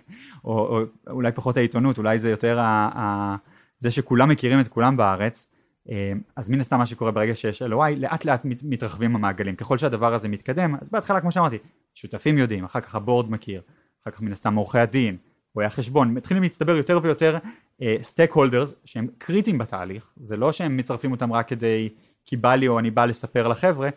או, 0.45 0.53
או 0.53 0.81
אולי 1.11 1.33
פחות 1.33 1.57
העיתונות, 1.57 1.99
אולי 1.99 2.19
זה 2.19 2.31
יותר 2.31 2.59
ה, 2.59 2.91
ה, 2.95 3.37
זה 3.79 3.91
שכולם 3.91 4.29
מכירים 4.29 4.61
את 4.61 4.69
כולם 4.69 4.97
בארץ, 4.97 5.49
אה, 5.91 6.13
אז 6.37 6.51
מן 6.51 6.61
הסתם 6.61 6.79
מה 6.79 6.87
שקורה 6.87 7.11
ברגע 7.11 7.35
שיש 7.37 7.63
LOI, 7.63 7.91
לאט 7.97 8.25
לאט 8.25 8.41
מתרחבים 8.45 9.17
המעגלים. 9.17 9.57
ככל 9.57 9.79
שהדבר 9.79 10.15
הזה 10.15 10.29
מתקדם, 10.29 10.75
אז 10.81 10.91
בהתחלה 10.91 11.21
כמו 11.21 11.33
שאמרתי, 11.33 11.59
שותפים 11.95 12.39
יודעים, 12.39 12.65
אחר 12.65 12.81
כך 12.81 12.95
ה 12.95 13.01
board 13.01 13.31
מכיר, 13.31 13.63
אחר 14.03 14.11
כך 14.11 14.23
מן 14.23 14.33
הסתם 14.33 14.55
עורכי 14.55 14.79
הדין, 14.79 15.17
רואי 15.55 15.67
החשבון, 15.67 16.15
מתחילים 16.15 16.43
להצטבר 16.43 16.77
יותר 16.77 17.01
ויותר 17.03 17.39
stake 18.03 18.31
uh, 18.31 18.35
holders 18.35 18.75
שהם 18.85 19.07
קריטיים 19.19 19.59
בתהליך, 19.59 20.11
זה 20.17 20.37
לא 20.37 20.53
שהם 20.53 20.77
מצרפים 20.77 21.13
אותם 21.13 21.33
רק 21.33 21.49
כדי 21.49 21.89
כי 22.27 22.37
בא 22.37 22.55
לי 22.55 22.69
או 22.69 22.79
אני 22.79 22.91
בא 22.91 23.05
לספר 23.05 23.49
לחבר'ה, 23.49 23.89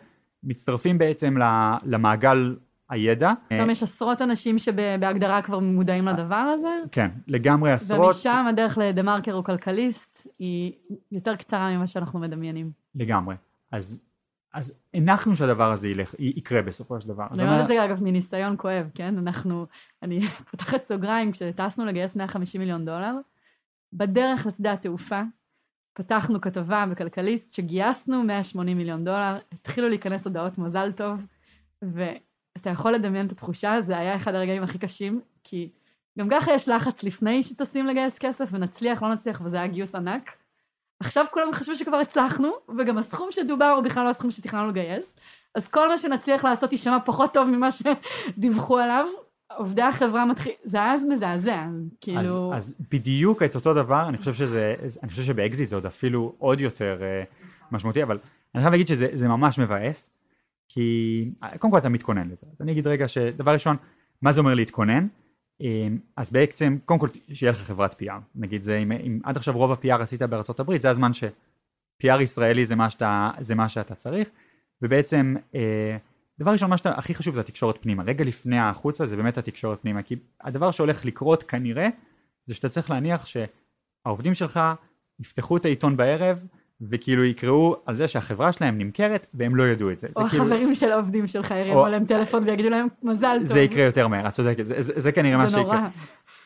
מצטרפים 0.42 0.98
בעצם 0.98 1.36
למעגל 1.84 2.56
הידע. 2.90 3.32
פתאום 3.48 3.70
יש 3.70 3.82
עשרות 3.82 4.22
אנשים 4.22 4.58
שבהגדרה 4.58 5.42
כבר 5.42 5.58
מודעים 5.58 6.08
לדבר 6.08 6.36
הזה. 6.54 6.74
כן, 6.92 7.10
לגמרי 7.26 7.72
עשרות. 7.72 8.14
ומשם 8.14 8.46
הדרך 8.48 8.78
לדה 8.78 9.02
מרקר 9.02 9.34
או 9.34 9.44
כלכליסט 9.44 10.26
היא 10.38 10.72
יותר 11.12 11.36
קצרה 11.36 11.76
ממה 11.76 11.86
שאנחנו 11.86 12.18
מדמיינים. 12.18 12.70
לגמרי. 12.94 13.34
אז 13.72 14.02
אז 14.52 14.80
הנחנו 14.94 15.36
שהדבר 15.36 15.72
הזה 15.72 15.88
ילך, 15.88 16.14
יקרה 16.18 16.62
בסופו 16.62 17.00
של 17.00 17.08
דבר. 17.08 17.26
אני 17.30 17.42
אומרת 17.42 17.62
את 17.62 17.68
זה 17.68 17.84
אגב 17.84 18.04
מניסיון 18.04 18.54
כואב, 18.58 18.90
כן? 18.94 19.18
אנחנו, 19.18 19.66
אני 20.02 20.20
פותחת 20.50 20.84
סוגריים, 20.84 21.32
כשטסנו 21.32 21.84
לגייס 21.84 22.16
150 22.16 22.60
מיליון 22.60 22.84
דולר, 22.84 23.14
בדרך 23.92 24.46
לשדה 24.46 24.72
התעופה, 24.72 25.22
פתחנו 25.92 26.40
כתבה 26.40 26.84
בכלכליסט 26.90 27.54
שגייסנו 27.54 28.22
180 28.22 28.76
מיליון 28.76 29.04
דולר, 29.04 29.38
התחילו 29.52 29.88
להיכנס 29.88 30.26
הודעות 30.26 30.58
מזל 30.58 30.92
טוב, 30.92 31.20
ואתה 31.82 32.70
יכול 32.70 32.92
לדמיין 32.92 33.26
את 33.26 33.32
התחושה, 33.32 33.80
זה 33.80 33.98
היה 33.98 34.16
אחד 34.16 34.34
הרגעים 34.34 34.62
הכי 34.62 34.78
קשים, 34.78 35.20
כי 35.44 35.70
גם 36.18 36.28
ככה 36.30 36.52
יש 36.52 36.68
לחץ 36.68 37.02
לפני 37.02 37.42
שטסים 37.42 37.86
לגייס 37.86 38.18
כסף, 38.18 38.48
ונצליח, 38.52 39.02
לא 39.02 39.14
נצליח, 39.14 39.40
וזה 39.44 39.56
היה 39.56 39.66
גיוס 39.66 39.94
ענק. 39.94 40.36
עכשיו 41.00 41.26
כולם 41.30 41.52
חשבו 41.52 41.74
שכבר 41.74 41.96
הצלחנו, 41.96 42.50
וגם 42.78 42.98
הסכום 42.98 43.28
שדובר 43.30 43.70
הוא 43.70 43.84
בכלל 43.84 44.04
לא 44.04 44.08
הסכום 44.08 44.30
שתכננו 44.30 44.68
לגייס, 44.68 45.16
אז 45.54 45.68
כל 45.68 45.88
מה 45.88 45.98
שנצליח 45.98 46.44
לעשות 46.44 46.72
יישמע 46.72 46.98
פחות 47.04 47.34
טוב 47.34 47.48
ממה 47.48 47.68
שדיווחו 47.70 48.78
עליו. 48.78 49.06
עובדי 49.56 49.82
החברה 49.82 50.24
מתחיל, 50.24 50.52
זה 50.64 50.82
אז 50.82 51.04
מזעזע, 51.04 51.66
כאילו... 52.00 52.54
אז, 52.54 52.64
אז 52.64 52.74
בדיוק 52.90 53.42
את 53.42 53.54
אותו 53.54 53.74
דבר, 53.74 54.08
אני 54.08 54.18
חושב 54.18 54.34
שזה, 54.34 54.74
אני 55.02 55.10
חושב 55.10 55.22
שבאקזיט 55.22 55.68
זה 55.68 55.76
עוד 55.76 55.86
אפילו 55.86 56.34
עוד 56.38 56.60
יותר 56.60 57.00
uh, 57.00 57.46
משמעותי, 57.72 58.02
אבל 58.02 58.18
אני 58.54 58.62
חייב 58.62 58.72
להגיד 58.72 58.86
שזה 58.86 59.28
ממש 59.28 59.58
מבאס, 59.58 60.12
כי 60.68 61.30
קודם 61.58 61.72
כל 61.72 61.78
אתה 61.78 61.88
מתכונן 61.88 62.28
לזה, 62.28 62.46
אז 62.52 62.60
אני 62.60 62.72
אגיד 62.72 62.86
רגע 62.86 63.08
שדבר 63.08 63.52
ראשון, 63.52 63.76
מה 64.22 64.32
זה 64.32 64.40
אומר 64.40 64.54
להתכונן? 64.54 65.06
אמ, 65.60 65.98
אז 66.16 66.32
בעצם 66.32 66.78
קודם 66.84 67.00
כל 67.00 67.08
שיהיה 67.32 67.52
לך 67.52 67.58
חברת 67.58 68.02
PR 68.02 68.20
נגיד 68.34 68.62
זה 68.62 68.78
אם, 68.78 68.92
אם 68.92 69.20
עד 69.24 69.36
עכשיו 69.36 69.56
רוב 69.56 69.72
ה-PR 69.72 70.02
עשית 70.02 70.22
בארצות 70.22 70.60
הברית 70.60 70.82
זה 70.82 70.90
הזמן 70.90 71.12
ש-PR 71.12 72.20
ישראלי 72.22 72.66
זה 72.66 72.76
מה 72.76 72.90
שאתה, 72.90 73.30
זה 73.40 73.54
מה 73.54 73.68
שאתה 73.68 73.94
צריך. 73.94 74.28
ובעצם 74.82 75.36
אה, 75.54 75.96
דבר 76.40 76.50
ראשון 76.50 76.70
מה 76.70 76.78
שאתה 76.78 76.90
הכי 76.90 77.14
חשוב 77.14 77.34
זה 77.34 77.40
התקשורת 77.40 77.78
פנימה 77.80 78.02
רגע 78.02 78.24
לפני 78.24 78.58
החוצה 78.58 79.06
זה 79.06 79.16
באמת 79.16 79.38
התקשורת 79.38 79.82
פנימה 79.82 80.02
כי 80.02 80.16
הדבר 80.40 80.70
שהולך 80.70 81.04
לקרות 81.04 81.42
כנראה 81.42 81.88
זה 82.46 82.54
שאתה 82.54 82.68
צריך 82.68 82.90
להניח 82.90 83.26
שהעובדים 83.26 84.34
שלך 84.34 84.60
יפתחו 85.20 85.56
את 85.56 85.64
העיתון 85.64 85.96
בערב 85.96 86.38
וכאילו 86.80 87.24
יקראו 87.24 87.76
על 87.86 87.96
זה 87.96 88.08
שהחברה 88.08 88.52
שלהם 88.52 88.78
נמכרת 88.78 89.26
והם 89.34 89.56
לא 89.56 89.62
ידעו 89.62 89.90
את 89.90 89.98
זה. 89.98 90.08
או 90.08 90.12
כאילו- 90.14 90.26
החברים 90.26 90.60
כאילו... 90.60 90.74
של 90.74 90.92
העובדים 90.92 91.26
שלך 91.26 91.50
ירימו 91.50 91.84
עליהם 91.84 92.04
טלפון 92.04 92.44
ויגידו 92.44 92.70
להם 92.70 92.86
מזל 93.02 93.36
טוב. 93.38 93.46
זה 93.46 93.60
יקרה 93.60 93.84
יותר 93.84 94.08
מהר, 94.08 94.28
את 94.28 94.32
צודקת, 94.32 94.66
זה, 94.66 94.82
זה, 94.82 95.00
זה 95.00 95.12
כנראה 95.12 95.36
מה 95.36 95.50
שיקרה. 95.50 95.62
זה 95.62 95.72
נורא. 95.72 95.88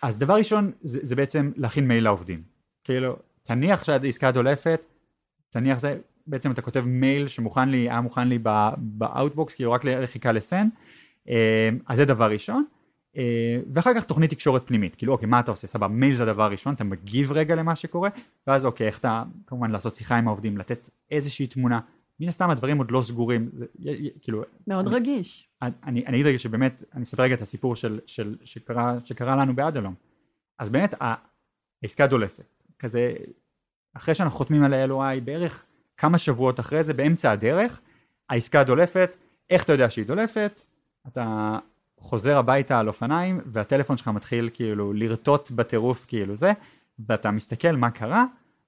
אז 0.03 0.19
דבר 0.19 0.35
ראשון 0.35 0.73
זה, 0.83 0.99
זה 1.03 1.17
בעצם 1.17 1.53
להכין 1.57 1.89
מייל 1.89 2.05
לעובדים. 2.05 2.43
כאילו, 2.85 3.17
תניח 3.43 3.85
שהעסקה 3.85 4.31
דולפת, 4.31 4.81
תניח 5.51 5.79
זה, 5.79 5.99
בעצם 6.27 6.51
אתה 6.51 6.63
כותב 6.63 6.81
מייל 6.87 7.29
שמוכן 7.29 7.69
לי, 7.69 7.91
היה 7.91 8.01
מוכן 8.01 8.29
לי 8.29 8.39
ב 8.77 8.87
outbox, 8.87 9.55
כאילו 9.55 9.73
רק 9.73 9.85
לחיכה 9.85 10.33
ל 10.33 10.39
send, 10.39 10.69
אה, 11.29 11.69
אז 11.87 11.97
זה 11.97 12.05
דבר 12.05 12.31
ראשון. 12.31 12.65
אה, 13.17 13.61
ואחר 13.73 13.95
כך 13.95 14.05
תוכנית 14.05 14.31
תקשורת 14.31 14.67
פנימית, 14.67 14.95
כאילו 14.95 15.13
אוקיי 15.13 15.29
מה 15.29 15.41
אתה 15.41 15.51
עושה, 15.51 15.67
סבבה, 15.67 15.89
מייל 15.89 16.15
זה 16.15 16.23
הדבר 16.23 16.43
הראשון, 16.43 16.75
אתה 16.75 16.85
מגיב 16.85 17.33
רגע 17.33 17.55
למה 17.55 17.77
שקורה, 17.77 18.09
ואז 18.47 18.67
אוקיי 18.67 18.87
איך 18.87 18.99
אתה, 18.99 19.23
כמובן 19.47 19.71
לעשות 19.71 19.95
שיחה 19.95 20.19
עם 20.19 20.29
העובדים, 20.29 20.59
לתת 20.59 20.91
איזושהי 21.11 21.47
תמונה, 21.47 21.81
מן 22.21 22.29
הסתם 22.29 22.51
הדברים 22.51 22.79
עוד 22.79 22.91
לא 22.91 23.03
סגורים, 23.03 23.51
זה, 23.53 23.67
כאילו... 24.21 24.43
מאוד 24.67 24.89
רגיש. 24.89 25.49
אני, 25.63 26.07
אני 26.07 26.17
אגיד 26.17 26.27
רגע 26.27 26.39
שבאמת, 26.39 26.85
אני 26.95 27.03
אספר 27.03 27.23
רגע 27.23 27.35
את 27.35 27.43
הסיפור 27.43 27.77
של, 27.77 28.01
של, 28.07 28.37
שקרה, 28.45 28.97
שקרה 29.05 29.37
לנו 29.37 29.57
באדלום, 29.57 29.95
אז 30.59 30.71
באמת 30.71 30.95
העסקה 31.83 32.07
דולפת, 32.07 32.45
כזה, 32.79 33.13
אחרי 33.95 34.15
שאנחנו 34.15 34.39
חותמים 34.39 34.63
על 34.63 34.75
ה-LOI 34.75 35.21
בערך 35.25 35.65
כמה 35.97 36.19
שבועות 36.19 36.61
אחרי 36.61 36.83
זה, 36.83 36.95
באמצע 36.95 37.31
הדרך, 37.31 37.81
העסקה 38.31 38.65
דולפת, 38.65 39.17
איך 39.51 39.65
אתה 39.65 39.73
יודע 39.73 39.91
שהיא 39.91 40.07
דולפת, 40.07 40.61
אתה 41.07 41.59
חוזר 41.99 42.39
הביתה 42.39 42.79
על 42.79 42.89
אופניים 42.89 43.41
והטלפון 43.47 43.97
שלך 43.97 44.09
מתחיל 44.09 44.51
כאילו 44.55 44.93
לרטוט 44.93 45.51
בטירוף 45.51 46.05
כאילו 46.09 46.37
זה. 46.37 46.53
ואתה 46.99 47.31
מסתכל 47.31 47.73
מה 47.73 47.91
קרה 47.91 48.25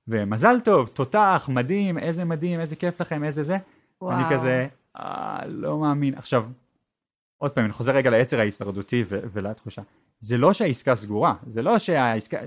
ומזל 0.08 0.60
טוב 0.64 0.88
תותח 0.88 1.48
מדהים 1.52 1.98
איזה 1.98 2.24
מדהים 2.24 2.60
איזה 2.60 2.76
כיף 2.76 3.00
לכם 3.00 3.24
איזה 3.24 3.42
זה. 3.42 3.56
וואו. 4.00 4.18
אני 4.18 4.24
כזה 4.30 4.66
אה, 4.96 5.40
לא 5.46 5.78
מאמין. 5.78 6.14
עכשיו 6.14 6.46
עוד 7.38 7.50
פעם 7.50 7.64
אני 7.64 7.72
חוזר 7.72 7.96
רגע 7.96 8.10
ליצר 8.10 8.40
ההישרדותי 8.40 9.04
ו- 9.08 9.20
ולתחושה. 9.32 9.82
זה 10.20 10.38
לא 10.38 10.52
שהעסקה 10.52 10.94
סגורה 10.94 11.34
זה 11.46 11.62
לא 11.62 11.78
שהעסקה 11.78 12.38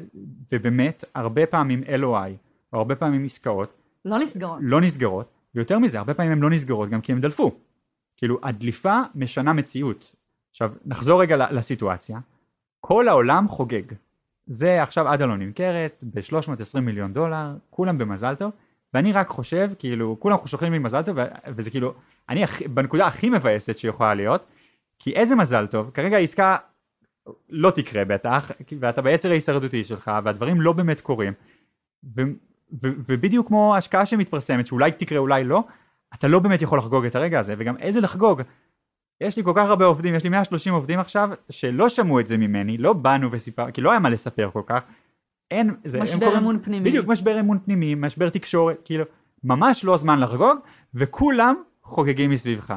ובאמת 0.51 1.03
הרבה 1.15 1.45
פעמים 1.45 1.83
LOI 1.83 2.31
או 2.73 2.77
הרבה 2.77 2.95
פעמים 2.95 3.25
עסקאות 3.25 3.73
לא 4.05 4.19
נסגרות. 4.19 4.59
לא 4.61 4.81
נסגרות 4.81 5.31
ויותר 5.55 5.79
מזה 5.79 5.97
הרבה 5.97 6.13
פעמים 6.13 6.31
הן 6.31 6.39
לא 6.39 6.49
נסגרות 6.49 6.89
גם 6.89 7.01
כי 7.01 7.11
הן 7.11 7.21
דלפו. 7.21 7.51
כאילו 8.17 8.39
הדליפה 8.43 9.01
משנה 9.15 9.53
מציאות. 9.53 10.15
עכשיו 10.49 10.71
נחזור 10.85 11.21
רגע 11.21 11.51
לסיטואציה. 11.51 12.19
כל 12.81 13.07
העולם 13.07 13.47
חוגג. 13.47 13.83
זה 14.45 14.83
עכשיו 14.83 15.07
עד 15.07 15.21
הלא 15.21 15.37
נמכרת 15.37 16.03
ב-320 16.13 16.79
מיליון 16.79 17.13
דולר, 17.13 17.55
כולם 17.69 17.97
במזל 17.97 18.35
טוב, 18.35 18.51
ואני 18.93 19.11
רק 19.11 19.27
חושב, 19.27 19.71
כאילו, 19.79 20.15
כולם 20.19 20.37
שולחים 20.45 20.73
לי 20.73 20.79
מזל 20.79 21.01
טוב, 21.01 21.17
וזה 21.47 21.71
כאילו, 21.71 21.93
אני 22.29 22.43
הכ... 22.43 22.61
בנקודה 22.61 23.07
הכי 23.07 23.29
מבאסת 23.29 23.77
שיכולה 23.77 24.13
להיות, 24.13 24.45
כי 24.99 25.11
איזה 25.11 25.35
מזל 25.35 25.67
טוב, 25.67 25.91
כרגע 25.93 26.17
העסקה 26.17 26.57
לא 27.49 27.71
תקרה 27.71 28.05
בטח, 28.05 28.51
ואתה 28.79 29.01
ביצר 29.01 29.29
ההישרדותי 29.29 29.83
שלך, 29.83 30.11
והדברים 30.23 30.61
לא 30.61 30.73
באמת 30.73 31.01
קורים, 31.01 31.33
ו... 32.71 32.87
ובדיוק 33.07 33.47
כמו 33.47 33.75
השקעה 33.75 34.05
שמתפרסמת, 34.05 34.67
שאולי 34.67 34.91
תקרה 34.91 35.17
אולי 35.17 35.43
לא, 35.43 35.63
אתה 36.13 36.27
לא 36.27 36.39
באמת 36.39 36.61
יכול 36.61 36.77
לחגוג 36.77 37.05
את 37.05 37.15
הרגע 37.15 37.39
הזה, 37.39 37.55
וגם 37.57 37.77
איזה 37.77 38.01
לחגוג, 38.01 38.41
יש 39.21 39.37
לי 39.37 39.43
כל 39.43 39.53
כך 39.55 39.69
הרבה 39.69 39.85
עובדים, 39.85 40.15
יש 40.15 40.23
לי 40.23 40.29
130 40.29 40.73
עובדים 40.73 40.99
עכשיו, 40.99 41.29
שלא 41.49 41.89
שמעו 41.89 42.19
את 42.19 42.27
זה 42.27 42.37
ממני, 42.37 42.77
לא 42.77 42.93
באנו 42.93 43.31
וסיפר, 43.31 43.71
כי 43.71 43.81
לא 43.81 43.91
היה 43.91 43.99
מה 43.99 44.09
לספר 44.09 44.49
כל 44.53 44.63
כך, 44.65 44.83
אין, 45.51 45.75
זה, 45.83 46.01
משבר 46.01 46.19
קוראים, 46.19 46.37
אמון 46.37 46.59
פנימי. 46.59 46.89
בדיוק, 46.89 47.07
משבר 47.07 47.39
אמון 47.39 47.59
פנימי, 47.65 47.95
משבר 47.95 48.29
תקשורת, 48.29 48.81
כאילו, 48.85 49.05
ממש 49.43 49.83
לא 49.83 49.97
זמן 49.97 50.19
לחגוג, 50.19 50.57
וכולם 50.93 51.55
חוגגים 51.83 52.31
מסביבך. 52.31 52.73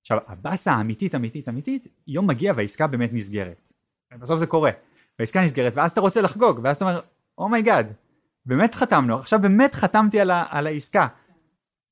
עכשיו, 0.00 0.18
הבאסה 0.26 0.72
האמיתית, 0.72 1.14
אמיתית, 1.14 1.48
אמיתית, 1.48 1.86
יום 2.06 2.26
מגיע 2.26 2.52
והעסקה 2.56 2.86
באמת 2.86 3.10
נסגרת. 3.12 3.72
בסוף 4.18 4.38
זה 4.38 4.46
קורה. 4.46 4.70
והעסקה 5.18 5.40
נסגרת, 5.40 5.72
ואז 5.76 5.90
אתה 5.90 6.00
רוצה 6.00 6.20
לחגוג, 6.20 6.60
ואז 6.62 6.76
אתה 6.76 6.84
אומר, 6.84 7.00
oh 7.38 7.50
my 7.50 7.62
god, 7.62 7.86
oh 7.90 8.05
באמת 8.46 8.74
חתמנו, 8.74 9.18
עכשיו 9.18 9.38
באמת 9.40 9.74
חתמתי 9.74 10.20
על, 10.20 10.30
ה, 10.30 10.44
על 10.50 10.66
העסקה. 10.66 11.06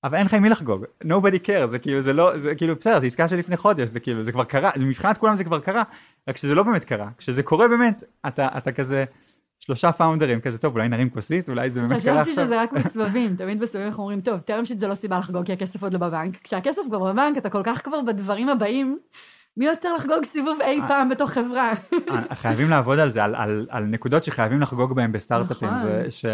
אבל 0.04 0.18
אין 0.18 0.26
לך 0.26 0.34
עם 0.34 0.42
מי 0.42 0.48
לחגוג, 0.48 0.84
nobody 1.04 1.46
cares, 1.46 1.66
זה 1.66 1.78
כאילו, 1.78 2.00
זה 2.00 2.12
לא, 2.12 2.38
זה 2.38 2.54
כאילו, 2.54 2.74
בסדר, 2.74 3.00
זו 3.00 3.06
עסקה 3.06 3.28
של 3.28 3.36
לפני 3.36 3.56
חודש, 3.56 3.88
זה 3.88 4.00
כאילו, 4.00 4.22
זה 4.22 4.32
כבר 4.32 4.44
קרה, 4.44 4.70
מבחינת 4.76 5.18
כולם 5.18 5.36
זה 5.36 5.44
כבר 5.44 5.58
קרה, 5.58 5.82
רק 6.28 6.36
שזה 6.36 6.54
לא 6.54 6.62
באמת 6.62 6.84
קרה, 6.84 7.08
כשזה 7.18 7.42
קורה 7.42 7.68
באמת, 7.68 8.04
אתה, 8.26 8.48
אתה 8.58 8.72
כזה, 8.72 9.04
שלושה 9.60 9.92
פאונדרים 9.92 10.40
כזה, 10.40 10.58
טוב, 10.58 10.74
אולי 10.74 10.88
נרים 10.88 11.10
כוסית, 11.10 11.48
אולי 11.48 11.70
זה 11.70 11.80
באמת 11.80 11.90
קרה 11.90 11.98
עכשיו. 11.98 12.14
חשבתי 12.14 12.32
שזה 12.32 12.62
רק 12.62 12.72
בסבבים, 12.72 13.36
תמיד 13.36 13.60
בסבבים 13.60 13.86
אנחנו 13.86 14.02
אומרים, 14.02 14.20
טוב, 14.20 14.40
תרם 14.40 14.64
שזה 14.64 14.88
לא 14.88 14.94
סיבה 14.94 15.18
לחגוג 15.18 15.46
כי 15.46 15.52
הכסף 15.52 15.82
עוד 15.82 15.92
לא 15.92 15.98
בבנק. 15.98 16.36
כשהכסף 16.42 16.82
כבר 16.88 17.12
בבנק, 17.12 17.38
אתה 17.38 17.50
כל 17.50 17.62
כך 17.64 17.84
כבר 17.84 18.00
בדברים 18.02 18.48
הבאים, 18.48 18.98
מי 19.56 19.66
יוצר 19.66 19.94
לחגוג 19.94 20.24
סיבוב 20.24 20.60
אי 20.60 20.80
אה. 20.80 20.88
פעם 20.88 21.08
בתוך 21.08 21.30
חברה? 21.30 21.72
אה, 22.08 22.34
חייבים 22.34 22.70
לעבוד 22.70 22.98
על 22.98 23.10
זה, 23.10 23.24
על, 23.24 23.34
על, 23.34 23.66
על 23.70 23.84
נקודות 23.84 24.24
שחייבים 24.24 24.60
לחגוג 24.60 24.92
בהן 24.92 25.12
בסטארט-אפים, 25.12 25.68
נכון. 25.68 25.82
זה 25.82 26.10
ש... 26.10 26.24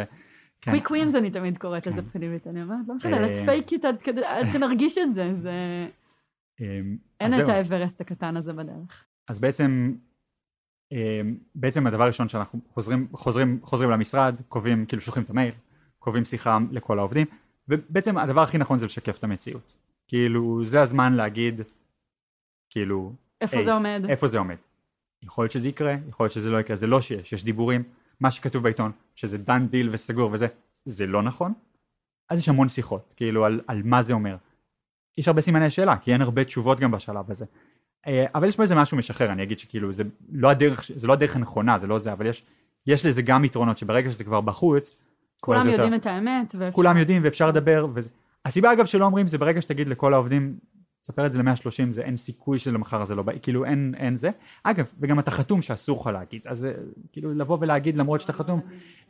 קוויק 0.64 0.88
כן. 0.88 0.94
ווינס 0.94 1.14
אני 1.14 1.30
תמיד 1.30 1.58
קוראת 1.58 1.86
לזה. 1.86 2.02
פנימית, 2.02 2.46
אני 2.46 2.62
אומרת, 2.62 2.78
לא 2.88 2.94
משנה, 2.94 3.26
let's 3.26 3.48
fake 3.48 3.70
it 3.70 3.86
עד 4.26 4.50
שנרגיש 4.52 4.98
את 4.98 5.14
זה, 5.14 5.34
זה... 5.34 5.52
אמ, 6.60 6.96
אין 7.20 7.40
את 7.40 7.48
האברסט 7.48 8.00
הקטן 8.00 8.36
הזה 8.36 8.52
בדרך. 8.52 9.04
אז 9.28 9.40
בעצם 9.40 9.94
אמ, 10.92 11.36
בעצם 11.54 11.86
הדבר 11.86 12.02
הראשון 12.02 12.28
שאנחנו 12.28 12.60
חוזרים, 12.74 13.08
חוזרים, 13.12 13.60
חוזרים 13.62 13.90
למשרד, 13.90 14.34
קובעים, 14.48 14.86
כאילו 14.86 15.02
שולחים 15.02 15.22
את 15.22 15.30
המייל, 15.30 15.54
קובעים 15.98 16.24
שיחה 16.24 16.58
לכל 16.70 16.98
העובדים, 16.98 17.26
ובעצם 17.68 18.18
הדבר 18.18 18.42
הכי 18.42 18.58
נכון 18.58 18.78
זה 18.78 18.86
לשקף 18.86 19.18
את 19.18 19.24
המציאות. 19.24 19.72
כאילו, 20.08 20.64
זה 20.64 20.82
הזמן 20.82 21.12
להגיד, 21.12 21.60
כאילו... 22.70 23.12
איפה 23.40 23.56
היי, 23.56 23.64
זה 23.64 23.72
עומד? 23.72 24.02
איפה 24.08 24.26
זה 24.26 24.38
עומד. 24.38 24.56
יכול 25.22 25.44
להיות 25.44 25.52
שזה 25.52 25.68
יקרה, 25.68 25.96
יכול 26.08 26.24
להיות 26.24 26.32
שזה 26.32 26.50
לא 26.50 26.60
יקרה, 26.60 26.76
זה 26.76 26.86
לא 26.86 27.00
שיש, 27.00 27.32
יש 27.32 27.44
דיבורים, 27.44 27.82
מה 28.20 28.30
שכתוב 28.30 28.62
בעיתון, 28.62 28.92
שזה 29.14 29.38
דן 29.38 29.66
דיל 29.66 29.88
וסגור 29.92 30.30
וזה, 30.32 30.46
זה 30.84 31.06
לא 31.06 31.22
נכון. 31.22 31.52
אז 32.28 32.38
יש 32.38 32.48
המון 32.48 32.68
שיחות, 32.68 33.14
כאילו, 33.16 33.44
על, 33.44 33.60
על 33.66 33.82
מה 33.84 34.02
זה 34.02 34.12
אומר. 34.12 34.36
יש 35.18 35.28
הרבה 35.28 35.40
סימני 35.40 35.70
שאלה, 35.70 35.96
כי 35.96 36.12
אין 36.12 36.22
הרבה 36.22 36.44
תשובות 36.44 36.80
גם 36.80 36.90
בשלב 36.90 37.30
הזה. 37.30 37.44
אה, 38.06 38.26
אבל 38.34 38.48
יש 38.48 38.56
פה 38.56 38.62
איזה 38.62 38.74
משהו 38.74 38.96
משחרר, 38.96 39.32
אני 39.32 39.42
אגיד 39.42 39.58
שכאילו 39.58 39.92
זה 39.92 40.04
לא 40.32 40.50
הדרך, 40.50 40.84
זה 40.94 41.06
לא 41.06 41.12
הדרך 41.12 41.36
הנכונה, 41.36 41.78
זה 41.78 41.86
לא 41.86 41.98
זה, 41.98 42.12
אבל 42.12 42.26
יש, 42.26 42.42
יש 42.86 43.06
לזה 43.06 43.22
גם 43.22 43.44
יתרונות 43.44 43.78
שברגע 43.78 44.10
שזה 44.10 44.24
כבר 44.24 44.40
בחוץ, 44.40 44.96
כולם 45.40 45.68
יודעים 45.68 45.92
יותר, 45.92 45.96
את 45.96 46.06
האמת, 46.06 46.54
ואפשר... 46.58 46.76
כולם 46.76 46.96
יודעים 46.96 47.24
ואפשר 47.24 47.48
לדבר, 47.48 47.86
וזה... 47.94 48.08
הסיבה 48.44 48.72
אגב 48.72 48.86
שלא 48.86 49.04
אומרים 49.04 49.28
זה 49.28 49.38
ברגע 49.38 49.62
שתגיד 49.62 49.88
לכל 49.88 50.14
העובדים, 50.14 50.58
תספר 51.02 51.26
את 51.26 51.32
זה 51.32 51.42
ל-130, 51.42 51.90
זה 51.90 52.02
אין 52.02 52.16
סיכוי 52.16 52.58
שלמחר 52.58 53.04
זה 53.04 53.14
לא 53.14 53.22
בא, 53.22 53.32
כאילו 53.42 53.64
אין, 53.64 53.94
אין 53.96 54.16
זה. 54.16 54.30
אגב, 54.62 54.92
וגם 55.00 55.18
אתה 55.18 55.30
חתום 55.30 55.62
שאסור 55.62 56.00
לך 56.00 56.06
להגיד, 56.06 56.42
אז 56.46 56.66
כאילו 57.12 57.34
לבוא 57.34 57.58
ולהגיד 57.60 57.96
למרות 57.96 58.20
שאתה 58.20 58.32
חתום, 58.32 58.60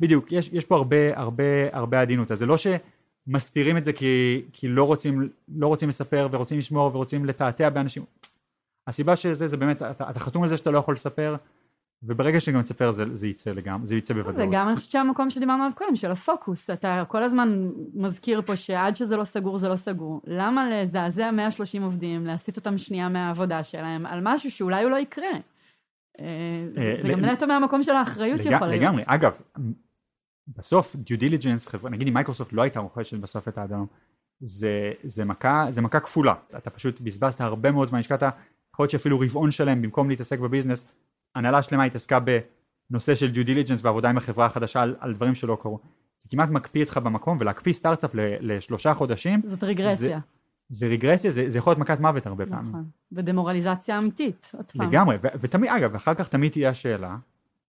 בדיוק, 0.01 0.33
יש, 0.33 0.51
יש 0.53 0.65
פה 0.65 0.77
הרבה 0.77 1.19
הרבה 1.19 1.45
הרבה 1.73 2.01
עדינות, 2.01 2.33
אז 2.33 2.39
זה 2.39 2.47
לא 2.47 2.57
שמסתירים 2.57 3.77
את 3.77 3.85
זה 3.85 3.93
כי, 3.93 4.43
כי 4.53 4.69
לא 4.69 4.85
רוצים, 4.85 5.29
לא 5.49 5.67
רוצים 5.67 5.89
לספר 5.89 6.29
ורוצים 6.31 6.59
לשמור 6.59 6.91
ורוצים 6.95 7.25
לתעתע 7.25 7.69
באנשים, 7.69 8.05
הסיבה 8.87 9.17
שזה 9.17 9.49
זה 9.49 9.57
באמת 9.57 9.83
אתה, 9.83 10.11
אתה 10.11 10.21
חתום 10.21 10.43
על 10.43 10.49
זה 10.49 10.57
שאתה 10.57 10.71
לא 10.71 10.79
יכול 10.79 10.95
לספר 10.95 11.37
וברגע 12.03 12.41
שגם 12.41 12.63
תספר 12.63 12.91
זה, 12.91 13.05
זה 13.13 13.29
יצא 13.29 13.51
לגמרי, 13.51 13.87
זה 13.87 13.97
יצא 13.97 14.15
בוודאות. 14.15 14.49
וגם 14.49 14.69
אני 14.69 14.77
חושבת 14.77 14.91
שהמקום 14.91 15.31
שדיברנו 15.31 15.63
עליו 15.63 15.77
קודם, 15.77 15.97
של 15.97 16.11
הפוקוס, 16.11 16.71
אתה 16.71 17.05
כל 17.09 17.23
הזמן 17.23 17.71
מזכיר 17.95 18.43
פה 18.43 18.57
שעד 18.57 18.97
שזה 18.97 19.17
לא 19.17 19.25
סגור 19.25 19.59
זה 19.59 19.69
לא 19.69 19.77
סגור. 19.77 20.21
למה 20.27 20.71
לזעזע 20.71 21.31
130 21.31 21.83
עובדים, 21.83 22.27
להסיט 22.27 22.57
אותם 22.57 22.79
שנייה 22.79 23.09
מהעבודה 23.09 23.65
שלהם, 23.65 24.07
על 24.07 24.21
משהו 24.23 24.51
שאולי 24.51 24.83
הוא 24.83 24.91
לא 24.91 24.97
יקרה? 24.97 25.31
אה, 26.21 26.67
זה, 26.77 26.95
זה 27.03 27.09
גם 27.09 27.25
נטו 27.25 27.47
מהמקום 27.47 27.83
של 27.83 27.93
האחריות 27.93 28.43
שיכול 28.43 28.67
להיות. 28.67 28.83
לגמרי, 28.83 29.03
אגב, 29.07 29.41
בסוף 30.49 30.97
due 30.97 31.19
diligence, 31.19 31.75
נגיד 31.91 32.09
אם 32.09 32.15
מייקרוסופט 32.15 32.53
לא 32.53 32.63
הייתה 32.63 32.81
רוכשת 32.81 33.19
בסוף 33.19 33.49
את 33.49 33.59
אדלום, 33.59 33.85
זה, 34.41 34.93
זה, 35.03 35.25
מכה, 35.25 35.67
זה 35.71 35.83
מכה 35.83 36.01
כפולה, 36.01 36.35
אתה 36.57 36.71
פשוט 36.71 37.01
בזבזת 37.01 37.41
הרבה 37.41 37.71
מאוד 37.71 37.89
זמן, 37.89 37.99
השקעת 37.99 38.23
יכול 38.23 38.83
להיות 38.83 38.91
שאפילו 38.91 39.21
רבעון 39.21 39.51
שלם 39.51 39.83
במקום 39.83 40.11
להתעסק 40.11 40.39
ב 40.39 40.44
business 40.44 40.85
הנהלה 41.35 41.63
שלמה 41.63 41.85
התעסקה 41.85 42.19
בנושא 42.91 43.15
של 43.15 43.31
due 43.31 43.45
diligence 43.45 43.85
ועבודה 43.85 44.11
עם 44.11 44.17
החברה 44.17 44.47
החדשה 44.47 44.83
על, 44.83 44.97
על 45.01 45.15
דברים 45.15 45.35
שלא 45.35 45.59
קרו. 45.61 45.79
זה 46.19 46.29
כמעט 46.29 46.49
מקפיא 46.49 46.83
אותך 46.83 46.97
במקום 46.97 47.39
ולהקפיא 47.41 47.73
סטארט-אפ 47.73 48.11
לשלושה 48.15 48.95
חודשים. 48.95 49.43
זאת 49.45 49.65
רגרסיה. 49.65 49.95
זה, 49.97 50.17
זה 50.69 50.87
רגרסיה 50.87 51.31
זה, 51.31 51.51
זה 51.51 51.59
יכול 51.59 51.71
להיות 51.71 51.81
מכת 51.81 52.01
מוות 52.01 52.27
הרבה 52.27 52.45
נכון. 52.45 52.57
פעמים 52.57 52.85
ודמורליזציה 53.13 53.99
אמיתית 53.99 54.53
עוד 54.57 54.71
פעם. 54.71 54.89
לגמרי. 54.89 55.17
ותמיד 55.41 55.71
אגב 55.71 55.95
אחר 55.95 56.15
כך 56.15 56.29
תמיד 56.29 56.53
תהיה 56.53 56.71
השאלה 56.71 57.17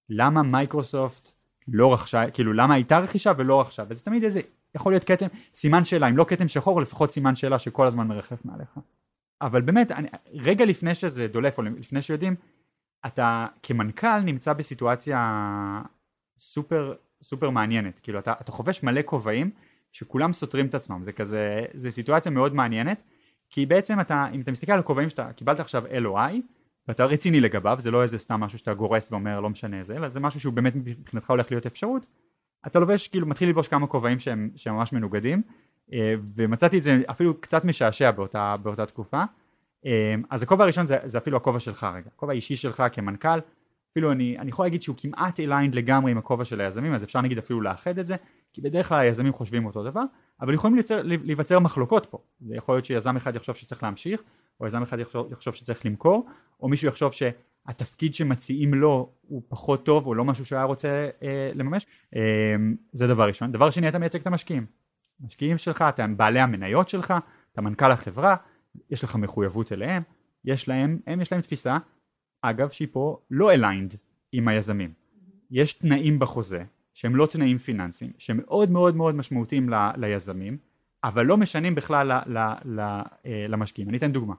למה 0.09 0.43
מייקרוסופט 0.43 1.31
לא 1.67 1.93
רכשה 1.93 2.31
כאילו 2.31 2.53
למה 2.53 2.73
הייתה 2.73 2.99
רכישה 2.99 3.31
ולא 3.37 3.61
רכשה? 3.61 3.83
וזה 3.89 4.03
תמיד 4.03 4.23
איזה 4.23 4.41
יכול 4.75 4.93
להיות 4.93 5.03
כתם 5.03 5.25
סימן 5.53 5.83
שאלה. 5.83 6.09
אם 6.09 6.17
לא 6.17 6.25
כתם 6.27 6.47
שחור 6.47 6.81
לפחות 6.81 7.11
סימן 7.11 7.35
שאלה 7.35 7.59
שכל 7.59 7.87
הזמן 7.87 8.07
מרחף 8.07 8.45
מעליך. 8.45 8.77
אבל 9.41 9.61
באמת, 9.61 9.91
אני, 9.91 10.07
רגע 10.33 10.65
לפני 10.65 10.95
שזה 10.95 11.27
דולף, 11.27 11.57
או 11.57 11.63
לפני 11.63 12.01
שיודעים, 12.01 12.35
אתה 13.05 13.47
כמנכ"ל 13.63 14.19
נמצא 14.19 14.53
בסיטואציה 14.53 15.81
סופר 16.37 16.93
סופר 17.23 17.49
מעניינת, 17.49 17.99
כאילו 17.99 18.19
אתה, 18.19 18.33
אתה 18.41 18.51
חובש 18.51 18.83
מלא 18.83 19.01
כובעים 19.05 19.51
שכולם 19.91 20.33
סותרים 20.33 20.65
את 20.65 20.75
עצמם, 20.75 21.03
זה 21.03 21.11
כזה, 21.11 21.65
זה 21.73 21.91
סיטואציה 21.91 22.31
מאוד 22.31 22.55
מעניינת, 22.55 23.03
כי 23.49 23.65
בעצם 23.65 23.99
אתה, 23.99 24.27
אם 24.33 24.41
אתה 24.41 24.51
מסתכל 24.51 24.71
על 24.71 24.79
הכובעים 24.79 25.09
שאתה 25.09 25.33
קיבלת 25.33 25.59
עכשיו 25.59 25.83
LOI, 25.85 26.33
ואתה 26.87 27.05
רציני 27.05 27.39
לגביו, 27.39 27.77
זה 27.79 27.91
לא 27.91 28.03
איזה 28.03 28.19
סתם 28.19 28.39
משהו 28.39 28.59
שאתה 28.59 28.73
גורף 28.73 29.11
ואומר 29.11 29.39
לא 29.39 29.49
משנה 29.49 29.83
זה, 29.83 29.95
אלא 29.95 30.09
זה 30.09 30.19
משהו 30.19 30.39
שהוא 30.39 30.53
באמת 30.53 30.73
מבחינתך 30.75 31.29
הולך 31.29 31.51
להיות 31.51 31.65
אפשרות, 31.65 32.05
אתה 32.67 32.79
לובש, 32.79 33.07
כאילו 33.07 33.27
מתחיל 33.27 33.47
ללבוש 33.47 33.67
כמה 33.67 33.87
כובעים 33.87 34.19
שהם, 34.19 34.49
שהם 34.55 34.75
ממש 34.75 34.93
מנוגדים, 34.93 35.41
אה, 35.93 36.13
ומצאתי 36.35 36.77
את 36.77 36.83
זה 36.83 37.01
אפילו 37.09 37.41
קצת 37.41 37.65
משעשע 37.65 38.11
באותה, 38.11 38.55
באותה 38.63 38.85
תקופה 38.85 39.23
אז 40.29 40.43
הכובע 40.43 40.63
הראשון 40.63 40.87
זה, 40.87 40.97
זה 41.03 41.17
אפילו 41.17 41.37
הכובע 41.37 41.59
שלך 41.59 41.87
רגע, 41.95 42.09
הכובע 42.15 42.31
האישי 42.31 42.55
שלך 42.55 42.83
כמנכ"ל 42.91 43.39
אפילו 43.91 44.11
אני, 44.11 44.37
אני 44.39 44.49
יכול 44.49 44.65
להגיד 44.65 44.81
שהוא 44.81 44.95
כמעט 44.99 45.39
aligned 45.39 45.75
לגמרי 45.75 46.11
עם 46.11 46.17
הכובע 46.17 46.45
של 46.45 46.61
היזמים 46.61 46.93
אז 46.93 47.03
אפשר 47.03 47.21
נגיד 47.21 47.37
אפילו 47.37 47.61
לאחד 47.61 47.99
את 47.99 48.07
זה 48.07 48.15
כי 48.53 48.61
בדרך 48.61 48.89
כלל 48.89 48.99
היזמים 48.99 49.33
חושבים 49.33 49.65
אותו 49.65 49.83
דבר 49.83 50.03
אבל 50.41 50.53
יכולים 50.53 50.77
ליצר, 50.77 51.01
להיווצר 51.03 51.59
מחלוקות 51.59 52.05
פה. 52.05 52.17
זה 52.41 52.55
יכול 52.55 52.75
להיות 52.75 52.85
שיזם 52.85 53.15
אחד 53.15 53.35
יחשוב 53.35 53.55
שצריך 53.55 53.83
להמשיך 53.83 54.23
או 54.59 54.67
יזם 54.67 54.83
אחד 54.83 54.99
יחשוב, 54.99 55.31
יחשוב 55.31 55.53
שצריך 55.53 55.85
למכור 55.85 56.25
או 56.59 56.69
מישהו 56.69 56.87
יחשוב 56.87 57.11
שהתפקיד 57.13 58.15
שמציעים 58.15 58.73
לו 58.73 59.09
הוא 59.21 59.41
פחות 59.47 59.85
טוב 59.85 60.07
או 60.07 60.15
לא 60.15 60.25
משהו 60.25 60.45
שהוא 60.45 60.57
היה 60.57 60.65
רוצה 60.65 61.09
אה, 61.23 61.51
לממש. 61.55 61.85
אה, 62.15 62.21
זה 62.93 63.07
דבר 63.07 63.27
ראשון. 63.27 63.51
דבר 63.51 63.69
שני 63.69 63.89
אתה 63.89 63.99
מייצג 63.99 64.19
את 64.19 64.27
המשקיעים. 64.27 64.65
המשקיעים 65.23 65.57
שלך, 65.57 65.81
אתה 65.89 66.07
בעלי 66.07 66.39
המניות 66.39 66.89
שלך, 66.89 67.13
אתה 67.53 67.61
מנכ"ל 67.61 67.91
החברה, 67.91 68.35
יש 68.89 69.03
לך 69.03 69.15
מחויבות 69.15 69.71
אליהם, 69.71 70.03
יש 70.45 70.67
להם, 70.67 70.99
הם 71.07 71.21
יש 71.21 71.31
להם 71.31 71.41
תפיסה, 71.41 71.77
אגב 72.41 72.69
שהיא 72.69 72.87
פה 72.91 73.19
לא 73.31 73.51
aligned 73.51 73.95
עם 74.31 74.47
היזמים. 74.47 74.93
יש 75.51 75.73
תנאים 75.73 76.19
בחוזה 76.19 76.63
שהם 76.93 77.15
לא 77.15 77.25
תנאים 77.25 77.57
פיננסיים, 77.57 78.11
שהם 78.17 78.39
מאוד 78.45 78.71
מאוד 78.71 78.95
מאוד 78.95 79.15
משמעותיים 79.15 79.69
ל, 79.69 79.73
ליזמים, 79.97 80.57
אבל 81.03 81.25
לא 81.25 81.37
משנים 81.37 81.75
בכלל 81.75 82.11
ל, 82.11 82.37
ל, 82.37 82.53
ל, 82.65 82.79
אה, 82.79 83.45
למשקיעים. 83.49 83.89
אני 83.89 83.97
אתן 83.97 84.11
דוגמה. 84.11 84.33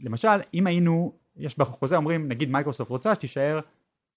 למשל, 0.00 0.28
אם 0.54 0.66
היינו, 0.66 1.12
יש 1.36 1.58
בחוזה 1.58 1.96
אומרים, 1.96 2.28
נגיד 2.28 2.50
מייקרוסופט 2.50 2.90
רוצה 2.90 3.14
שתישאר 3.14 3.60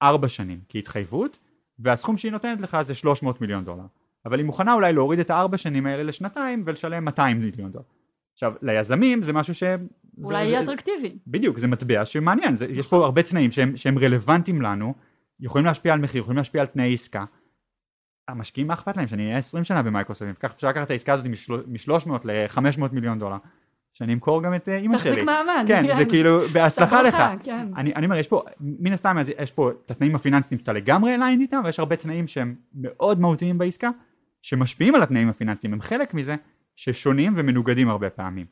ארבע 0.02 0.28
שנים 0.28 0.60
כהתחייבות, 0.70 1.40
והסכום 1.80 2.18
שהיא 2.18 2.32
נותנת 2.32 2.62
לך 2.62 2.82
זה 2.82 2.96
300 2.96 3.42
מיליון 3.42 3.66
דולר. 3.66 3.86
אבל 4.26 4.40
היא 4.40 4.46
מוכנה 4.46 4.74
אולי 4.74 4.94
להוריד 4.94 5.20
את 5.20 5.30
הארבע 5.30 5.58
שנים 5.58 5.86
האלה 5.86 6.04
לשנתיים 6.04 6.64
ולשלם 6.66 7.06
200 7.06 7.40
מיליון 7.40 7.72
דולר. 7.72 7.86
עכשיו 8.40 8.54
ליזמים 8.62 9.22
זה 9.22 9.34
משהו 9.34 9.54
ש... 9.54 9.64
אולי 10.24 10.44
יהיה 10.44 10.64
אטרקטיבי. 10.64 11.18
בדיוק, 11.28 11.58
זה 11.58 11.68
מטבע 11.68 12.06
שמעניין, 12.06 12.56
זה, 12.56 12.66
יש 12.66 12.88
פה 12.88 13.06
הרבה 13.06 13.24
תנאים 13.24 13.52
שהם, 13.52 13.78
שהם 13.78 14.00
רלוונטיים 14.00 14.62
לנו, 14.62 14.94
יכולים 15.40 15.66
להשפיע 15.66 15.94
על 15.94 16.00
מחיר, 16.00 16.22
יכולים 16.22 16.38
להשפיע 16.38 16.62
על 16.62 16.68
תנאי 16.68 16.94
עסקה. 16.94 17.26
המשקיעים 18.28 18.68
מה 18.68 18.74
אכפת 18.74 18.98
להם 18.98 19.08
שאני 19.08 19.26
אהיה 19.26 19.38
20 19.38 19.64
שנה 19.64 19.84
במייקרוסופט, 19.84 20.36
כך 20.40 20.52
אפשר 20.52 20.70
לקחת 20.70 20.86
את 20.86 20.92
העסקה 20.92 21.14
הזאת 21.14 21.26
מ-300 21.26 22.12
ל-500 22.24 22.82
מיליון 22.92 23.20
דולר. 23.20 23.38
שאני 23.94 24.14
אמכור 24.14 24.44
גם 24.44 24.56
את 24.56 24.70
אה, 24.70 24.78
אימא 24.78 24.98
שלי. 24.98 25.12
תחזיק 25.12 25.26
מעמד. 25.26 25.64
כן, 25.68 25.96
זה 25.98 26.06
כאילו, 26.06 26.42
בהצלחה 26.54 27.02
לך. 27.02 27.18
כן. 27.44 27.68
אני, 27.78 27.96
אני 27.96 28.06
אומר, 28.06 28.18
יש 28.18 28.28
פה, 28.28 28.44
מן 28.60 28.94
הסתם, 28.94 29.18
יש 29.40 29.52
פה 29.52 29.72
את 29.72 29.92
התנאים 29.92 30.16
הפיננסיים 30.16 30.60
שאתה 30.60 30.74
לגמרי 30.74 31.16
אליין 31.16 31.42
איתם, 31.42 31.62
ויש 31.66 31.80
הרבה 31.80 31.96
תנאים 31.96 32.28
שהם 32.28 32.56
מאוד 32.76 33.20
מהותיים 33.20 33.58
בעסקה, 33.58 33.90
שמשפיעים 34.42 34.96
על 34.96 35.04
התנאים 35.04 35.30
הפיננסיים, 35.30 35.74
הם 35.74 35.82
חלק 35.82 36.14
מזה, 36.14 36.36
ששונים 36.80 37.34
ומנוגדים 37.38 37.90
הרבה 37.90 38.10
פעמים. 38.10 38.46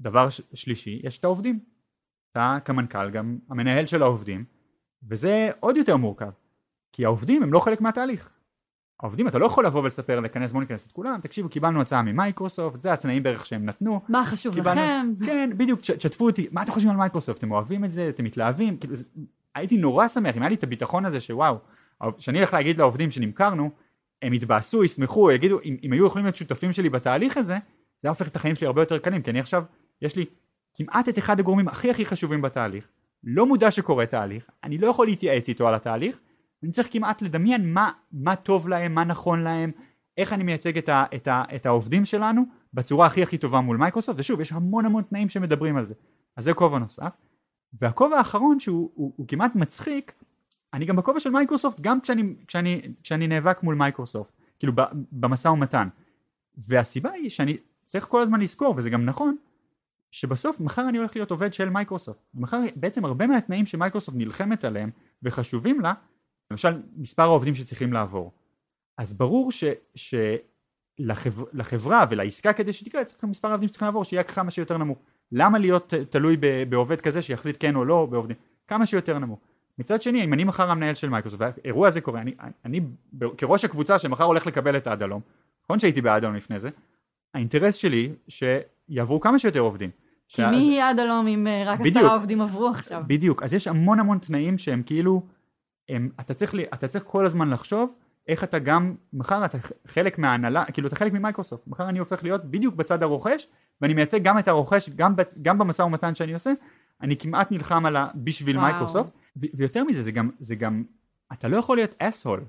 דבר 0.00 0.28
שלישי, 0.54 1.00
יש 1.04 1.18
את 1.18 1.24
העובדים. 1.24 1.58
אתה 2.32 2.56
כמנכ"ל 2.64 3.10
גם 3.10 3.38
המנהל 3.48 3.86
של 3.86 4.02
העובדים, 4.02 4.44
וזה 5.08 5.50
עוד 5.60 5.76
יותר 5.76 5.96
מורכב, 5.96 6.30
כי 6.92 7.04
העובדים 7.04 7.42
הם 7.42 7.52
לא 7.52 7.60
חלק 7.60 7.80
מהתהליך. 7.80 8.30
העובדים 9.00 9.28
אתה 9.28 9.38
לא 9.38 9.46
יכול 9.46 9.66
לבוא 9.66 9.82
ולספר 9.82 10.20
לכנס 10.20 10.52
בוא 10.52 10.62
נכנס 10.62 10.86
את 10.86 10.92
כולם 10.92 11.20
תקשיבו 11.20 11.48
קיבלנו 11.48 11.80
הצעה 11.80 12.02
ממייקרוסופט 12.02 12.80
זה 12.80 12.92
התנאים 12.92 13.22
בערך 13.22 13.46
שהם 13.46 13.64
נתנו 13.64 14.00
מה 14.08 14.24
חשוב 14.24 14.54
קיבלנו, 14.54 14.80
לכם 14.80 15.12
כן 15.26 15.50
בדיוק 15.56 15.80
תשתפו 15.80 16.26
אותי 16.26 16.48
מה 16.52 16.62
אתם 16.62 16.72
חושבים 16.72 16.90
על 16.90 16.96
מייקרוסופט 16.96 17.38
אתם 17.38 17.50
אוהבים 17.50 17.84
את 17.84 17.92
זה 17.92 18.08
אתם 18.08 18.24
מתלהבים 18.24 18.76
כאילו, 18.76 18.96
זה, 18.96 19.04
הייתי 19.54 19.76
נורא 19.76 20.08
שמח 20.08 20.36
אם 20.36 20.42
היה 20.42 20.48
לי 20.48 20.54
את 20.54 20.62
הביטחון 20.62 21.04
הזה 21.04 21.20
שוואו 21.20 21.58
שאני 22.18 22.38
הולך 22.38 22.52
להגיד 22.52 22.78
לעובדים 22.78 23.10
שנמכרנו 23.10 23.70
הם 24.24 24.32
יתבאסו 24.32 24.84
ישמחו 24.84 25.30
יגידו 25.30 25.60
אם, 25.64 25.76
אם 25.82 25.92
היו 25.92 26.06
יכולים 26.06 26.24
להיות 26.24 26.36
שותפים 26.36 26.72
שלי 26.72 26.90
בתהליך 26.90 27.36
הזה 27.36 27.54
זה 27.54 28.08
היה 28.08 28.10
הופך 28.10 28.28
את 28.28 28.36
החיים 28.36 28.54
שלי 28.54 28.66
הרבה 28.66 28.82
יותר 28.82 28.98
קלים 28.98 29.22
כי 29.22 29.30
אני 29.30 29.40
עכשיו 29.40 29.64
יש 30.02 30.16
לי 30.16 30.24
כמעט 30.74 31.08
את 31.08 31.18
אחד 31.18 31.40
הגורמים 31.40 31.68
הכי 31.68 31.90
הכי 31.90 32.06
חשובים 32.06 32.42
בתהליך. 32.42 32.88
לא 33.24 33.46
מודע 33.46 33.70
שקורה 33.70 34.06
תהליך 34.06 34.50
אני 34.64 34.78
לא 34.78 34.86
יכול 34.86 35.06
להתייעץ 35.06 35.48
איתו 35.48 35.68
על 35.68 35.74
התהליך 35.74 36.18
אני 36.64 36.72
צריך 36.72 36.88
כמעט 36.92 37.22
לדמיין 37.22 37.74
מה, 37.74 37.90
מה 38.12 38.36
טוב 38.36 38.68
להם, 38.68 38.94
מה 38.94 39.04
נכון 39.04 39.42
להם, 39.42 39.70
איך 40.18 40.32
אני 40.32 40.44
מייצג 40.44 40.78
את, 40.78 40.88
ה, 40.88 41.04
את, 41.14 41.28
ה, 41.28 41.42
את 41.54 41.66
העובדים 41.66 42.04
שלנו 42.04 42.42
בצורה 42.74 43.06
הכי 43.06 43.22
הכי 43.22 43.38
טובה 43.38 43.60
מול 43.60 43.76
מייקרוסופט, 43.76 44.18
ושוב 44.18 44.40
יש 44.40 44.52
המון 44.52 44.86
המון 44.86 45.02
תנאים 45.02 45.28
שמדברים 45.28 45.76
על 45.76 45.84
זה, 45.84 45.94
אז 46.36 46.44
זה 46.44 46.54
כובע 46.54 46.78
נוסף. 46.78 47.12
והכובע 47.80 48.18
האחרון 48.18 48.60
שהוא 48.60 48.90
הוא, 48.94 49.12
הוא 49.16 49.28
כמעט 49.28 49.54
מצחיק, 49.54 50.12
אני 50.74 50.84
גם 50.84 50.96
בכובע 50.96 51.20
של 51.20 51.30
מייקרוסופט 51.30 51.80
גם 51.80 52.00
כשאני, 52.00 52.34
כשאני, 52.46 52.82
כשאני 53.02 53.26
נאבק 53.26 53.62
מול 53.62 53.74
מייקרוסופט, 53.74 54.32
כאילו 54.58 54.72
במשא 55.12 55.48
ומתן. 55.48 55.88
והסיבה 56.56 57.10
היא 57.10 57.30
שאני 57.30 57.56
צריך 57.84 58.04
כל 58.04 58.22
הזמן 58.22 58.40
לזכור, 58.40 58.74
וזה 58.76 58.90
גם 58.90 59.04
נכון, 59.04 59.36
שבסוף 60.10 60.60
מחר 60.60 60.88
אני 60.88 60.98
הולך 60.98 61.16
להיות 61.16 61.30
עובד 61.30 61.52
של 61.54 61.68
מייקרוסופט. 61.70 62.20
מחר 62.34 62.60
בעצם 62.76 63.04
הרבה 63.04 63.26
מהתנאים 63.26 63.66
שמייקרוסופט 63.66 64.16
נלחמת 64.16 64.64
עליהם 64.64 64.90
וחשובים 65.22 65.80
לה, 65.80 65.92
למשל 66.50 66.82
מספר 66.96 67.22
העובדים 67.22 67.54
שצריכים 67.54 67.92
לעבור 67.92 68.32
אז 68.98 69.14
ברור 69.14 69.50
שלחברה 70.96 72.06
ולעסקה 72.10 72.52
כדי 72.52 72.72
שתקרה 72.72 73.04
צריך 73.04 73.24
מספר 73.24 73.48
העובדים 73.48 73.68
שצריכים 73.68 73.86
לעבור 73.86 74.04
שיהיה 74.04 74.22
כמה 74.22 74.50
שיותר 74.50 74.78
נמוך 74.78 74.98
למה 75.32 75.58
להיות 75.58 75.94
תלוי 76.10 76.36
בעובד 76.68 77.00
כזה 77.00 77.22
שיחליט 77.22 77.56
כן 77.60 77.76
או 77.76 77.84
לא 77.84 78.06
בעובדים 78.10 78.36
כמה 78.66 78.86
שיותר 78.86 79.18
נמוך 79.18 79.40
מצד 79.78 80.02
שני 80.02 80.24
אם 80.24 80.32
אני 80.32 80.44
מחר 80.44 80.70
המנהל 80.70 80.94
של 80.94 81.08
מייקרוסופט 81.08 81.58
והאירוע 81.58 81.88
הזה 81.88 82.00
קורה 82.00 82.20
אני, 82.20 82.34
אני 82.64 82.80
כראש 83.36 83.64
הקבוצה 83.64 83.98
שמחר 83.98 84.24
הולך 84.24 84.46
לקבל 84.46 84.76
את 84.76 84.86
אדלום 84.86 85.20
נכון 85.64 85.80
שהייתי 85.80 86.00
באדלום 86.00 86.34
לפני 86.34 86.58
זה 86.58 86.70
האינטרס 87.34 87.74
שלי 87.74 88.12
שיעברו 88.28 89.20
כמה 89.20 89.38
שיותר 89.38 89.60
עובדים. 89.60 89.90
כי 90.28 90.46
מי 90.46 90.56
יהיה 90.56 90.90
אדלום 90.90 91.26
אם 91.26 91.46
אה, 91.46 91.62
רק 91.66 91.80
עשרה 91.80 92.14
עובדים 92.14 92.40
עברו 92.40 92.68
עכשיו? 92.68 93.02
בדיוק, 93.06 93.42
אז 93.42 93.54
יש 93.54 93.66
המון 93.66 94.00
המון 94.00 94.18
תנאים 94.18 94.58
שהם 94.58 94.82
כאילו 94.86 95.22
הם, 95.88 96.10
אתה, 96.20 96.34
צריך, 96.34 96.54
אתה 96.74 96.88
צריך 96.88 97.04
כל 97.04 97.26
הזמן 97.26 97.50
לחשוב 97.50 97.94
איך 98.28 98.44
אתה 98.44 98.58
גם, 98.58 98.94
מחר 99.12 99.44
אתה 99.44 99.58
חלק 99.86 100.18
מההנהלה, 100.18 100.64
כאילו 100.64 100.88
אתה 100.88 100.96
חלק 100.96 101.12
ממייקרוסופט, 101.12 101.66
מחר 101.66 101.88
אני 101.88 101.98
הופך 101.98 102.22
להיות 102.22 102.44
בדיוק 102.44 102.74
בצד 102.74 103.02
הרוכש 103.02 103.46
ואני 103.80 103.94
מייצג 103.94 104.22
גם 104.22 104.38
את 104.38 104.48
הרוכש, 104.48 104.90
גם, 104.90 105.14
גם 105.42 105.58
במשא 105.58 105.82
ומתן 105.82 106.14
שאני 106.14 106.34
עושה, 106.34 106.52
אני 107.00 107.16
כמעט 107.16 107.52
נלחם 107.52 107.86
על 107.86 107.96
ה... 107.96 108.08
בשביל 108.14 108.56
וואו. 108.56 108.68
מייקרוסופט, 108.68 109.10
ויותר 109.36 109.84
מזה 109.84 110.02
זה 110.02 110.12
גם, 110.12 110.30
זה 110.38 110.56
גם, 110.56 110.84
אתה 111.32 111.48
לא 111.48 111.56
יכול 111.56 111.76
להיות 111.76 111.94
asshole. 111.98 112.44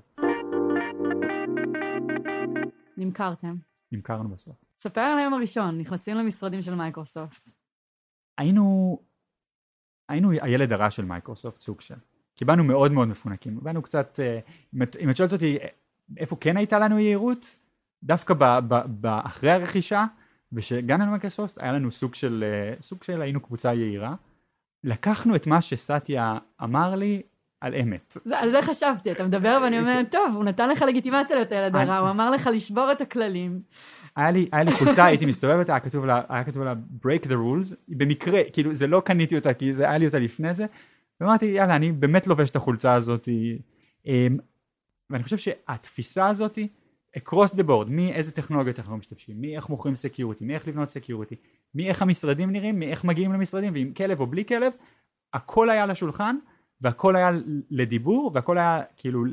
נמכרתם. 2.96 3.56
נמכרנו 3.92 4.28
בסוף. 4.28 4.56
ספר 4.78 5.00
על 5.00 5.18
היום 5.18 5.34
הראשון, 5.34 5.78
נכנסים 5.78 6.16
למשרדים 6.16 6.62
של 6.62 6.74
מייקרוסופט. 6.74 7.50
היינו, 8.38 8.98
היינו 10.08 10.30
הילד 10.30 10.72
הרע 10.72 10.90
של 10.90 11.04
מייקרוסופט, 11.04 11.60
סוג 11.60 11.80
של. 11.80 11.94
כי 12.36 12.44
באנו 12.44 12.64
מאוד 12.64 12.92
מאוד 12.92 13.08
מפונקים, 13.08 13.60
באנו 13.62 13.82
קצת, 13.82 14.20
אה, 14.20 14.40
אם 15.00 15.10
את 15.10 15.16
שואלת 15.16 15.32
אותי 15.32 15.58
איפה 16.16 16.36
כן 16.40 16.56
הייתה 16.56 16.78
לנו 16.78 16.98
יהירות, 16.98 17.56
דווקא 18.02 18.34
ב, 18.34 18.44
ב, 18.68 18.74
ב, 19.00 19.06
אחרי 19.06 19.50
הרכישה, 19.50 20.04
ושהגענו 20.52 21.06
למייקרוסופט 21.06 21.58
היה 21.58 21.72
לנו 21.72 21.92
סוג 21.92 22.14
של, 22.14 22.44
אה, 22.46 22.82
סוג 22.82 23.04
של 23.04 23.22
היינו 23.22 23.40
קבוצה 23.40 23.74
יהירה, 23.74 24.14
לקחנו 24.84 25.36
את 25.36 25.46
מה 25.46 25.60
שסטיה 25.60 26.38
אמר 26.62 26.94
לי 26.94 27.22
על 27.60 27.74
אמת. 27.74 28.16
זה, 28.24 28.38
על 28.38 28.50
זה 28.50 28.62
חשבתי, 28.62 29.12
אתה 29.12 29.24
מדבר 29.24 29.58
ואני 29.62 29.78
אומרת, 29.78 30.12
טוב, 30.12 30.32
הוא 30.34 30.44
נתן 30.44 30.68
לך 30.68 30.82
לגיטימציה 30.82 31.36
להיות 31.36 31.52
הילד 31.52 31.76
הרע, 31.76 31.98
הוא 31.98 32.10
אמר 32.10 32.30
לך 32.30 32.50
לשבור 32.52 32.92
את 32.92 33.00
הכללים. 33.00 33.60
היה 34.16 34.30
לי, 34.30 34.48
היה 34.52 34.62
לי 34.62 34.70
חולצה, 34.70 35.04
הייתי 35.04 35.26
מסתובב 35.26 35.58
אותה, 35.58 35.72
היה 35.72 35.80
כתוב 35.80 36.06
לה, 36.06 36.22
היה 36.28 36.44
כתוב 36.44 36.62
לה 36.62 36.74
break 37.02 37.26
the 37.26 37.32
rules, 37.32 37.74
במקרה, 37.88 38.40
כאילו 38.52 38.74
זה 38.74 38.86
לא 38.86 39.02
קניתי 39.04 39.36
אותה, 39.36 39.54
כי 39.54 39.74
זה 39.74 39.88
היה 39.88 39.98
לי 39.98 40.06
אותה 40.06 40.18
לפני 40.18 40.54
זה, 40.54 40.66
ואמרתי 41.20 41.46
יאללה 41.46 41.76
אני 41.76 41.92
באמת 41.92 42.26
לובש 42.26 42.50
את 42.50 42.56
החולצה 42.56 42.94
הזאת 42.94 43.28
אמ, 44.06 44.36
ואני 45.10 45.22
חושב 45.22 45.38
שהתפיסה 45.38 46.26
הזאת 46.26 46.58
across 47.18 47.54
the 47.56 47.62
board 47.68 47.88
מאיזה 47.88 48.32
טכנולוגיות 48.32 48.78
אנחנו 48.78 48.96
משתמשים 48.96 49.40
מאיך 49.40 49.68
מוכרים 49.68 49.96
security 49.96 50.44
מאיך 50.44 50.68
לבנות 50.68 50.88
security 50.88 51.36
מאיך 51.76 52.02
המשרדים 52.02 52.52
נראים 52.52 52.78
מאיך 52.78 53.04
מגיעים 53.04 53.32
למשרדים 53.32 53.72
ועם 53.72 53.92
כלב 53.92 54.20
או 54.20 54.26
בלי 54.26 54.44
כלב 54.44 54.72
הכל 55.32 55.70
היה 55.70 55.86
לשולחן 55.86 56.36
והכל 56.80 57.16
היה 57.16 57.30
לדיבור 57.70 58.30
והכל 58.34 58.58
היה 58.58 58.82
כאילו 58.96 59.24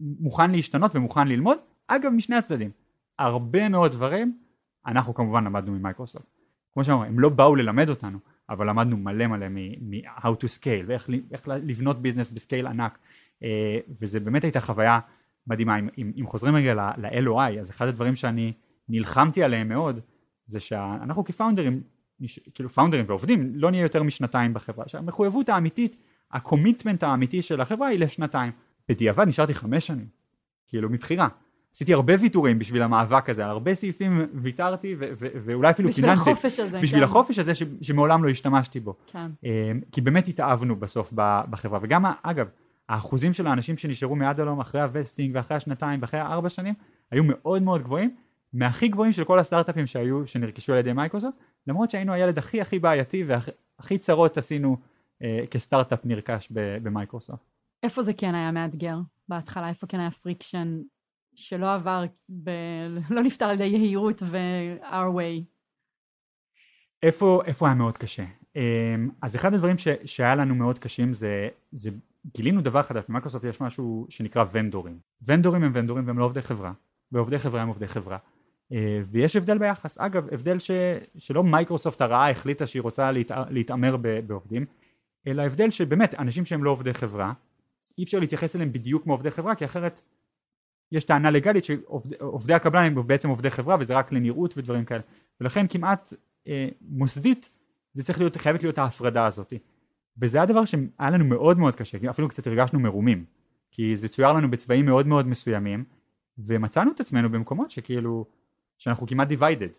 מוכן 0.00 0.50
להשתנות 0.50 0.96
ומוכן 0.96 1.28
ללמוד 1.28 1.58
אגב 1.86 2.12
משני 2.12 2.36
הצדדים. 2.36 2.70
הרבה 3.18 3.68
מאוד 3.68 3.92
דברים 3.92 4.38
אנחנו 4.86 5.14
כמובן 5.14 5.44
למדנו 5.44 5.72
ממייקרוסופט 5.72 6.26
כמו 6.72 6.84
שאמרנו 6.84 7.04
הם 7.04 7.20
לא 7.20 7.28
באו 7.28 7.56
ללמד 7.56 7.88
אותנו 7.88 8.18
אבל 8.50 8.68
למדנו 8.68 8.96
מלא 8.96 9.26
מלא 9.26 9.46
מ-how 9.48 10.28
to 10.28 10.46
scale 10.58 10.84
ואיך 10.86 11.08
לבנות 11.48 12.02
business 12.02 12.30
ב 12.30 12.36
scale 12.36 12.66
ענק. 12.66 12.98
אה, 13.42 13.78
וזה 13.88 14.20
באמת 14.20 14.44
הייתה 14.44 14.60
חוויה 14.60 15.00
מדהימה. 15.46 15.78
אם, 15.78 15.88
אם, 15.98 16.12
אם 16.20 16.26
חוזרים 16.26 16.54
רגע 16.54 16.74
ל-LOI 16.74 17.60
אז 17.60 17.70
אחד 17.70 17.88
הדברים 17.88 18.16
שאני 18.16 18.52
נלחמתי 18.88 19.42
עליהם 19.42 19.68
מאוד 19.68 20.00
זה 20.50 20.60
שאנחנו 20.60 21.24
כ 21.24 21.35
founders 21.35 21.80
כאילו 22.54 22.70
founders 22.70 23.04
ועובדים 23.08 23.52
לא 23.54 23.70
נהיה 23.70 23.82
יותר 23.82 24.02
משנתיים 24.02 24.54
בחברה 24.54 24.88
שהמחויבות 24.88 25.48
האמיתית 25.48 25.96
ה 26.32 26.38
commitment 26.38 27.02
האמיתי 27.02 27.42
של 27.42 27.60
החברה 27.60 27.88
היא 27.88 27.98
לשנתיים 27.98 28.52
בדיעבד 28.88 29.28
נשארתי 29.28 29.54
חמש 29.54 29.86
שנים 29.86 30.06
כאילו 30.68 30.90
מבחירה 30.90 31.28
עשיתי 31.74 31.94
הרבה 31.94 32.12
ויתורים 32.20 32.58
בשביל 32.58 32.82
המאבק 32.82 33.30
הזה, 33.30 33.44
על 33.44 33.50
הרבה 33.50 33.74
סעיפים 33.74 34.26
ויתרתי 34.34 34.94
ו- 34.98 35.04
ו- 35.18 35.26
ואולי 35.44 35.70
אפילו 35.70 35.88
בשביל 35.88 36.04
פיננסית. 36.04 36.22
בשביל 36.22 36.34
החופש 36.34 36.60
הזה. 36.60 36.80
בשביל 36.80 37.00
כן. 37.00 37.04
החופש 37.04 37.38
הזה 37.38 37.54
ש- 37.54 37.62
שמעולם 37.82 38.24
לא 38.24 38.30
השתמשתי 38.30 38.80
בו. 38.80 38.94
כן. 39.06 39.30
אמ, 39.44 39.50
כי 39.92 40.00
באמת 40.00 40.28
התאהבנו 40.28 40.76
בסוף 40.76 41.12
בחברה, 41.50 41.78
וגם 41.82 42.04
אגב, 42.22 42.48
האחוזים 42.88 43.32
של 43.32 43.46
האנשים 43.46 43.76
שנשארו 43.76 44.16
מאדלום 44.16 44.60
אחרי 44.60 44.80
ה 44.80 44.87
vesting 44.87 45.34
ואחרי 45.34 45.56
השנתיים 45.56 46.00
ואחרי 46.02 46.20
הארבע 46.20 46.48
שנים, 46.48 46.74
היו 47.10 47.22
מאוד 47.26 47.62
מאוד 47.62 47.82
גבוהים, 47.82 48.14
מהכי 48.52 48.88
גבוהים 48.88 49.12
של 49.12 49.24
כל 49.24 49.38
הסטארט-אפים 49.38 49.86
שהיו, 49.86 50.26
שנרכשו 50.26 50.72
על 50.72 50.78
ידי 50.78 50.92
מייקרוסופט, 50.92 51.38
למרות 51.66 51.90
שהיינו 51.90 52.12
הילד 52.12 52.38
הכי 52.38 52.60
הכי 52.60 52.78
בעייתי 52.78 53.24
והכי 53.24 53.98
צרות 53.98 54.38
עשינו 54.38 54.76
אה, 55.22 55.44
כסטארט-אפ 55.50 56.04
נרכש 56.04 56.48
במייקרוסופט. 56.82 57.44
איפה 57.82 58.02
זה 58.02 58.12
כן 58.14 58.34
היה 58.34 58.50
מאתגר 58.50 58.96
בהתחלה? 59.28 59.68
איפה 59.68 59.86
כן 59.86 60.00
היה 60.00 60.10
friction 60.10 60.80
שלא 61.36 61.74
עבר, 61.74 62.04
ב... 62.44 62.50
לא 63.14 63.22
נפתר 63.22 63.44
על 63.44 63.54
ידי 63.54 63.64
יהירות 63.64 64.22
ו-our 64.22 65.16
way. 65.16 65.44
איפה, 67.02 67.42
איפה 67.46 67.66
היה 67.66 67.74
מאוד 67.74 67.98
קשה? 67.98 68.24
אמ, 68.56 69.10
אז 69.22 69.36
אחד 69.36 69.54
הדברים 69.54 69.78
ש, 69.78 69.88
שהיה 70.04 70.34
לנו 70.34 70.54
מאוד 70.54 70.78
קשים 70.78 71.12
זה, 71.12 71.48
זה 71.72 71.90
גילינו 72.34 72.60
דבר 72.60 72.82
חדש, 72.82 73.04
במייקרוסופט 73.08 73.44
יש 73.44 73.60
משהו 73.60 74.06
שנקרא 74.08 74.44
ונדורים. 74.52 74.98
ונדורים 75.26 75.62
הם 75.64 75.72
ונדורים 75.74 76.06
והם 76.06 76.18
לא 76.18 76.24
עובדי 76.24 76.42
חברה, 76.42 76.72
ועובדי 77.12 77.38
חברה 77.38 77.62
הם 77.62 77.68
עובדי 77.68 77.88
חברה. 77.88 78.18
אה, 78.72 79.00
ויש 79.10 79.36
הבדל 79.36 79.58
ביחס, 79.58 79.98
אגב 79.98 80.28
הבדל 80.32 80.58
ש, 80.58 80.70
שלא 81.18 81.44
מייקרוסופט 81.44 82.00
הרעה 82.00 82.30
החליטה 82.30 82.66
שהיא 82.66 82.82
רוצה 82.82 83.12
להתע, 83.12 83.42
להתעמר 83.50 83.96
בעובדים, 84.26 84.66
אלא 85.26 85.42
הבדל 85.42 85.70
שבאמת 85.70 86.14
אנשים 86.14 86.46
שהם 86.46 86.64
לא 86.64 86.70
עובדי 86.70 86.94
חברה, 86.94 87.32
אי 87.98 88.04
אפשר 88.04 88.18
להתייחס 88.18 88.56
אליהם 88.56 88.72
בדיוק 88.72 89.02
כמו 89.02 89.12
עובדי 89.12 89.30
חברה 89.30 89.54
כי 89.54 89.64
אחרת 89.64 90.00
יש 90.92 91.04
טענה 91.04 91.30
לגלית 91.30 91.64
שעובדי 91.64 92.54
הקבלן 92.54 92.84
הם 92.84 93.06
בעצם 93.06 93.28
עובדי 93.28 93.50
חברה 93.50 93.76
וזה 93.80 93.94
רק 93.94 94.12
לנראות 94.12 94.58
ודברים 94.58 94.84
כאלה. 94.84 95.02
ולכן 95.40 95.66
כמעט 95.68 96.12
אה, 96.48 96.68
מוסדית 96.82 97.50
זה 97.92 98.04
צריך 98.04 98.18
להיות, 98.18 98.36
חייבת 98.36 98.62
להיות 98.62 98.78
ההפרדה 98.78 99.26
הזאת. 99.26 99.52
וזה 100.18 100.42
הדבר 100.42 100.64
שהיה 100.64 101.10
לנו 101.10 101.24
מאוד 101.24 101.58
מאוד 101.58 101.76
קשה, 101.76 101.98
אפילו 102.10 102.28
קצת 102.28 102.46
הרגשנו 102.46 102.80
מרומים, 102.80 103.24
כי 103.70 103.96
זה 103.96 104.08
צויר 104.08 104.32
לנו 104.32 104.50
בצבעים 104.50 104.86
מאוד 104.86 105.06
מאוד 105.06 105.26
מסוימים, 105.26 105.84
ומצאנו 106.38 106.92
את 106.92 107.00
עצמנו 107.00 107.30
במקומות 107.30 107.70
שכאילו, 107.70 108.24
שאנחנו 108.80 109.06
כמעט 109.06 109.28
divided, 109.30 109.72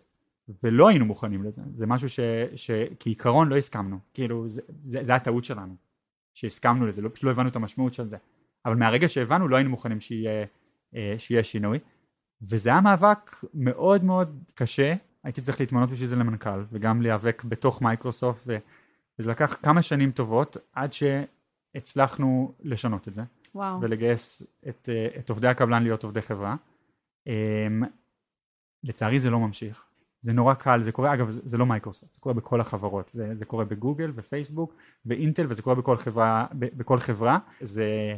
ולא 0.62 0.88
היינו 0.88 1.04
מוכנים 1.04 1.44
לזה, 1.44 1.62
זה 1.74 1.86
משהו 1.86 2.08
ש, 2.08 2.20
שכעיקרון 2.56 3.48
לא 3.48 3.56
הסכמנו, 3.56 3.98
כאילו 4.14 4.48
זה, 4.48 4.62
זה, 4.80 5.04
זה 5.04 5.14
הטעות 5.14 5.44
שלנו, 5.44 5.74
שהסכמנו 6.34 6.86
לזה, 6.86 7.02
לא, 7.02 7.08
פשוט 7.08 7.24
לא 7.24 7.30
הבנו 7.30 7.48
את 7.48 7.56
המשמעות 7.56 7.94
של 7.94 8.06
זה, 8.06 8.16
אבל 8.66 8.74
מהרגע 8.74 9.08
שהבנו 9.08 9.48
לא 9.48 9.56
היינו 9.56 9.70
מוכנים 9.70 10.00
שיהיה, 10.00 10.46
אה, 10.94 11.14
שיהיה 11.18 11.44
שינוי, 11.44 11.78
וזה 12.42 12.70
היה 12.70 12.80
מאבק 12.80 13.44
מאוד 13.54 14.04
מאוד 14.04 14.38
קשה, 14.54 14.94
הייתי 15.24 15.40
צריך 15.40 15.60
להתמנות 15.60 15.90
בשביל 15.90 16.08
זה 16.08 16.16
למנכ"ל, 16.16 16.64
וגם 16.72 17.02
להיאבק 17.02 17.44
בתוך 17.44 17.82
מייקרוסופט, 17.82 18.42
ו, 18.46 18.56
וזה 19.18 19.30
לקח 19.30 19.58
כמה 19.62 19.82
שנים 19.82 20.10
טובות 20.10 20.56
עד 20.72 20.90
שהצלחנו 20.92 22.54
לשנות 22.60 23.08
את 23.08 23.14
זה. 23.14 23.22
וואו. 23.54 23.80
ולגייס 23.80 24.42
את, 24.68 24.88
אה, 24.92 25.18
את 25.18 25.30
עובדי 25.30 25.48
הקבלן 25.48 25.82
להיות 25.82 26.04
עובדי 26.04 26.22
חברה. 26.22 26.56
לצערי 28.84 29.20
זה 29.20 29.30
לא 29.30 29.38
ממשיך. 29.40 29.84
זה 30.20 30.32
נורא 30.32 30.54
קל, 30.54 30.82
זה 30.82 30.92
קורה, 30.92 31.14
אגב 31.14 31.30
זה, 31.30 31.40
זה 31.44 31.58
לא 31.58 31.66
מייקרוסופט, 31.66 32.14
זה 32.14 32.20
קורה 32.20 32.34
בכל 32.34 32.60
החברות, 32.60 33.08
זה, 33.08 33.34
זה 33.34 33.44
קורה 33.44 33.64
בגוגל 33.64 34.12
ופייסבוק 34.14 34.74
ואינטל 35.06 35.46
וזה 35.48 35.62
קורה 35.62 35.76
בכל 35.76 35.96
חברה, 35.96 36.46
בכל 36.52 36.98
חברה, 36.98 37.38
זה 37.60 38.16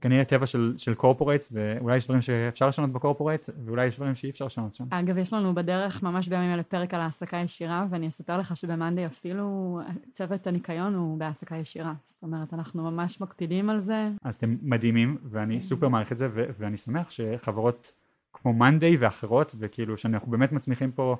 כנראה 0.00 0.24
טבע 0.24 0.46
של, 0.46 0.74
של 0.76 0.94
קורפורטס 0.94 1.52
ואולי 1.52 1.96
יש 1.96 2.04
דברים 2.04 2.20
שאפשר 2.20 2.68
לשנות 2.68 2.92
בקורפורט 2.92 3.50
ואולי 3.64 3.86
יש 3.86 3.96
דברים 3.96 4.14
שאי 4.14 4.30
אפשר 4.30 4.44
לשנות 4.44 4.74
שם. 4.74 4.84
אגב 4.90 5.18
יש 5.18 5.32
לנו 5.32 5.54
בדרך 5.54 6.02
ממש 6.02 6.28
בימים 6.28 6.54
אלה 6.54 6.62
פרק 6.62 6.94
על 6.94 7.00
העסקה 7.00 7.36
ישירה 7.36 7.86
ואני 7.90 8.08
אספר 8.08 8.38
לך 8.38 8.56
שבמאנדי 8.56 9.06
אפילו 9.06 9.80
צוות 10.10 10.46
הניקיון 10.46 10.94
הוא 10.94 11.18
בהעסקה 11.18 11.56
ישירה 11.56 11.92
זאת 12.04 12.22
אומרת 12.22 12.54
אנחנו 12.54 12.90
ממש 12.90 13.20
מקפידים 13.20 13.70
על 13.70 13.80
זה. 13.80 14.08
אז 14.22 14.34
אתם 14.34 14.56
מדהימים 14.62 15.16
ואני 15.24 15.62
סופר 15.62 15.88
מעריך 15.88 16.12
את 16.12 16.18
זה 16.18 16.28
ואני 16.58 16.76
שמח 16.76 17.10
שחברות 17.10 17.92
כמו 18.34 18.52
מאנדי 18.52 18.96
ואחרות 18.96 19.54
וכאילו 19.58 19.98
שאנחנו 19.98 20.30
באמת 20.30 20.52
מצמיחים 20.52 20.92
פה 20.92 21.16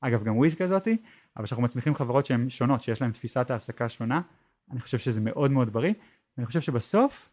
אגב 0.00 0.24
גם 0.24 0.36
וויז 0.36 0.54
כזאתי 0.54 0.96
אבל 1.36 1.46
שאנחנו 1.46 1.64
מצמיחים 1.64 1.94
חברות 1.94 2.26
שהן 2.26 2.50
שונות 2.50 2.82
שיש 2.82 3.02
להן 3.02 3.10
תפיסת 3.10 3.50
העסקה 3.50 3.88
שונה 3.88 4.20
אני 4.70 4.80
חושב 4.80 4.98
שזה 4.98 5.20
מאוד 5.20 5.50
מאוד 5.50 5.72
בריא 5.72 5.92
ואני 6.36 6.46
חושב 6.46 6.60
שבסוף 6.60 7.30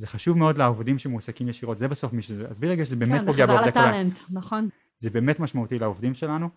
זה 0.00 0.06
חשוב 0.06 0.38
מאוד 0.38 0.58
לעובדים 0.58 0.98
שמועסקים 0.98 1.48
ישירות, 1.48 1.78
זה 1.78 1.88
בסוף 1.88 2.12
מי 2.12 2.22
שזה, 2.22 2.48
עזבי 2.48 2.68
רגע 2.68 2.84
שזה 2.84 2.96
באמת 2.96 3.20
כן, 3.20 3.26
פוגע 3.26 3.46
בעובדי. 3.46 3.72
כן, 3.72 3.80
חזר 3.80 3.88
לטאלנט, 3.88 4.18
נכון. 4.32 4.68
זה 4.98 5.10
באמת 5.10 5.40
משמעותי 5.40 5.78
לעובדים 5.78 6.14
שלנו, 6.14 6.48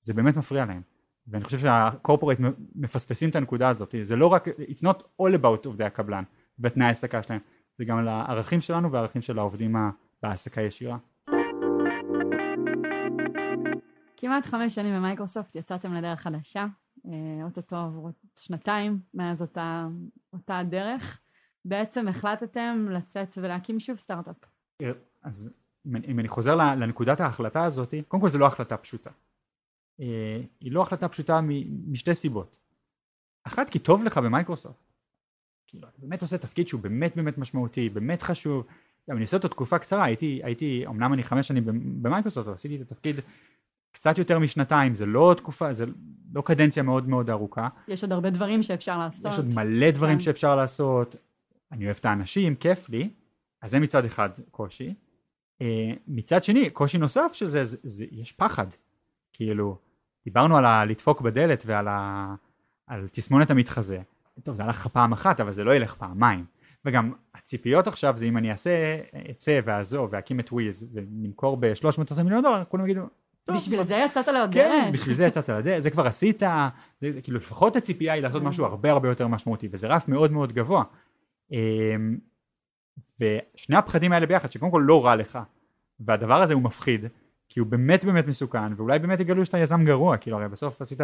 זה 0.00 0.14
באמת 0.14 0.36
מפריע 0.36 0.64
להם. 0.64 0.82
ואני 1.28 1.44
חושב 1.44 1.58
שהקורפורט 1.58 2.38
מפספסים 2.74 3.30
את 3.30 3.36
הנקודה 3.36 3.68
הזאת, 3.68 3.94
זה 4.02 4.16
לא 4.16 4.26
רק, 4.26 4.48
it's 4.48 4.82
not 4.82 5.02
all 5.22 5.34
about 5.42 5.66
עובדי 5.66 5.84
הקבלן 5.84 6.24
ותנאי 6.58 6.86
ההעסקה 6.86 7.22
שלהם, 7.22 7.40
זה 7.78 7.84
גם 7.84 7.98
על 7.98 8.08
הערכים 8.08 8.60
שלנו 8.60 8.92
והערכים 8.92 9.22
של 9.22 9.38
העובדים 9.38 9.76
בהעסקה 10.22 10.60
ישירה. 10.60 10.96
כמעט 14.20 14.46
חמש 14.46 14.74
שנים 14.74 14.94
במייקרוסופט 14.94 15.56
יצאתם 15.56 15.94
לדרך 15.94 16.20
חדשה, 16.20 16.66
אה, 17.06 17.44
אוטוטו 17.44 17.76
עברו 17.76 18.10
שנתיים 18.38 19.00
מאז 19.14 19.42
אותה, 19.42 19.88
אותה 20.32 20.58
הדרך. 20.58 21.20
בעצם 21.64 22.08
החלטתם 22.08 22.86
לצאת 22.90 23.38
ולהקים 23.42 23.80
שוב 23.80 23.96
סטארט-אפ. 23.96 24.36
אז 25.22 25.50
אם 25.86 25.96
אני, 25.96 26.06
אם 26.06 26.20
אני 26.20 26.28
חוזר 26.28 26.54
לנקודת 26.54 27.20
ההחלטה 27.20 27.64
הזאת, 27.64 27.94
קודם 28.08 28.20
כל 28.20 28.28
זו 28.28 28.38
לא 28.38 28.46
החלטה 28.46 28.76
פשוטה. 28.76 29.10
אה, 30.00 30.40
היא 30.60 30.72
לא 30.72 30.82
החלטה 30.82 31.08
פשוטה 31.08 31.40
משתי 31.86 32.14
סיבות. 32.14 32.56
אחת 33.44 33.70
כי 33.70 33.78
טוב 33.78 34.04
לך 34.04 34.18
במייקרוסופט. 34.18 34.92
כאילו 35.66 35.88
אתה 35.88 35.98
באמת 35.98 36.22
עושה 36.22 36.38
תפקיד 36.38 36.68
שהוא 36.68 36.80
באמת 36.80 37.16
באמת 37.16 37.38
משמעותי, 37.38 37.88
באמת 37.88 38.22
חשוב. 38.22 38.66
גם 39.10 39.16
אני 39.16 39.22
עושה 39.22 39.36
אותו 39.36 39.48
תקופה 39.48 39.78
קצרה, 39.78 40.04
הייתי, 40.04 40.40
הייתי, 40.44 40.86
אמנם 40.86 41.12
אני 41.12 41.22
חמש 41.22 41.48
שנים 41.48 41.64
במייקרוסופט, 42.02 42.46
אבל 42.46 42.54
עשיתי 42.54 42.76
את 42.76 42.80
התפקיד 42.80 43.16
קצת 43.92 44.18
יותר 44.18 44.38
משנתיים, 44.38 44.94
זה 44.94 45.06
לא 45.06 45.34
תקופה, 45.36 45.72
זה 45.72 45.84
לא 46.34 46.42
קדנציה 46.42 46.82
מאוד 46.82 47.08
מאוד 47.08 47.30
ארוכה. 47.30 47.68
יש 47.88 48.02
עוד 48.02 48.12
הרבה 48.12 48.30
דברים 48.30 48.62
שאפשר 48.62 48.98
לעשות. 48.98 49.32
יש 49.32 49.38
עוד 49.38 49.54
מלא 49.54 49.90
דברים 49.90 50.16
כן. 50.16 50.22
שאפשר 50.22 50.56
לעשות. 50.56 51.16
אני 51.72 51.84
אוהב 51.84 51.96
את 52.00 52.04
האנשים, 52.04 52.54
כיף 52.54 52.88
לי, 52.88 53.10
אז 53.62 53.70
זה 53.70 53.80
מצד 53.80 54.04
אחד 54.04 54.30
קושי. 54.50 54.94
Uh, 55.62 55.62
מצד 56.08 56.44
שני, 56.44 56.70
קושי 56.70 56.98
נוסף 56.98 57.30
של 57.34 57.48
זה, 57.48 57.64
זה, 57.64 57.76
זה, 57.82 58.04
יש 58.10 58.32
פחד. 58.32 58.66
כאילו, 59.32 59.78
דיברנו 60.24 60.56
על 60.56 60.64
הלדפוק 60.64 61.20
בדלת 61.20 61.62
ועל 61.66 61.88
ה, 61.88 62.34
על 62.86 63.08
תסמונת 63.12 63.50
המתחזה. 63.50 64.00
טוב, 64.42 64.54
זה 64.54 64.64
הלך 64.64 64.76
לך 64.76 64.86
פעם 64.86 65.12
אחת, 65.12 65.40
אבל 65.40 65.52
זה 65.52 65.64
לא 65.64 65.74
ילך 65.74 65.94
פעמיים. 65.94 66.44
וגם 66.84 67.12
הציפיות 67.34 67.86
עכשיו 67.86 68.18
זה 68.18 68.26
אם 68.26 68.36
אני 68.36 68.52
אעשה, 68.52 69.00
אצא 69.30 69.60
ואעזוב 69.64 70.08
ואקים 70.12 70.40
את 70.40 70.52
וויז 70.52 70.88
ונמכור 70.92 71.56
ב-310 71.60 72.22
מיליון 72.22 72.42
דולר, 72.42 72.64
כולם 72.68 72.84
יגידו, 72.84 73.02
בשביל 73.48 73.82
זה 73.82 73.94
יצאת 73.94 74.28
לדרך. 74.28 74.54
כן, 74.54 74.90
בשביל 74.92 75.14
זה 75.14 75.26
יצאת 75.26 75.48
לדרך, 75.48 75.78
זה 75.78 75.90
כבר 75.90 76.06
עשית, 76.06 76.42
זה, 77.00 77.22
כאילו 77.22 77.38
לפחות 77.38 77.76
הציפייה 77.76 78.14
היא 78.14 78.22
לעשות 78.22 78.42
משהו 78.42 78.64
הרבה 78.64 78.90
הרבה 78.90 79.08
יותר 79.08 79.28
משמעותי, 79.28 79.68
וזה 79.72 79.88
רף 79.88 80.08
מאוד 80.08 80.32
מאוד 80.32 80.52
גבוה. 80.52 80.84
אמ, 81.52 82.18
ושני 83.20 83.76
הפחדים 83.76 84.12
האלה 84.12 84.26
ביחד 84.26 84.50
שקודם 84.50 84.72
כל 84.72 84.84
לא 84.86 85.04
רע 85.04 85.16
לך 85.16 85.38
והדבר 86.00 86.42
הזה 86.42 86.54
הוא 86.54 86.62
מפחיד 86.62 87.04
כי 87.48 87.60
הוא 87.60 87.66
באמת 87.68 88.04
באמת 88.04 88.26
מסוכן 88.26 88.72
ואולי 88.76 88.98
באמת 88.98 89.20
יגלו 89.20 89.46
שאתה 89.46 89.58
יזם 89.58 89.84
גרוע 89.84 90.16
כאילו 90.16 90.36
הרי 90.36 90.48
בסוף 90.48 90.82
עשית 90.82 91.00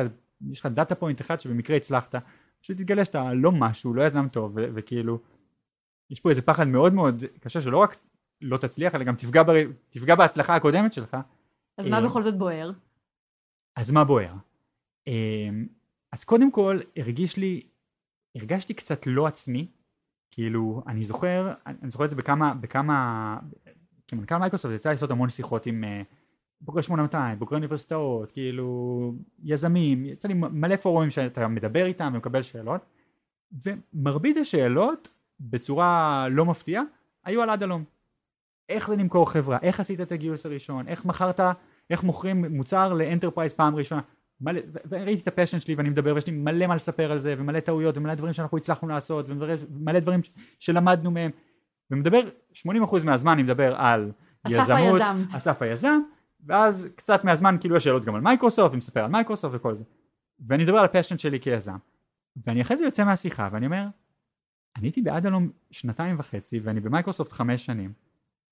יש 0.51 0.61
לך 0.61 0.66
data 0.67 0.95
point 0.95 1.21
אחד 1.20 1.41
שבמקרה 1.41 1.76
הצלחת 1.76 2.14
פשוט 2.62 2.76
תתגלה 2.76 3.05
שאתה 3.05 3.34
לא 3.34 3.53
משהו 3.53 3.95
לא 3.95 4.03
יזם 4.03 4.28
טוב 4.28 4.53
ו- 4.57 4.66
וכאילו 4.74 5.18
יש 6.11 6.20
פה 6.20 6.30
איזה 6.30 6.43
פחד 6.43 6.68
מאוד 6.68 6.95
מאוד 6.95 7.24
קשה 7.41 7.61
שלא 7.61 7.78
רק 7.78 7.97
לא 8.43 8.57
תצליח 8.57 8.95
אלא 8.95 9.05
גם 9.05 9.14
תפגע, 9.14 9.43
ב- 9.43 9.70
תפגע 9.91 10.14
בהצלחה 10.14 10.57
הקודמת 10.57 10.93
שלך 10.93 11.16
אז 11.79 11.89
מה 11.89 11.99
אמ, 11.99 12.05
בכל 12.05 12.22
זאת 12.22 12.39
בוער? 12.39 12.70
אז 13.77 13.91
מה 13.91 14.05
בוער? 14.05 14.35
אמ, 15.07 15.66
אז 16.12 16.24
קודם 16.24 16.51
כל 16.51 16.81
הרגיש 16.97 17.37
לי 17.37 17.61
הרגשתי 18.35 18.74
קצת 18.74 19.07
לא 19.07 19.27
עצמי 19.27 19.66
כאילו 20.31 20.83
אני 20.87 21.03
זוכר 21.03 21.53
אני 21.66 21.91
זוכר 21.91 22.05
את 22.05 22.11
זה 22.11 22.16
בכמה 22.16 22.55
בכמה 22.55 23.39
כמנכ"ל 24.09 24.37
מייקרוסופט 24.37 24.74
יצא 24.74 24.91
לעשות 24.91 25.11
המון 25.11 25.31
שיחות 25.31 25.66
עם 25.66 25.85
אה, 25.85 26.03
בוגרי 26.61 26.83
8200 26.83 27.39
בוגרי 27.39 27.57
אוניברסיטאות 27.57 28.33
כאילו 28.33 29.12
יזמים 29.43 30.05
יצא 30.05 30.29
לי 30.29 30.35
מלא 30.35 30.77
פורומים 30.77 31.11
שאתה 31.11 31.49
מדבר 31.49 31.87
איתם 31.87 32.12
ומקבל 32.14 32.43
שאלות 32.43 32.81
ומרבית 33.64 34.37
השאלות 34.37 35.09
בצורה 35.41 36.27
לא 36.31 36.45
מפתיעה 36.45 36.83
היו 37.24 37.43
על 37.43 37.51
עד 37.51 37.62
הלום 37.62 37.85
איך 38.69 38.89
זה 38.89 38.97
למכור 38.97 39.31
חברה? 39.31 39.59
איך 39.62 39.81
עשית 39.81 40.01
את 40.01 40.12
הגיוס 40.12 40.47
הראשון? 40.47 40.89
איך 40.89 41.05
מכרת? 41.05 41.41
איך 41.91 42.05
מוכרים 42.05 42.57
מוצר 42.57 42.93
ל 42.93 42.98
enterprise 42.98 43.53
פעם 43.53 43.77
ראשונה? 43.77 44.01
מלא, 44.41 44.61
וראיתי 44.89 45.23
את 45.23 45.29
ה 45.29 45.33
passion 45.33 45.61
שלי 45.61 45.75
ואני 45.75 45.91
מדבר 45.91 46.14
ויש 46.14 46.27
לי 46.27 46.33
מלא 46.33 46.67
מה 46.67 46.77
לספר 46.77 47.12
על 47.12 47.19
זה 47.19 47.35
ומלא 47.39 47.61
טעויות 47.61 47.97
ומלא 47.97 48.14
דברים 48.14 48.33
שאנחנו 48.33 48.57
הצלחנו 48.57 48.89
לעשות 48.89 49.27
ומלא 49.29 50.01
דברים 50.01 50.21
שלמדנו 50.59 51.11
מהם. 51.11 51.31
ומדבר 51.91 52.21
80% 52.55 52.67
מהזמן 53.05 53.33
אני 53.33 53.43
מדבר 53.43 53.75
על 53.77 54.12
אסף 54.43 54.55
יזמות, 54.55 54.79
היזם. 54.79 55.25
אסף 55.33 55.62
היזם 55.62 56.01
ואז 56.47 56.89
קצת 56.97 57.25
מהזמן 57.25 57.57
כאילו 57.61 57.77
יש 57.77 57.85
שאלות 57.85 58.05
גם 58.05 58.14
על 58.14 58.21
מייקרוסופט 58.21 58.75
ומספר 58.75 59.05
על 59.05 59.11
מייקרוסופט 59.11 59.55
וכל 59.55 59.75
זה. 59.75 59.85
ואני 60.47 60.64
מדבר 60.64 60.79
על 60.79 60.85
ה 60.85 60.89
passion 60.89 61.19
שלי 61.19 61.41
כיזם. 61.41 61.77
ואני 62.47 62.62
אחרי 62.62 62.77
זה 62.77 62.85
יוצא 62.85 63.05
מהשיחה 63.05 63.49
ואני 63.53 63.67
אומר 63.67 63.87
אני 64.77 64.87
הייתי 64.87 65.03
בעד 65.03 65.27
הלום 65.27 65.51
שנתיים 65.71 66.17
וחצי 66.19 66.61
ואני 66.61 66.81
במייקרוסופט 66.81 67.33
חמש 67.33 67.67
שנים 67.67 67.93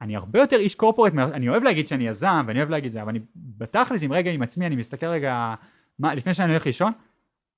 אני 0.01 0.17
הרבה 0.17 0.41
יותר 0.41 0.57
איש 0.57 0.75
corporate, 0.75 1.13
אני 1.15 1.49
אוהב 1.49 1.63
להגיד 1.63 1.89
שאני 1.89 2.09
יזם 2.09 2.45
ואני 2.47 2.59
אוהב 2.59 2.71
להגיד 2.71 2.93
זה, 2.93 3.03
אבל 3.03 3.11
אני 3.11 3.21
בתכלס 3.37 4.03
עם 4.03 4.13
רגע 4.13 4.31
עם 4.31 4.43
עצמי, 4.43 4.67
אני 4.67 4.77
מסתכל 4.77 5.07
רגע, 5.07 5.55
מה, 5.99 6.15
לפני 6.15 6.35
שאני 6.35 6.53
הולך 6.53 6.67
לישון, 6.67 6.93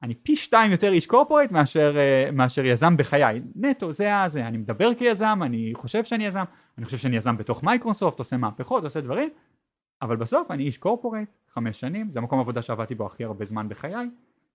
אני 0.02 0.14
פי 0.14 0.36
שתיים 0.36 0.72
יותר 0.72 0.92
איש 0.92 1.06
corporate 1.06 1.52
מאשר, 1.52 1.96
אה, 1.96 2.30
מאשר 2.32 2.64
יזם 2.64 2.96
בחיי, 2.96 3.40
נטו, 3.56 3.92
זה 3.92 4.22
הזה, 4.22 4.46
אני 4.46 4.56
מדבר 4.56 4.94
כיזם, 4.94 5.38
אני 5.42 5.72
חושב 5.74 6.04
שאני 6.04 6.26
יזם, 6.26 6.44
אני 6.78 6.84
חושב 6.84 6.98
שאני 6.98 7.16
יזם 7.16 7.36
בתוך 7.36 7.62
מייקרוסופט, 7.62 8.18
עושה 8.18 8.36
מהפכות, 8.36 8.84
עושה 8.84 9.00
דברים, 9.00 9.28
אבל 10.02 10.16
בסוף 10.16 10.50
אני 10.50 10.62
איש 10.62 10.78
corporate, 10.78 11.28
חמש 11.52 11.80
שנים, 11.80 12.10
זה 12.10 12.18
המקום 12.18 12.40
עבודה 12.40 12.62
שעבדתי 12.62 12.94
בו 12.94 13.06
הכי 13.06 13.24
הרבה 13.24 13.44
זמן 13.44 13.68
בחיי, 13.68 14.08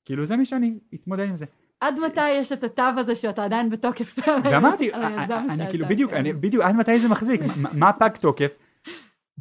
כאילו 0.06 0.26
זה 0.26 0.38
מי 0.38 0.46
שאני 0.46 0.74
אתמודד 0.94 1.28
עם 1.30 1.36
זה. 1.36 1.46
עד 1.82 2.00
מתי 2.00 2.30
יש 2.30 2.52
את 2.52 2.64
התו 2.64 2.84
הזה 2.98 3.16
שאתה 3.16 3.44
עדיין 3.44 3.70
בתוקף? 3.70 4.16
ואמרתי, 4.44 4.94
אני 5.50 5.70
כאילו 5.70 5.88
בדיוק, 5.88 6.12
בדיוק, 6.40 6.64
עד 6.64 6.76
מתי 6.76 7.00
זה 7.00 7.08
מחזיק? 7.08 7.42
מה 7.74 7.94
פג 7.94 8.10
תוקף? 8.20 8.52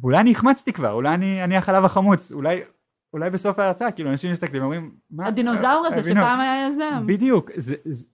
ואולי 0.01 0.17
אני 0.17 0.31
החמצתי 0.31 0.73
כבר, 0.73 0.91
אולי 0.91 1.13
אני 1.13 1.57
החלב 1.57 1.85
החמוץ, 1.85 2.31
אולי 2.31 2.61
אולי 3.13 3.29
בסוף 3.29 3.59
ההרצאה, 3.59 3.91
כאילו 3.91 4.09
אנשים 4.09 4.31
מסתכלים 4.31 4.61
ואומרים, 4.61 4.91
מה? 5.11 5.27
הדינוזאור 5.27 5.85
הזה 5.87 6.03
שפעם 6.03 6.39
היה 6.39 6.67
יזם. 6.67 7.03
בדיוק, 7.07 7.51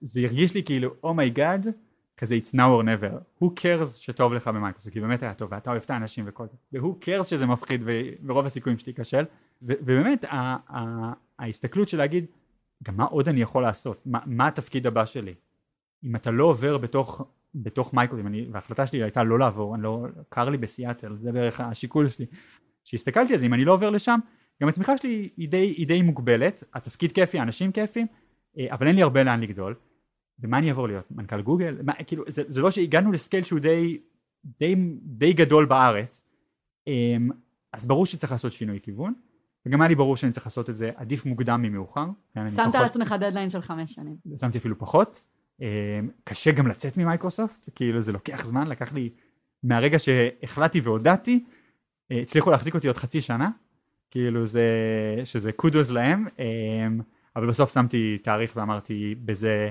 זה 0.01 0.21
הרגיש 0.23 0.53
לי 0.53 0.63
כאילו, 0.63 0.91
oh 1.03 1.19
my 1.19 1.35
god, 1.35 1.67
oh 1.67 1.71
כזה 2.17 2.35
it's 2.43 2.53
now 2.53 2.57
or 2.57 2.83
never, 2.83 3.43
who 3.43 3.47
cares 3.47 3.85
שטוב 3.85 4.33
לך 4.33 4.47
במייקרוסופט, 4.47 4.93
כי 4.93 4.99
באמת 4.99 5.23
היה 5.23 5.33
טוב, 5.33 5.49
ואתה 5.51 5.69
אוהב 5.69 5.81
את 5.85 5.89
האנשים 5.89 6.25
וכל 6.27 6.45
זה, 6.47 6.79
ו-who 6.79 7.05
cares 7.05 7.23
שזה 7.23 7.45
מפחיד 7.45 7.83
ורוב 8.25 8.45
הסיכויים 8.45 8.79
שתיכשל, 8.79 9.23
ובאמת 9.61 10.25
ההסתכלות 11.39 11.89
של 11.89 11.97
להגיד, 11.97 12.25
גם 12.83 12.97
מה 12.97 13.03
עוד 13.03 13.27
אני 13.27 13.41
יכול 13.41 13.63
לעשות? 13.63 14.01
מה, 14.05 14.19
מה 14.25 14.47
התפקיד 14.47 14.87
הבא 14.87 15.05
שלי? 15.05 15.33
אם 16.03 16.15
אתה 16.15 16.31
לא 16.31 16.43
עובר 16.43 16.77
בתוך, 16.77 17.21
בתוך 17.55 17.93
מייקרוסופט, 17.93 18.31
וההחלטה 18.51 18.87
שלי 18.87 19.03
הייתה 19.03 19.23
לא 19.23 19.39
לעבור, 19.39 19.75
אני 19.75 19.83
לא, 19.83 20.05
קר 20.29 20.49
לי 20.49 20.57
בסיאטל, 20.57 21.15
זה 21.15 21.31
בערך 21.31 21.59
השיקול 21.59 22.09
שלי, 22.09 22.25
כשהסתכלתי 22.83 23.33
על 23.33 23.39
זה, 23.39 23.45
אם 23.45 23.53
אני 23.53 23.65
לא 23.65 23.73
עובר 23.73 23.89
לשם, 23.89 24.19
גם 24.61 24.67
הצמיחה 24.67 24.97
שלי 24.97 25.29
היא 25.37 25.49
די, 25.49 25.73
היא 25.77 25.87
די 25.87 26.01
מוגבלת, 26.01 26.63
התפקיד 26.73 27.11
כיפי, 27.11 27.39
האנשים 27.39 27.71
כיפים, 27.71 28.07
אה, 28.57 28.67
אבל 28.71 28.87
אין 28.87 28.95
לי 28.95 29.01
הרבה 29.01 29.23
לאן 29.23 29.41
לגדול, 29.41 29.75
ומה 30.39 30.57
אני 30.57 30.69
אעבור 30.69 30.87
להיות? 30.87 31.11
מנכ"ל 31.11 31.41
גוגל? 31.41 31.77
מה, 31.83 31.93
כאילו, 31.93 32.23
זה, 32.27 32.43
זה 32.47 32.61
לא 32.61 32.71
שהגענו 32.71 33.11
ל 33.11 33.17
scale 33.17 33.43
שהוא 33.43 33.59
די, 33.59 33.97
די, 34.59 34.75
די 35.01 35.33
גדול 35.33 35.65
בארץ, 35.65 36.27
אמ, 36.87 37.29
אז 37.73 37.85
ברור 37.85 38.05
שצריך 38.05 38.31
לעשות 38.31 38.53
שינוי 38.53 38.79
כיוון, 38.83 39.13
וגם 39.67 39.81
היה 39.81 39.87
לי 39.87 39.95
ברור 39.95 40.17
שאני 40.17 40.31
צריך 40.31 40.45
לעשות 40.45 40.69
את 40.69 40.77
זה 40.77 40.91
עדיף 40.95 41.25
מוקדם 41.25 41.61
ממאוחר. 41.61 42.05
כן, 42.33 42.49
שמת 42.49 42.75
על 42.75 42.85
עצמך 42.85 43.15
דדליין 43.19 43.49
של 43.49 43.61
חמש 43.61 43.93
שנים. 43.93 44.15
שמתי 44.37 44.57
אפילו 44.57 44.79
פחות. 44.79 45.23
אמ, 45.61 45.65
קשה 46.23 46.51
גם 46.51 46.67
לצאת 46.67 46.97
ממייקרוסופט, 46.97 47.69
כאילו 47.75 48.01
זה 48.01 48.11
לוקח 48.11 48.45
זמן, 48.45 48.67
לקח 48.67 48.93
לי 48.93 49.09
מהרגע 49.63 49.99
שהחלטתי 49.99 50.79
והודעתי, 50.79 51.43
אה, 52.11 52.19
הצליחו 52.21 52.51
להחזיק 52.51 52.75
אותי 52.75 52.87
עוד 52.87 52.97
חצי 52.97 53.21
שנה, 53.21 53.49
כאילו 54.11 54.45
זה, 54.45 54.65
שזה 55.23 55.51
kudos 55.51 55.91
להם, 55.91 56.27
אמ, 56.39 57.01
אבל 57.35 57.47
בסוף 57.47 57.73
שמתי 57.73 58.17
תאריך 58.17 58.53
ואמרתי 58.55 59.15
בזה, 59.25 59.69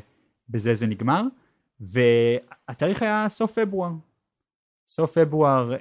בזה 0.48 0.74
זה 0.74 0.86
נגמר, 0.86 1.22
והתאריך 1.80 3.02
היה 3.02 3.26
סוף 3.28 3.58
פברואר, 3.58 3.92
סוף 4.86 5.18
פברואר 5.18 5.72
אה, 5.72 5.78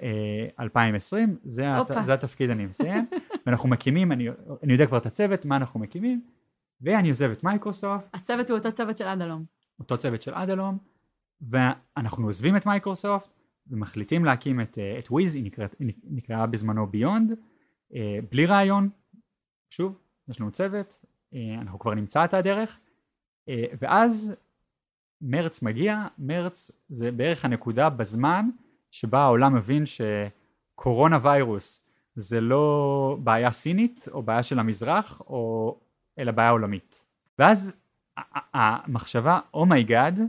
2020, 0.60 1.38
זה, 1.44 1.76
הת... 1.76 1.92
זה 2.02 2.14
התפקיד 2.14 2.50
אני 2.50 2.66
מסיים, 2.66 3.06
ואנחנו 3.46 3.70
מקימים, 3.70 4.12
אני, 4.12 4.28
אני 4.64 4.74
יודע 4.74 4.86
כבר 4.86 4.98
את 4.98 5.06
הצוות, 5.06 5.46
מה 5.46 5.58
אנחנו 5.58 5.80
מקימים, 5.80 6.22
ואני 6.82 7.10
עוזב 7.10 7.32
את 7.32 7.44
מייקרוסופט. 7.44 8.06
הצוות 8.14 8.50
הוא 8.50 8.58
אותו 8.58 8.72
צוות 8.72 8.98
של 8.98 9.08
עד 9.08 9.22
הלום. 9.22 9.46
אותו 9.80 9.98
צוות 9.98 10.22
של 10.22 10.34
עד 10.34 10.50
הלום, 10.50 10.78
ואנחנו 11.42 12.26
עוזבים 12.26 12.58
את 12.58 12.66
מייקרוסופט, 12.66 13.30
ומחליטים 13.68 14.26
להקים 14.26 14.62
את, 14.62 14.78
אה, 14.78 15.00
את 15.00 15.12
וויז, 15.12 15.36
היא, 15.36 15.44
נקרא, 15.44 15.68
נקראה 16.04 16.46
בזמנו 16.46 16.88
Beyond, 16.88 17.32
אה, 17.96 18.20
בלי 18.32 18.46
רעיון, 18.46 18.90
שוב, 19.70 20.00
יש 20.28 20.42
לנו 20.42 20.52
צוות, 20.52 21.06
אה, 21.34 21.56
אנחנו 21.62 21.80
כבר 21.80 21.94
נמצא 21.94 22.26
את 22.26 22.34
הדרך, 22.34 22.80
ואז 23.82 24.36
מרץ 25.22 25.62
מגיע, 25.62 26.08
מרץ 26.18 26.72
זה 26.90 27.12
בערך 27.12 27.46
הנקודה 27.46 27.90
בזמן 27.90 28.50
שבה 28.92 29.20
העולם 29.20 29.56
מבין 29.56 29.84
ש 29.86 31.20
coronavirus 31.22 31.85
זה 32.16 32.42
לא 32.42 33.18
בעיה 33.24 33.52
סינית 33.52 34.06
או 34.12 34.24
בעיה 34.24 34.44
של 34.44 34.60
המזרח 34.60 35.22
או 35.28 35.76
אלא 36.20 36.32
בעיה 36.32 36.50
עולמית. 36.50 37.06
ואז 37.40 37.74
המחשבה 38.54 39.40
oh 39.54 39.72
my 39.72 39.91
god 39.91 40.18
oh 40.20 40.22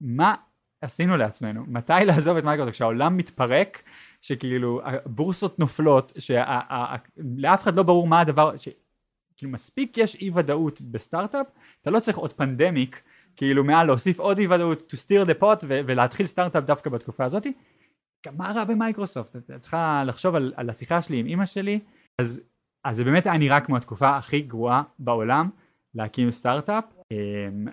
מה 0.00 0.34
עשינו 0.80 1.16
לעצמנו? 1.16 1.64
מתי 1.68 1.92
לעזוב 2.04 2.36
את 2.36 2.44
מייקרוסופט? 2.44 2.74
כשהעולם 2.74 3.16
מתפרק 3.16 3.82
שכאילו 4.20 4.80
הבורסות 4.84 5.58
נופלות 5.58 6.12
שלאף 6.18 7.62
אחד 7.62 7.76
לא 7.76 7.82
ברור 7.82 8.06
מה 8.06 8.20
הדבר 8.20 8.56
ש... 8.56 8.68
כאילו 9.36 9.52
מספיק 9.52 9.98
יש 9.98 10.14
אי 10.14 10.30
ודאות 10.34 10.80
בסטארט-אפ 10.80 11.46
אתה 11.82 11.90
לא 11.90 12.00
צריך 12.00 12.16
עוד 12.16 12.32
pandemic 12.32 13.00
כאילו 13.36 13.64
מעל 13.64 13.86
להוסיף 13.86 14.18
עוד 14.18 14.38
אי 14.38 14.46
ודאות 14.46 14.92
to 14.92 14.96
stir 14.96 15.28
the 15.28 15.42
pot 15.42 15.64
ולהתחיל 15.68 16.26
סטארט-אפ 16.26 16.64
דווקא 16.64 16.90
בתקופה 16.90 17.24
הזאתי 17.24 17.52
מה 18.30 18.52
רע 18.52 18.64
במייקרוסופט? 18.64 19.36
את 19.36 19.50
צריכה 19.60 20.02
לחשוב 20.06 20.34
על, 20.34 20.52
על 20.56 20.70
השיחה 20.70 21.02
שלי 21.02 21.20
עם 21.20 21.26
אמא 21.26 21.46
שלי. 21.46 21.80
אז, 22.18 22.40
אז 22.84 22.96
זה 22.96 23.04
באמת 23.04 23.26
היה 23.26 23.38
נראה 23.38 23.60
כמו 23.60 23.76
התקופה 23.76 24.16
הכי 24.16 24.40
גרועה 24.40 24.82
בעולם 24.98 25.50
להקים 25.94 26.30
סטארט-אפ 26.30 26.84
אמ, 27.10 27.66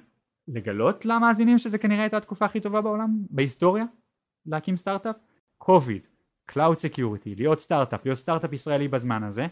לגלות 0.47 1.05
למאזינים 1.05 1.57
שזה 1.57 1.77
כנראה 1.77 2.01
הייתה 2.01 2.17
התקופה 2.17 2.45
הכי 2.45 2.59
טובה 2.59 2.81
בעולם 2.81 3.09
בהיסטוריה 3.29 3.85
להקים 4.45 4.77
סטארט-אפ. 4.77 5.15
COVID 5.57 6.01
cloud 6.45 6.79
security 6.79 7.35
להיות 7.35 7.59
סטארט-אפ 7.59 8.05
להיות 8.05 8.17
סטארט-אפ 8.17 8.53
ישראלי 8.53 8.87
בזמן 8.87 9.23
הזה. 9.23 9.47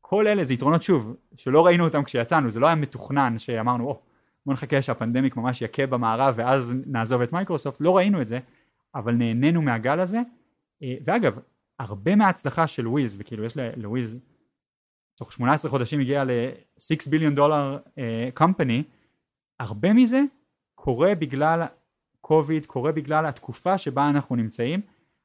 כל 0.00 0.26
אלה 0.26 0.44
זה 0.44 0.54
יתרונות 0.54 0.82
שוב 0.82 1.16
שלא 1.36 1.66
ראינו 1.66 1.84
אותם 1.84 2.04
כשיצאנו 2.04 2.50
זה 2.50 2.60
לא 2.60 2.66
היה 2.66 2.74
מתוכנן 2.74 3.38
שאמרנו 3.38 3.86
או 3.86 3.92
oh, 3.92 4.12
בוא 4.46 4.52
נחכה 4.54 4.82
שה 4.82 4.97
pandemic 4.97 5.36
ממש 5.36 5.62
יכה 5.62 5.86
במערב 5.86 6.34
ואז 6.36 6.76
נעזוב 6.86 7.22
את 7.22 7.32
מייקרוסופט, 7.32 7.80
לא 7.80 7.96
ראינו 7.96 8.22
את 8.22 8.26
זה, 8.26 8.38
אבל 8.94 9.14
נהנינו 9.14 9.62
מהגל 9.62 10.00
הזה, 10.00 10.20
ואגב, 11.04 11.38
הרבה 11.78 12.16
מההצלחה 12.16 12.66
של 12.66 12.88
וויז, 12.88 13.16
וכאילו 13.18 13.44
יש 13.44 13.56
לוויז, 13.76 14.18
תוך 15.14 15.32
18 15.32 15.70
חודשים 15.70 16.00
הגיע 16.00 16.24
ל-6 16.24 17.10
billion 17.10 17.34
dollar 17.34 17.78
company, 18.34 18.82
הרבה 19.60 19.92
מזה 19.92 20.22
קורה 20.74 21.14
בגלל 21.14 21.62
קוביד, 22.20 22.66
קורה 22.66 22.92
בגלל 22.92 23.26
התקופה 23.26 23.78
שבה 23.78 24.10
אנחנו 24.10 24.36
נמצאים, 24.36 24.80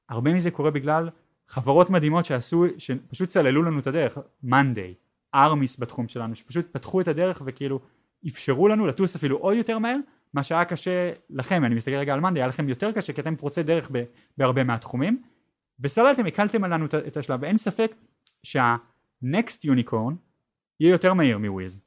הרבה 0.09 0.33
מזה 0.33 0.51
קורה 0.51 0.71
בגלל 0.71 1.09
חברות 1.47 1.89
מדהימות 1.89 2.25
שעשו, 2.25 2.65
שפשוט 2.77 3.29
צללו 3.29 3.63
לנו 3.63 3.79
את 3.79 3.87
הדרך, 3.87 4.17
מאנדיי, 4.43 4.93
ארמיס 5.35 5.79
בתחום 5.79 6.07
שלנו, 6.07 6.35
שפשוט 6.35 6.65
פתחו 6.71 7.01
את 7.01 7.07
הדרך 7.07 7.41
וכאילו 7.45 7.79
אפשרו 8.27 8.67
לנו 8.67 8.87
לטוס 8.87 9.15
אפילו 9.15 9.37
עוד 9.37 9.57
יותר 9.57 9.79
מהר 9.79 9.97
מה 10.33 10.43
שהיה 10.43 10.65
קשה 10.65 11.11
לכם, 11.29 11.65
אני 11.65 11.75
מסתכל 11.75 11.95
רגע 11.95 12.13
על 12.13 12.19
מאנדי, 12.19 12.39
היה 12.39 12.47
לכם 12.47 12.69
יותר 12.69 12.91
קשה 12.91 13.13
כי 13.13 13.21
אתם 13.21 13.35
פורצי 13.35 13.63
דרך 13.63 13.91
בהרבה 14.37 14.63
מהתחומים 14.63 15.21
וסללתם, 15.79 16.25
הקלתם 16.25 16.63
עלינו 16.63 16.85
את 16.85 17.17
השלב. 17.17 17.39
ואין 17.41 17.57
ספק 17.57 17.95
שה-next 18.43 19.65
unicorn 19.65 20.13
יהיה 20.79 20.91
יותר 20.91 21.13
מהיר 21.13 21.37
מוויז. 21.37 21.81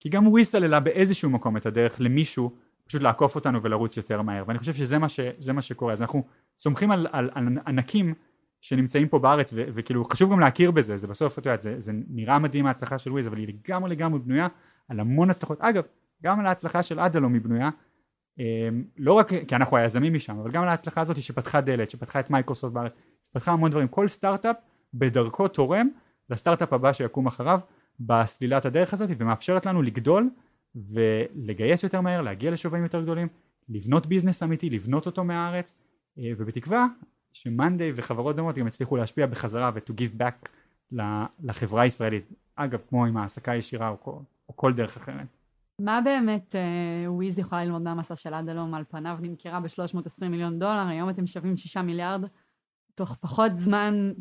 כי 0.00 0.08
גם 0.08 0.26
וויז 0.26 0.46
סללה 0.46 0.80
באיזשהו 0.80 1.30
מקום 1.30 1.56
את 1.56 1.66
הדרך 1.66 1.96
למישהו 2.00 2.56
פשוט 2.86 3.02
לעקוף 3.02 3.34
אותנו 3.34 3.62
ולרוץ 3.62 3.96
יותר 3.96 4.22
מהר. 4.22 4.44
ואני 4.46 4.58
חושב 4.58 4.74
שזה 4.74 4.98
מה, 4.98 5.08
ש, 5.08 5.20
מה 5.54 5.62
שקורה. 5.62 5.92
אז 5.92 6.02
אנחנו 6.02 6.24
סומכים 6.58 6.90
על, 6.90 7.06
על, 7.12 7.30
על 7.34 7.48
ענקים 7.66 8.14
שנמצאים 8.60 9.08
פה 9.08 9.18
בארץ 9.18 9.52
ו, 9.52 9.64
וכאילו 9.74 10.04
חשוב 10.04 10.32
גם 10.32 10.40
להכיר 10.40 10.70
בזה. 10.70 10.96
זה 10.96 11.06
בסוף 11.06 11.38
את 11.38 11.46
יודעת 11.46 11.62
זה, 11.62 11.74
זה 11.78 11.92
נראה 12.08 12.38
מדהים 12.38 12.66
ההצלחה 12.66 12.98
של 12.98 13.12
וויז 13.12 13.26
אבל 13.26 13.36
היא 13.36 13.48
לגמרי 13.48 13.90
לגמרי 13.90 14.18
בנויה 14.18 14.48
על 14.88 15.00
המון 15.00 15.30
הצלחות. 15.30 15.60
אגב 15.60 15.82
גם 16.22 16.40
על 16.40 16.46
ההצלחה 16.46 16.82
של 16.82 17.00
אדלום 17.00 17.34
היא 17.34 17.42
בנויה 17.42 17.70
אמ, 18.38 18.84
לא 18.98 19.12
רק 19.12 19.28
כי 19.48 19.56
אנחנו 19.56 19.76
היזמים 19.76 20.14
משם 20.14 20.38
אבל 20.38 20.50
גם 20.50 20.62
על 20.62 20.68
ההצלחה 20.68 21.00
הזאת 21.00 21.22
שפתחה 21.22 21.60
דלת 21.60 21.90
שפתחה 21.90 22.20
את 22.20 22.30
מייקרוסופט 22.30 22.72
בארץ 22.72 22.92
פתחה 23.36 23.52
המון 23.52 23.70
דברים. 23.70 23.88
כל 23.88 24.08
סטארט-אפ 24.08 24.56
בדרכו 24.94 25.48
תורם 25.48 25.88
לסטארט-אפ 26.30 26.72
הבא 26.72 26.92
שיקום 26.92 27.26
אחריו 27.26 27.60
בסלילת 28.00 28.64
הדרך 28.64 28.92
הזאת 28.92 29.10
ומאפשרת 29.18 29.66
לנו 29.66 29.82
לגדול 29.82 30.30
ולגייס 30.74 31.82
יותר 31.82 32.00
מהר 32.00 32.22
להגיע 32.22 32.50
לשווים 32.50 32.82
יותר 32.82 33.02
גדולים 33.02 33.28
לבנות 33.68 34.06
business 34.06 34.42
אמיתי 34.42 34.70
לבנות 34.70 35.06
אותו 35.06 35.24
מהארץ 35.24 35.74
אה, 36.18 36.32
ובתקווה 36.38 36.86
שמאנדיי 37.32 37.92
וחברות 37.94 38.36
דומות 38.36 38.58
גם 38.58 38.66
יצליחו 38.66 38.96
להשפיע 38.96 39.26
בחזרה 39.26 39.70
ו 39.74 39.80
to 39.80 39.92
give 39.92 40.20
back 40.20 40.48
לחברה 41.40 41.82
הישראלית. 41.82 42.32
אגב 42.54 42.80
כמו 42.88 43.06
עם 43.06 43.16
העסקה 43.16 43.54
ישירה 43.54 43.88
או 43.88 44.00
כל, 44.00 44.10
או 44.48 44.56
כל 44.56 44.72
דרך 44.72 44.96
אחרת. 44.96 45.26
מה 45.80 46.00
באמת 46.04 46.54
אה, 46.54 47.12
וויז 47.12 47.38
יכולה 47.38 47.64
ללמוד 47.64 47.82
מהמסע 47.82 48.16
של 48.16 48.34
אדלום 48.34 48.74
על 48.74 48.84
פניו? 48.88 49.18
נמכרה 49.20 49.60
ב-320 49.60 50.28
מיליון 50.28 50.58
דולר 50.58 50.86
היום 50.88 51.10
אתם 51.10 51.26
שווים 51.26 51.56
6 51.56 51.76
מיליארד 51.76 52.24
תוך 52.96 53.16
פחות 53.20 53.56
זמן 53.56 54.12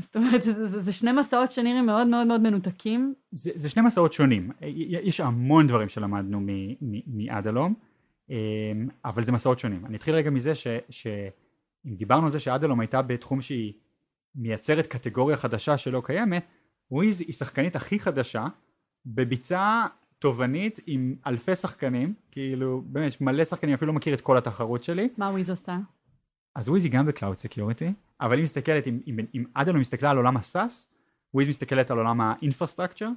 זאת 0.00 0.16
אומרת 0.16 0.42
זה, 0.42 0.66
זה, 0.66 0.80
זה 0.80 0.92
שני 0.92 1.12
מסעות 1.12 1.50
שנראים 1.50 1.86
מאוד 1.86 2.06
מאוד 2.06 2.26
מאוד 2.26 2.40
מנותקים. 2.40 3.14
זה, 3.30 3.50
זה 3.54 3.68
שני 3.68 3.82
מסעות 3.82 4.12
שונים 4.12 4.50
יש 4.60 5.20
המון 5.20 5.66
דברים 5.66 5.88
שלמדנו 5.88 6.40
מאדלום 7.06 7.74
אה, 8.30 8.36
אבל 9.04 9.24
זה 9.24 9.32
מסעות 9.32 9.58
שונים 9.58 9.86
אני 9.86 9.96
אתחיל 9.96 10.14
רגע 10.14 10.30
מזה 10.30 10.54
ש, 10.54 10.66
שאם 10.90 11.94
דיברנו 11.94 12.24
על 12.24 12.30
זה 12.30 12.40
שאדלום 12.40 12.80
הייתה 12.80 13.02
בתחום 13.02 13.42
שהיא 13.42 13.72
מייצרת 14.34 14.86
קטגוריה 14.86 15.36
חדשה 15.36 15.76
שלא 15.78 16.02
קיימת 16.04 16.44
וויז 16.90 17.20
היא 17.20 17.32
שחקנית 17.32 17.76
הכי 17.76 17.98
חדשה 17.98 18.46
בביצה 19.06 19.86
תובענית 20.18 20.80
עם 20.86 21.14
אלפי 21.26 21.56
שחקנים, 21.56 22.14
כאילו 22.30 22.82
באמת 22.86 23.20
מלא 23.20 23.44
שחקנים, 23.44 23.74
אפילו 23.74 23.92
לא 23.92 23.96
מכיר 23.96 24.14
את 24.14 24.20
כל 24.20 24.38
התחרות 24.38 24.84
שלי. 24.84 25.08
מה 25.18 25.30
וויז 25.30 25.50
עושה? 25.50 25.78
אז 26.54 26.68
וויז 26.68 26.84
היא 26.84 26.92
גם 26.92 27.06
ב 27.06 27.11
cloud 27.11 27.38
security, 27.38 27.92
אבל 28.20 28.36
היא 28.36 28.42
מסתכלת, 28.42 28.86
אם, 28.86 29.00
אם, 29.06 29.18
אם 29.34 29.44
אדלום 29.54 29.78
מסתכלה 29.78 30.10
על 30.10 30.16
עולם 30.16 30.36
ה 30.36 30.45
SaaS, 30.45 30.92
וויז 31.34 31.48
מסתכלת 31.48 31.90
על 31.90 31.98
עולם 31.98 32.20
ה 32.20 32.26
infrastructure 32.26 33.08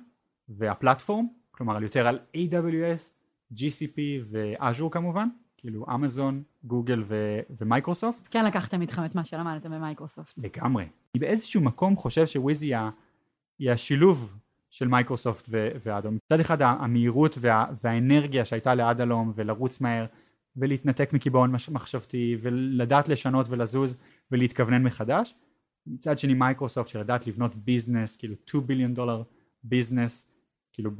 וה 0.49 0.63
platform, 0.63 1.27
כלומר 1.51 1.83
יותר 1.83 2.07
על 2.07 2.19
AWS, 2.35 3.13
GCP 3.53 3.99
ואז'ור 4.31 4.91
כמובן, 4.91 5.27
כאילו 5.57 5.85
אמזון, 5.93 6.43
גוגל 6.63 7.03
ומייקרוסופט. 7.59 8.27
כן 8.31 8.45
לקחתם 8.45 8.81
איתכם 8.81 9.05
את 9.05 9.15
מה 9.15 9.23
שלמדתם 9.23 9.71
במייקרוסופט. 9.71 10.37
לגמרי. 10.37 10.83
אני 10.83 11.19
באיזשהו 11.19 11.61
מקום 11.61 11.95
חושב 11.95 12.25
שוויז 12.27 12.63
היא, 12.63 12.75
היא 13.59 13.71
השילוב 13.71 14.37
של 14.69 14.87
מייקרוסופט 14.87 15.49
ואדלום. 15.83 16.17
מצד 16.25 16.39
אחד 16.39 16.61
המהירות 16.61 17.37
וה, 17.41 17.65
והאנרגיה 17.83 18.45
שהייתה 18.45 18.75
לאדלום 18.75 19.31
ולרוץ 19.35 19.81
מהר 19.81 20.05
ולהתנתק 20.57 21.13
מקיבעון 21.13 21.55
מחשבתי 21.71 22.37
ולדעת 22.41 23.09
לשנות 23.09 23.45
ולזוז 23.49 23.97
ולהתכוונן 24.31 24.83
מחדש. 24.83 25.35
מצד 25.87 26.19
שני 26.19 26.33
מייקרוסופט 26.33 26.89
שלדעת 26.89 27.27
לבנות 27.27 27.55
business 27.55 28.15
כאילו 28.15 28.35
2 28.45 28.67
billion 28.67 28.93
dollar 28.93 29.23
business 29.63 30.31
כאילו 30.73 30.91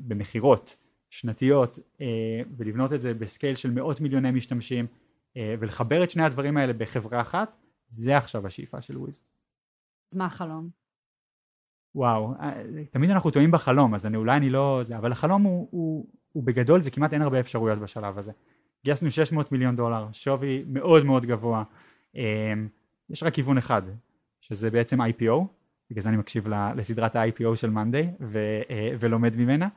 במכירות 0.00 0.76
שנתיות 1.10 1.78
אה, 2.00 2.40
ולבנות 2.56 2.92
את 2.92 3.00
זה 3.00 3.14
ב 3.14 3.21
scale 3.21 3.54
של 3.54 3.70
מאות 3.70 4.00
מיליוני 4.00 4.30
משתמשים 4.30 4.86
אה, 5.36 5.54
ולחבר 5.58 6.04
את 6.04 6.10
שני 6.10 6.24
הדברים 6.24 6.56
האלה 6.56 6.72
בחברה 6.72 7.20
אחת 7.20 7.56
זה 7.88 8.16
עכשיו 8.16 8.46
השאיפה 8.46 8.82
של 8.82 8.98
וויז. 8.98 9.22
אז 10.12 10.18
מה 10.18 10.26
החלום? 10.26 10.68
וואו, 11.94 12.34
אה, 12.40 12.62
תמיד 12.90 13.10
אנחנו 13.10 13.30
טועים 13.30 13.50
בחלום 13.50 13.94
אז 13.94 14.06
אני 14.06 14.16
אולי 14.16 14.36
אני 14.36 14.50
לא 14.50 14.80
זה 14.82 14.98
אבל 14.98 15.12
החלום 15.12 15.42
הוא, 15.42 15.68
הוא, 15.70 16.06
הוא 16.32 16.42
בגדול 16.42 16.82
זה 16.82 16.90
כמעט 16.90 17.12
אין 17.12 17.22
הרבה 17.22 17.40
אפשרויות 17.40 17.78
בשלב 17.78 18.18
הזה. 18.18 18.32
גייסנו 18.84 19.10
600 19.10 19.52
מיליון 19.52 19.76
דולר. 19.76 20.08
שווי 20.12 20.64
מאוד 20.66 21.04
מאוד 21.04 21.26
גבוה. 21.26 21.64
אה, 22.16 22.52
יש 23.10 23.22
רק 23.22 23.34
כיוון 23.34 23.58
אחד 23.58 23.82
שזה 24.40 24.70
בעצם 24.70 25.00
IPO 25.00 25.44
בגלל 25.90 26.02
זה 26.02 26.08
אני 26.08 26.16
מקשיב 26.16 26.48
לסדרת 26.76 27.16
ה-IPO 27.16 27.56
של 27.56 27.70
מאנדיי 27.70 28.12
ולומד 29.00 29.36
ממנה. 29.36 29.68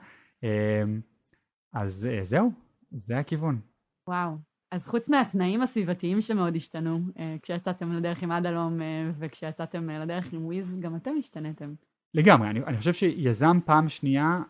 אז 1.74 2.10
זהו 2.22 2.52
זה 2.92 3.20
הכיוון. 3.20 3.60
וואו. 4.08 4.32
אז 4.72 4.88
חוץ 4.88 5.10
מהתנאים 5.10 5.62
הסביבתיים 5.62 6.22
שמאוד 6.22 6.56
השתנו 6.56 7.00
כשיצאתם 7.42 7.92
לדרך 7.92 8.24
עם 8.24 8.32
עד 8.32 8.46
הלום 8.46 8.80
וכשיצאתם 9.20 9.90
לדרך 9.90 10.34
עם 10.34 10.46
וויז 10.46 10.80
גם 10.80 10.96
אתם 10.96 11.12
השתנתם. 11.20 11.74
לגמרי. 12.14 12.50
אני, 12.50 12.60
אני 12.60 12.78
חושב 12.78 12.94
שיזם 12.94 13.60
פעם 13.66 13.90
שנייה 13.90 14.42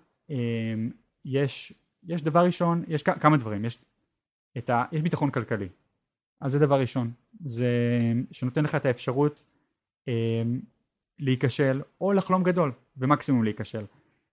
יש 1.26 1.74
יש 2.08 2.22
דבר 2.22 2.46
ראשון 2.46 2.84
יש 2.88 3.04
כמה 3.04 3.38
דברים. 3.38 3.66
יש 3.66 3.86
את 4.58 4.70
ה... 4.70 4.84
יש 4.92 5.02
ביטחון 5.02 5.32
כלכלי 5.32 5.70
אז 6.42 6.52
זה 6.52 6.60
דבר 6.60 6.80
ראשון 6.80 7.12
זה 7.46 7.68
שנותן 8.32 8.64
לך 8.64 8.76
את 8.76 8.86
האפשרות 8.86 9.44
אה, 10.08 10.44
להיכשל 11.20 11.82
או 12.02 12.14
לחלום 12.14 12.44
גדול 12.44 12.72
ומקסימום 12.98 13.44
להיכשל. 13.44 13.86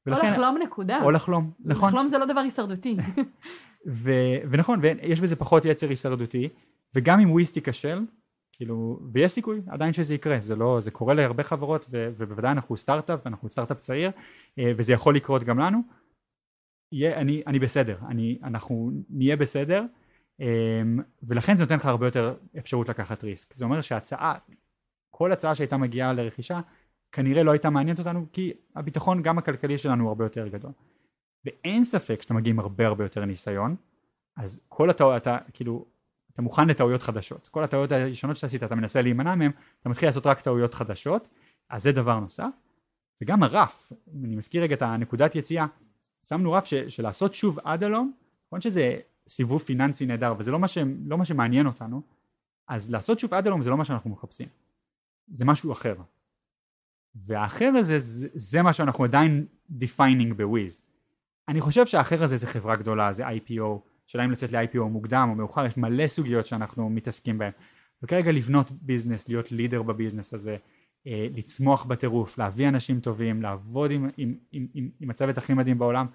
ולכן, 0.06 0.26
או 0.26 0.32
לחלום 0.32 0.58
נקודה. 0.62 1.02
או 1.02 1.10
לחלום, 1.10 1.50
נכון. 1.60 1.88
לחלום 1.88 2.06
זה 2.06 2.18
לא 2.18 2.24
דבר 2.24 2.40
הישרדותי. 2.40 2.96
ו- 3.86 4.38
ונכון, 4.50 4.78
ויש 4.82 5.20
בזה 5.20 5.36
פחות 5.36 5.64
יצר 5.64 5.88
הישרדותי, 5.88 6.48
וגם 6.94 7.20
אם 7.20 7.30
וויז 7.30 7.52
תיכשל, 7.52 8.00
כאילו, 8.52 9.00
ויש 9.12 9.32
סיכוי 9.32 9.60
עדיין 9.66 9.92
שזה 9.92 10.14
יקרה, 10.14 10.40
זה 10.40 10.56
לא, 10.56 10.80
זה 10.80 10.90
קורה 10.90 11.14
להרבה 11.14 11.42
חברות, 11.42 11.86
ו- 11.90 12.08
ובוודאי 12.16 12.52
אנחנו 12.52 12.76
סטארט-אפ, 12.76 13.20
ואנחנו 13.24 13.50
סטארט-אפ 13.50 13.80
צעיר, 13.80 14.10
אה, 14.58 14.72
וזה 14.76 14.92
יכול 14.92 15.16
לקרות 15.16 15.44
גם 15.44 15.58
לנו, 15.58 15.82
יהיה, 16.92 17.20
אני, 17.20 17.42
אני 17.46 17.58
בסדר, 17.58 17.98
אני, 18.08 18.38
אנחנו 18.42 18.90
נהיה 19.10 19.36
בסדר, 19.36 19.84
ולכן 21.22 21.56
זה 21.56 21.64
נותן 21.64 21.76
לך 21.76 21.86
הרבה 21.86 22.06
יותר 22.06 22.34
אפשרות 22.58 22.88
לקחת 22.88 23.24
ריסק. 23.24 23.54
זה 23.54 23.64
אומר 23.64 23.80
שהצעה, 23.80 24.34
כל 25.10 25.32
הצעה 25.32 25.54
שהייתה 25.54 25.76
מגיעה 25.76 26.12
לרכישה, 26.12 26.60
כנראה 27.12 27.42
לא 27.42 27.50
הייתה 27.50 27.70
מעניינת 27.70 27.98
אותנו, 27.98 28.26
כי 28.32 28.52
הביטחון 28.76 29.22
גם 29.22 29.38
הכלכלי 29.38 29.78
שלנו 29.78 30.02
הוא 30.02 30.08
הרבה 30.08 30.24
יותר 30.24 30.48
גדול. 30.48 30.72
ואין 31.44 31.84
ספק 31.84 32.22
שאתה 32.22 32.34
מגיע 32.34 32.50
עם 32.50 32.58
הרבה 32.58 32.86
הרבה 32.86 33.04
יותר 33.04 33.24
ניסיון, 33.24 33.76
אז 34.36 34.60
כל 34.68 34.90
הטעויות, 34.90 35.22
אתה 35.22 35.38
כאילו, 35.52 35.86
אתה 36.32 36.42
מוכן 36.42 36.68
לטעויות 36.68 37.02
חדשות. 37.02 37.48
כל 37.48 37.64
הטעויות 37.64 37.92
הראשונות 37.92 38.36
שעשית, 38.36 38.62
אתה 38.62 38.74
מנסה 38.74 39.02
להימנע 39.02 39.34
מהן, 39.34 39.50
אתה 39.80 39.88
מתחיל 39.88 40.08
לעשות 40.08 40.26
רק 40.26 40.40
טעויות 40.40 40.74
חדשות, 40.74 41.28
אז 41.70 41.82
זה 41.82 41.92
דבר 41.92 42.20
נוסף. 42.20 42.50
וגם 43.22 43.42
הרף, 43.42 43.92
אני 44.24 44.36
מזכיר 44.36 44.62
רגע 44.62 44.74
את 44.74 44.82
הנקודת 44.82 45.34
יציאה, 45.34 45.66
שמנו 46.26 46.52
רף 46.52 46.64
של 46.64 47.02
לעשות 47.02 47.34
שוב 47.34 47.58
עד 47.64 47.84
הלום, 47.84 48.12
נכון 48.46 48.60
שזה 48.60 48.96
סיבוב 49.28 49.62
פיננסי 49.62 50.06
נהדר 50.06 50.34
וזה 50.38 50.50
לא 50.50 50.58
מה, 50.58 50.68
ש, 50.68 50.78
לא 51.04 51.18
מה 51.18 51.24
שמעניין 51.24 51.66
אותנו, 51.66 52.02
אז 52.68 52.90
לעשות 52.90 53.18
שוב 53.18 53.34
עד 53.34 53.46
הלום 53.46 53.62
זה 53.62 53.70
לא 53.70 53.76
מה 53.76 53.84
שאנחנו 53.84 54.10
מחפשים, 54.10 54.48
זה 55.28 55.44
משהו 55.44 55.72
אחר. 55.72 55.94
והאחר 57.14 57.66
הזה 57.66 57.98
זה, 57.98 58.28
זה 58.34 58.62
מה 58.62 58.72
שאנחנו 58.72 59.04
עדיין 59.04 59.46
defining 59.80 60.34
בוויז. 60.36 60.82
אני 61.48 61.60
חושב 61.60 61.86
שהאחר 61.86 62.22
הזה 62.22 62.36
זה 62.36 62.46
חברה 62.46 62.76
גדולה, 62.76 63.12
זה 63.12 63.28
IPO, 63.28 63.78
שאלה 64.06 64.24
אם 64.24 64.30
לצאת 64.30 64.52
ל-IPO 64.52 64.78
מוקדם 64.78 65.26
או 65.30 65.34
מאוחר, 65.34 65.66
יש 65.66 65.76
מלא 65.76 66.06
סוגיות 66.06 66.46
שאנחנו 66.46 66.90
מתעסקים 66.90 67.38
בהן. 67.38 67.52
וכרגע 68.02 68.32
לבנות 68.32 68.70
ביזנס, 68.70 69.28
להיות 69.28 69.52
לידר 69.52 69.82
בביזנס 69.82 70.34
הזה, 70.34 70.56
אה, 71.06 71.26
לצמוח 71.34 71.84
בטירוף, 71.84 72.38
להביא 72.38 72.68
אנשים 72.68 73.00
טובים, 73.00 73.42
לעבוד 73.42 73.90
עם, 73.90 74.10
עם, 74.16 74.34
עם, 74.52 74.66
עם, 74.74 74.90
עם 75.00 75.10
הצוות 75.10 75.38
הכי 75.38 75.54
מדהים 75.54 75.78
בעולם, 75.78 76.06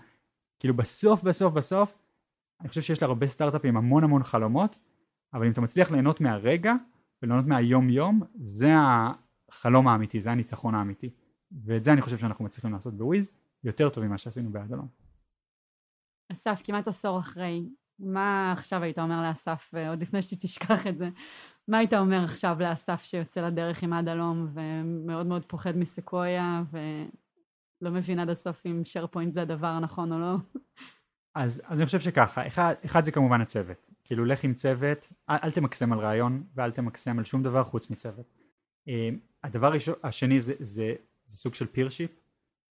כאילו 0.60 0.74
בסוף 0.74 1.24
בסוף 1.24 1.54
בסוף 1.54 1.94
אני 2.62 2.70
חושב 2.70 2.82
שיש 2.82 3.02
להרבה 3.02 3.28
סטארט-אפים 3.28 3.78
המון 3.78 4.04
המון 4.04 4.24
חלומות, 4.24 4.80
אבל 5.34 5.46
אם 5.46 5.52
אתה 5.52 5.62
מצליח 5.62 5.92
ליהנות 5.92 6.22
מהרגע 6.22 6.74
וליהנות 7.22 7.46
מהיום 7.46 7.90
יום, 7.90 8.22
זה 8.36 8.72
החלום 9.50 9.88
האמיתי, 9.88 10.22
זה 10.22 10.32
הניצחון 10.32 10.76
האמיתי. 10.76 11.10
ואת 11.66 11.84
זה 11.84 11.94
אני 11.94 12.02
חושב 12.02 12.18
שאנחנו 12.18 12.46
מצליחים 12.46 12.74
לעשות 12.74 12.98
בוויז 12.98 13.30
יותר 13.64 13.90
טוב 13.90 14.04
ממה 14.06 14.18
שעשינו 14.18 14.52
באדלון. 14.52 14.88
אסף, 16.32 16.62
כמעט 16.64 16.88
עשור 16.88 17.20
אחרי, 17.20 17.70
מה 18.00 18.52
עכשיו 18.52 18.84
היית 18.84 19.00
אומר 19.00 19.22
לאסף, 19.30 19.74
עוד 19.90 20.02
לפני 20.02 20.22
שתשכח 20.22 20.88
את 20.88 20.98
זה, 20.98 21.10
מה 21.68 21.78
היית 21.78 21.94
אומר 21.94 22.24
עכשיו 22.24 22.58
לאסף 22.60 23.04
שיוצא 23.04 23.48
לדרך 23.48 23.84
עם 23.84 23.94
עד 23.94 24.08
הלום 24.08 24.48
ומאוד 24.54 25.26
מאוד 25.26 25.46
פוחד 25.46 25.78
מסקויה 25.78 26.64
ולא 26.72 27.92
מבין 27.92 28.20
עד 28.20 28.30
הסוף 28.30 28.66
אם 28.66 28.82
שרפוינט 28.86 29.34
זה 29.34 29.42
הדבר 29.42 29.68
הנכון 29.68 30.14
או 30.14 30.20
לא? 30.20 30.36
אז, 31.38 31.62
אז 31.66 31.80
אני 31.80 31.86
חושב 31.86 32.00
שככה, 32.00 32.48
אחד, 32.48 32.74
אחד 32.86 33.06
זה 33.06 33.12
כמובן 33.12 33.42
הצוות, 33.42 33.90
כאילו 34.04 34.26
לך 34.26 34.44
עם 34.44 34.54
צוות, 34.54 35.14
אל, 35.30 35.36
אל 35.44 35.52
תמקסם 35.52 35.94
על 35.94 36.00
רעיון 36.00 36.44
ואל 36.56 36.72
תמקסם 36.72 37.20
על 37.20 37.26
שום 37.26 37.44
דבר 37.44 37.64
חוץ 37.64 37.90
מצוות. 37.90 38.26
אה, 38.90 39.10
הדבר 39.44 39.68
הראשון, 39.68 39.96
השני 40.04 40.40
זה, 40.40 40.54
זה, 40.60 40.94
זה 41.26 41.38
סוג 41.38 41.56
של 41.56 41.68
פירשיפ, 41.68 42.12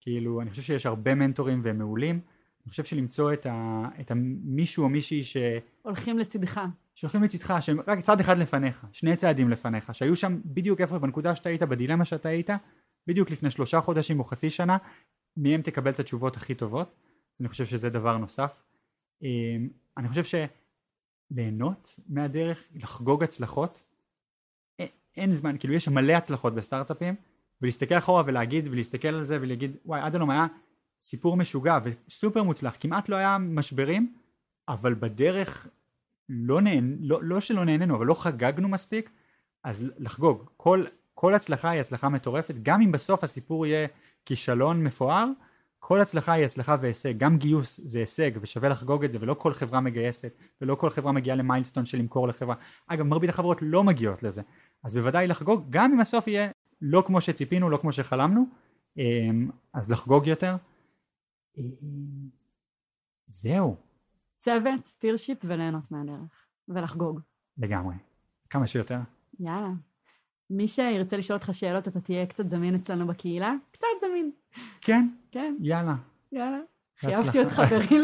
כאילו 0.01 0.41
אני 0.41 0.49
חושב 0.49 0.61
שיש 0.61 0.85
הרבה 0.85 1.15
מנטורים 1.15 1.61
והם 1.63 1.77
מעולים, 1.77 2.19
אני 2.65 2.69
חושב 2.69 2.83
שלמצוא 2.83 3.33
את, 3.33 3.45
ה, 3.45 3.85
את 3.99 4.11
המישהו 4.11 4.83
או 4.83 4.89
מישהי 4.89 5.23
ש... 5.23 5.37
הולכים 5.81 6.17
לצדך. 6.17 6.61
שהולכים 6.95 7.23
לצדך, 7.23 7.53
שהם 7.61 7.79
רק 7.87 7.99
צעד 7.99 8.19
אחד 8.19 8.37
לפניך, 8.37 8.85
שני 8.91 9.15
צעדים 9.15 9.49
לפניך, 9.49 9.95
שהיו 9.95 10.15
שם 10.15 10.39
בדיוק 10.45 10.81
איפה 10.81 10.99
בנקודה 10.99 11.35
שאתה 11.35 11.49
היית, 11.49 11.63
בדילמה 11.63 12.05
שאתה 12.05 12.29
היית, 12.29 12.49
בדיוק 13.07 13.31
לפני 13.31 13.49
שלושה 13.49 13.81
חודשים 13.81 14.19
או 14.19 14.23
חצי 14.23 14.49
שנה, 14.49 14.77
מהם 15.37 15.61
תקבל 15.61 15.91
את 15.91 15.99
התשובות 15.99 16.37
הכי 16.37 16.55
טובות. 16.55 17.06
אז 17.37 17.41
אני 17.41 17.49
חושב 17.49 17.65
שזה 17.65 17.89
דבר 17.89 18.17
נוסף. 18.17 18.63
אמ, 19.21 19.69
אני 19.97 20.09
חושב 20.09 20.47
שליהנות 21.31 21.99
מהדרך, 22.07 22.63
לחגוג 22.75 23.23
הצלחות, 23.23 23.83
אין 25.17 25.35
זמן, 25.35 25.57
כאילו 25.57 25.73
יש 25.73 25.87
מלא 25.87 26.13
הצלחות 26.13 26.55
בסטארט-אפים, 26.55 27.15
ולהסתכל 27.61 27.97
אחורה 27.97 28.23
ולהגיד, 28.25 28.67
ולהסתכל 28.67 29.07
על 29.07 29.25
זה 29.25 29.37
ולהגיד, 29.41 29.77
וואי, 29.85 30.01
עד 30.01 30.15
היום 30.15 30.29
היה 30.29 30.47
סיפור 31.01 31.37
משוגע 31.37 31.77
וסופר 31.83 32.43
מוצלח, 32.43 32.77
כמעט 32.79 33.09
לא 33.09 33.15
היה 33.15 33.37
משברים, 33.37 34.13
אבל 34.67 34.93
בדרך 34.93 35.67
לא 36.29 36.61
נהנ... 36.61 36.97
לא, 36.99 37.23
לא 37.23 37.41
שלא 37.41 37.65
נהנינו, 37.65 37.95
אבל 37.95 38.05
לא 38.05 38.13
חגגנו 38.13 38.67
מספיק, 38.67 39.09
אז 39.63 39.91
לחגוג. 39.97 40.49
כל, 40.57 40.85
כל 41.13 41.33
הצלחה 41.33 41.69
היא 41.69 41.81
הצלחה 41.81 42.09
מטורפת, 42.09 42.55
גם 42.63 42.81
אם 42.81 42.91
בסוף 42.91 43.23
הסיפור 43.23 43.65
יהיה 43.65 43.87
כישלון 44.25 44.83
מפואר, 44.83 45.25
כל 45.87 46.01
הצלחה 46.01 46.33
היא 46.33 46.45
הצלחה 46.45 46.75
והישג, 46.81 47.17
גם 47.17 47.37
גיוס 47.37 47.79
זה 47.83 47.99
הישג 47.99 48.31
ושווה 48.41 48.69
לחגוג 48.69 49.03
את 49.05 49.11
זה 49.11 49.17
ולא 49.21 49.33
כל 49.33 49.53
חברה 49.53 49.81
מגייסת 49.81 50.37
ולא 50.61 50.75
כל 50.75 50.89
חברה 50.89 51.11
מגיעה 51.11 51.35
למיילסטון 51.35 51.85
של 51.85 51.97
למכור 51.97 52.27
לחברה, 52.27 52.55
אגב 52.87 53.05
מרבית 53.05 53.29
החברות 53.29 53.57
לא 53.61 53.83
מגיעות 53.83 54.23
לזה, 54.23 54.41
אז 54.83 54.95
בוודאי 54.95 55.27
לחגוג 55.27 55.65
גם 55.69 55.93
אם 55.93 55.99
הסוף 55.99 56.27
יהיה 56.27 56.51
לא 56.81 57.03
כמו 57.07 57.21
שציפינו, 57.21 57.69
לא 57.69 57.77
כמו 57.77 57.91
שחלמנו, 57.91 58.45
אמ, 58.97 59.49
אז 59.73 59.91
לחגוג 59.91 60.27
יותר. 60.27 60.55
אמ, 61.57 61.63
זהו. 63.27 63.75
צוות, 64.37 64.93
פירשיפ 64.99 65.37
וליהנות 65.43 65.91
מהדרך 65.91 66.47
ולחגוג. 66.67 67.19
לגמרי, 67.57 67.95
כמה 68.49 68.67
שיותר. 68.67 68.99
יאללה. 69.39 69.69
מי 70.49 70.67
שירצה 70.67 71.17
לשאול 71.17 71.37
אותך 71.37 71.49
שאלות, 71.53 71.87
אתה 71.87 72.01
תהיה 72.01 72.25
קצת 72.25 72.49
זמין 72.49 72.75
אצלנו 72.75 73.07
בקהילה? 73.07 73.53
קצת 73.71 73.87
זמין. 74.01 74.31
כן? 74.81 75.07
כן. 75.31 75.55
יאללה. 75.59 75.95
יאללה. 76.31 76.59
חייבתי 76.99 77.39
אותך 77.39 77.61
בריל. 77.69 78.03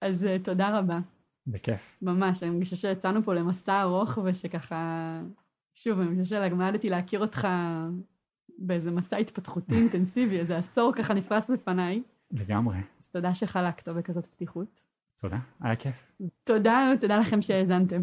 אז 0.00 0.24
uh, 0.26 0.44
תודה 0.44 0.78
רבה. 0.78 0.98
בכיף. 1.46 1.80
ממש, 2.02 2.42
אני 2.42 2.50
מרגישה 2.50 2.76
שיצאנו 2.76 3.22
פה 3.22 3.34
למסע 3.34 3.82
ארוך 3.82 4.18
ושככה... 4.24 5.20
שוב, 5.74 5.98
אני 5.98 6.08
מרגישה 6.08 6.48
שלמדתי 6.48 6.88
להכיר 6.88 7.20
אותך 7.20 7.48
באיזה 8.58 8.90
מסע 8.90 9.16
התפתחותי 9.16 9.74
אינטנסיבי, 9.80 10.38
איזה 10.38 10.56
עשור 10.56 10.92
ככה 10.96 11.14
נפרס 11.14 11.50
בפניי. 11.50 12.02
לגמרי. 12.30 12.78
אז 12.98 13.08
תודה 13.08 13.34
שחלקת 13.34 13.88
בכזאת 13.88 14.26
פתיחות. 14.26 14.80
תודה, 15.20 15.38
היה 15.60 15.76
כיף. 15.76 16.12
תודה, 16.44 16.92
תודה 17.00 17.18
לכם 17.18 17.42
שהאזנתם. 17.42 18.02